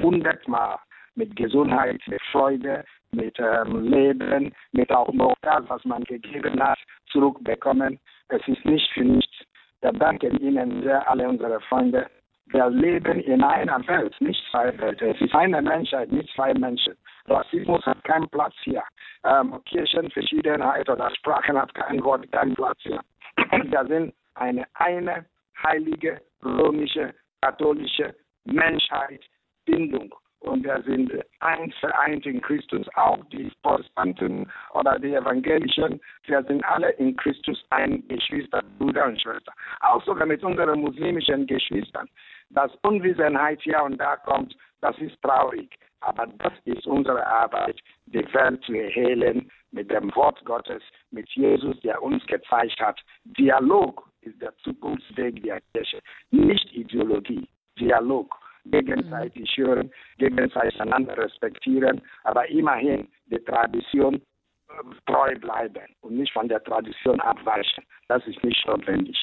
[0.00, 0.78] hundertmal
[1.16, 6.78] mit Gesundheit, mit Freude, mit ähm, Leben, mit auch noch das, was man gegeben hat,
[7.10, 7.98] zurückbekommen.
[8.28, 9.36] Es ist nicht für nichts.
[9.80, 12.06] Wir danken Ihnen sehr, alle unsere Freunde,
[12.46, 15.10] wir leben in einer Welt, nicht zwei Welten.
[15.10, 16.94] Es ist eine Menschheit, nicht zwei Menschen.
[17.26, 18.82] Rassismus hat keinen Platz hier.
[19.24, 23.00] Ähm, Kirchenverschiedenheit oder Sprachen hat keinen Wort, keinen Platz hier.
[23.64, 25.24] Wir sind eine eine
[25.62, 28.14] heilige römische katholische
[28.44, 29.20] Menschheit,
[29.64, 30.14] Bindung.
[30.40, 36.00] Und wir sind eins vereint in Christus, auch die Protestanten oder die Evangelischen.
[36.26, 39.52] Wir sind alle in Christus ein Geschwister, Bruder und Schwester.
[39.80, 42.08] Auch sogar mit unseren muslimischen Geschwistern
[42.50, 45.70] dass Unwissenheit hier und da kommt, das ist traurig.
[46.00, 51.80] Aber das ist unsere Arbeit, die Welt zu erhellen mit dem Wort Gottes, mit Jesus,
[51.80, 53.00] der uns gezeigt hat.
[53.24, 56.00] Dialog ist der Zukunftsweg der Kirche,
[56.30, 57.48] nicht Ideologie.
[57.78, 58.34] Dialog.
[58.68, 64.72] Gegenseitig hören, gegenseitig einander respektieren, aber immerhin die Tradition äh,
[65.06, 67.84] treu bleiben und nicht von der Tradition abweichen.
[68.08, 69.16] Das ist nicht notwendig.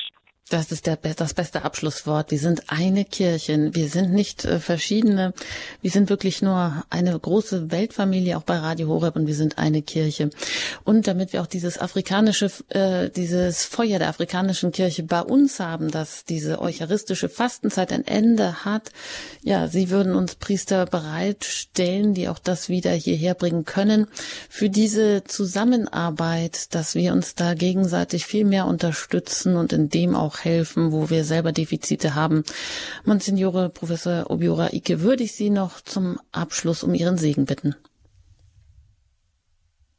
[0.49, 2.29] Das ist der, das beste Abschlusswort.
[2.29, 3.69] Wir sind eine Kirche.
[3.73, 5.33] Wir sind nicht äh, verschiedene.
[5.81, 9.81] Wir sind wirklich nur eine große Weltfamilie, auch bei Radio Horeb, und wir sind eine
[9.81, 10.31] Kirche.
[10.83, 15.89] Und damit wir auch dieses afrikanische, äh, dieses Feuer der afrikanischen Kirche bei uns haben,
[15.89, 18.91] dass diese eucharistische Fastenzeit ein Ende hat,
[19.43, 24.07] ja, Sie würden uns Priester bereitstellen, die auch das wieder hierher bringen können,
[24.49, 30.32] für diese Zusammenarbeit, dass wir uns da gegenseitig viel mehr unterstützen und in dem auch
[30.33, 32.43] auch helfen, wo wir selber Defizite haben.
[33.05, 37.75] Monsignore Professor Obiora Ike, würde ich Sie noch zum Abschluss um Ihren Segen bitten.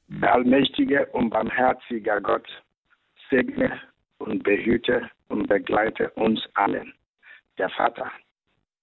[0.08, 2.46] Der allmächtige und barmherzige Gott
[3.30, 3.80] segne
[4.18, 6.92] und behüte und begleite uns allen,
[7.58, 8.10] der Vater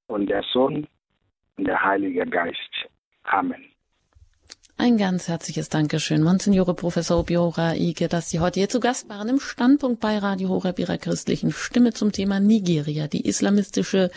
[0.07, 0.87] und der Sohn
[1.57, 2.89] und der Heilige Geist.
[3.23, 3.70] Amen.
[4.81, 9.29] Ein ganz herzliches Dankeschön, Monsignore Professor Obiora Ike, dass Sie heute hier zu Gast waren
[9.29, 13.05] im Standpunkt bei Radio Horeb Ihrer christlichen Stimme zum Thema Nigeria.
[13.05, 14.09] Die islamistische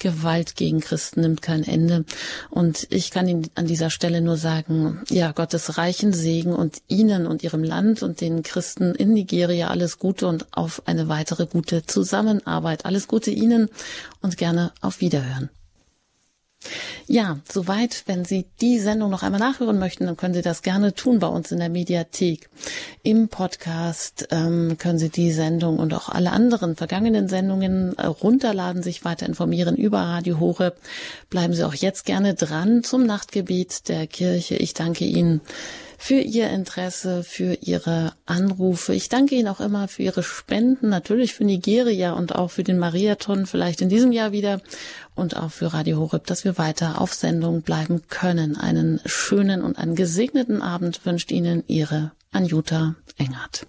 [0.00, 2.04] Gewalt gegen Christen nimmt kein Ende.
[2.50, 7.28] Und ich kann Ihnen an dieser Stelle nur sagen, ja, Gottes reichen Segen und Ihnen
[7.28, 11.86] und Ihrem Land und den Christen in Nigeria alles Gute und auf eine weitere gute
[11.86, 12.86] Zusammenarbeit.
[12.86, 13.68] Alles Gute Ihnen
[14.20, 15.48] und gerne auf Wiederhören.
[17.06, 18.02] Ja, soweit.
[18.06, 21.26] Wenn Sie die Sendung noch einmal nachhören möchten, dann können Sie das gerne tun bei
[21.26, 22.50] uns in der Mediathek.
[23.02, 28.82] Im Podcast ähm, können Sie die Sendung und auch alle anderen vergangenen Sendungen äh, runterladen,
[28.82, 30.76] sich weiter informieren über Radio Horeb.
[31.30, 34.56] Bleiben Sie auch jetzt gerne dran zum Nachtgebet der Kirche.
[34.56, 35.40] Ich danke Ihnen
[35.98, 38.94] für Ihr Interesse, für Ihre Anrufe.
[38.94, 42.78] Ich danke Ihnen auch immer für Ihre Spenden, natürlich für Nigeria und auch für den
[42.78, 44.62] Mariathon vielleicht in diesem Jahr wieder
[45.16, 48.56] und auch für Radio Horeb, dass wir weiter auf Sendung bleiben können.
[48.56, 53.66] Einen schönen und einen gesegneten Abend wünscht Ihnen Ihre Anjuta Engert.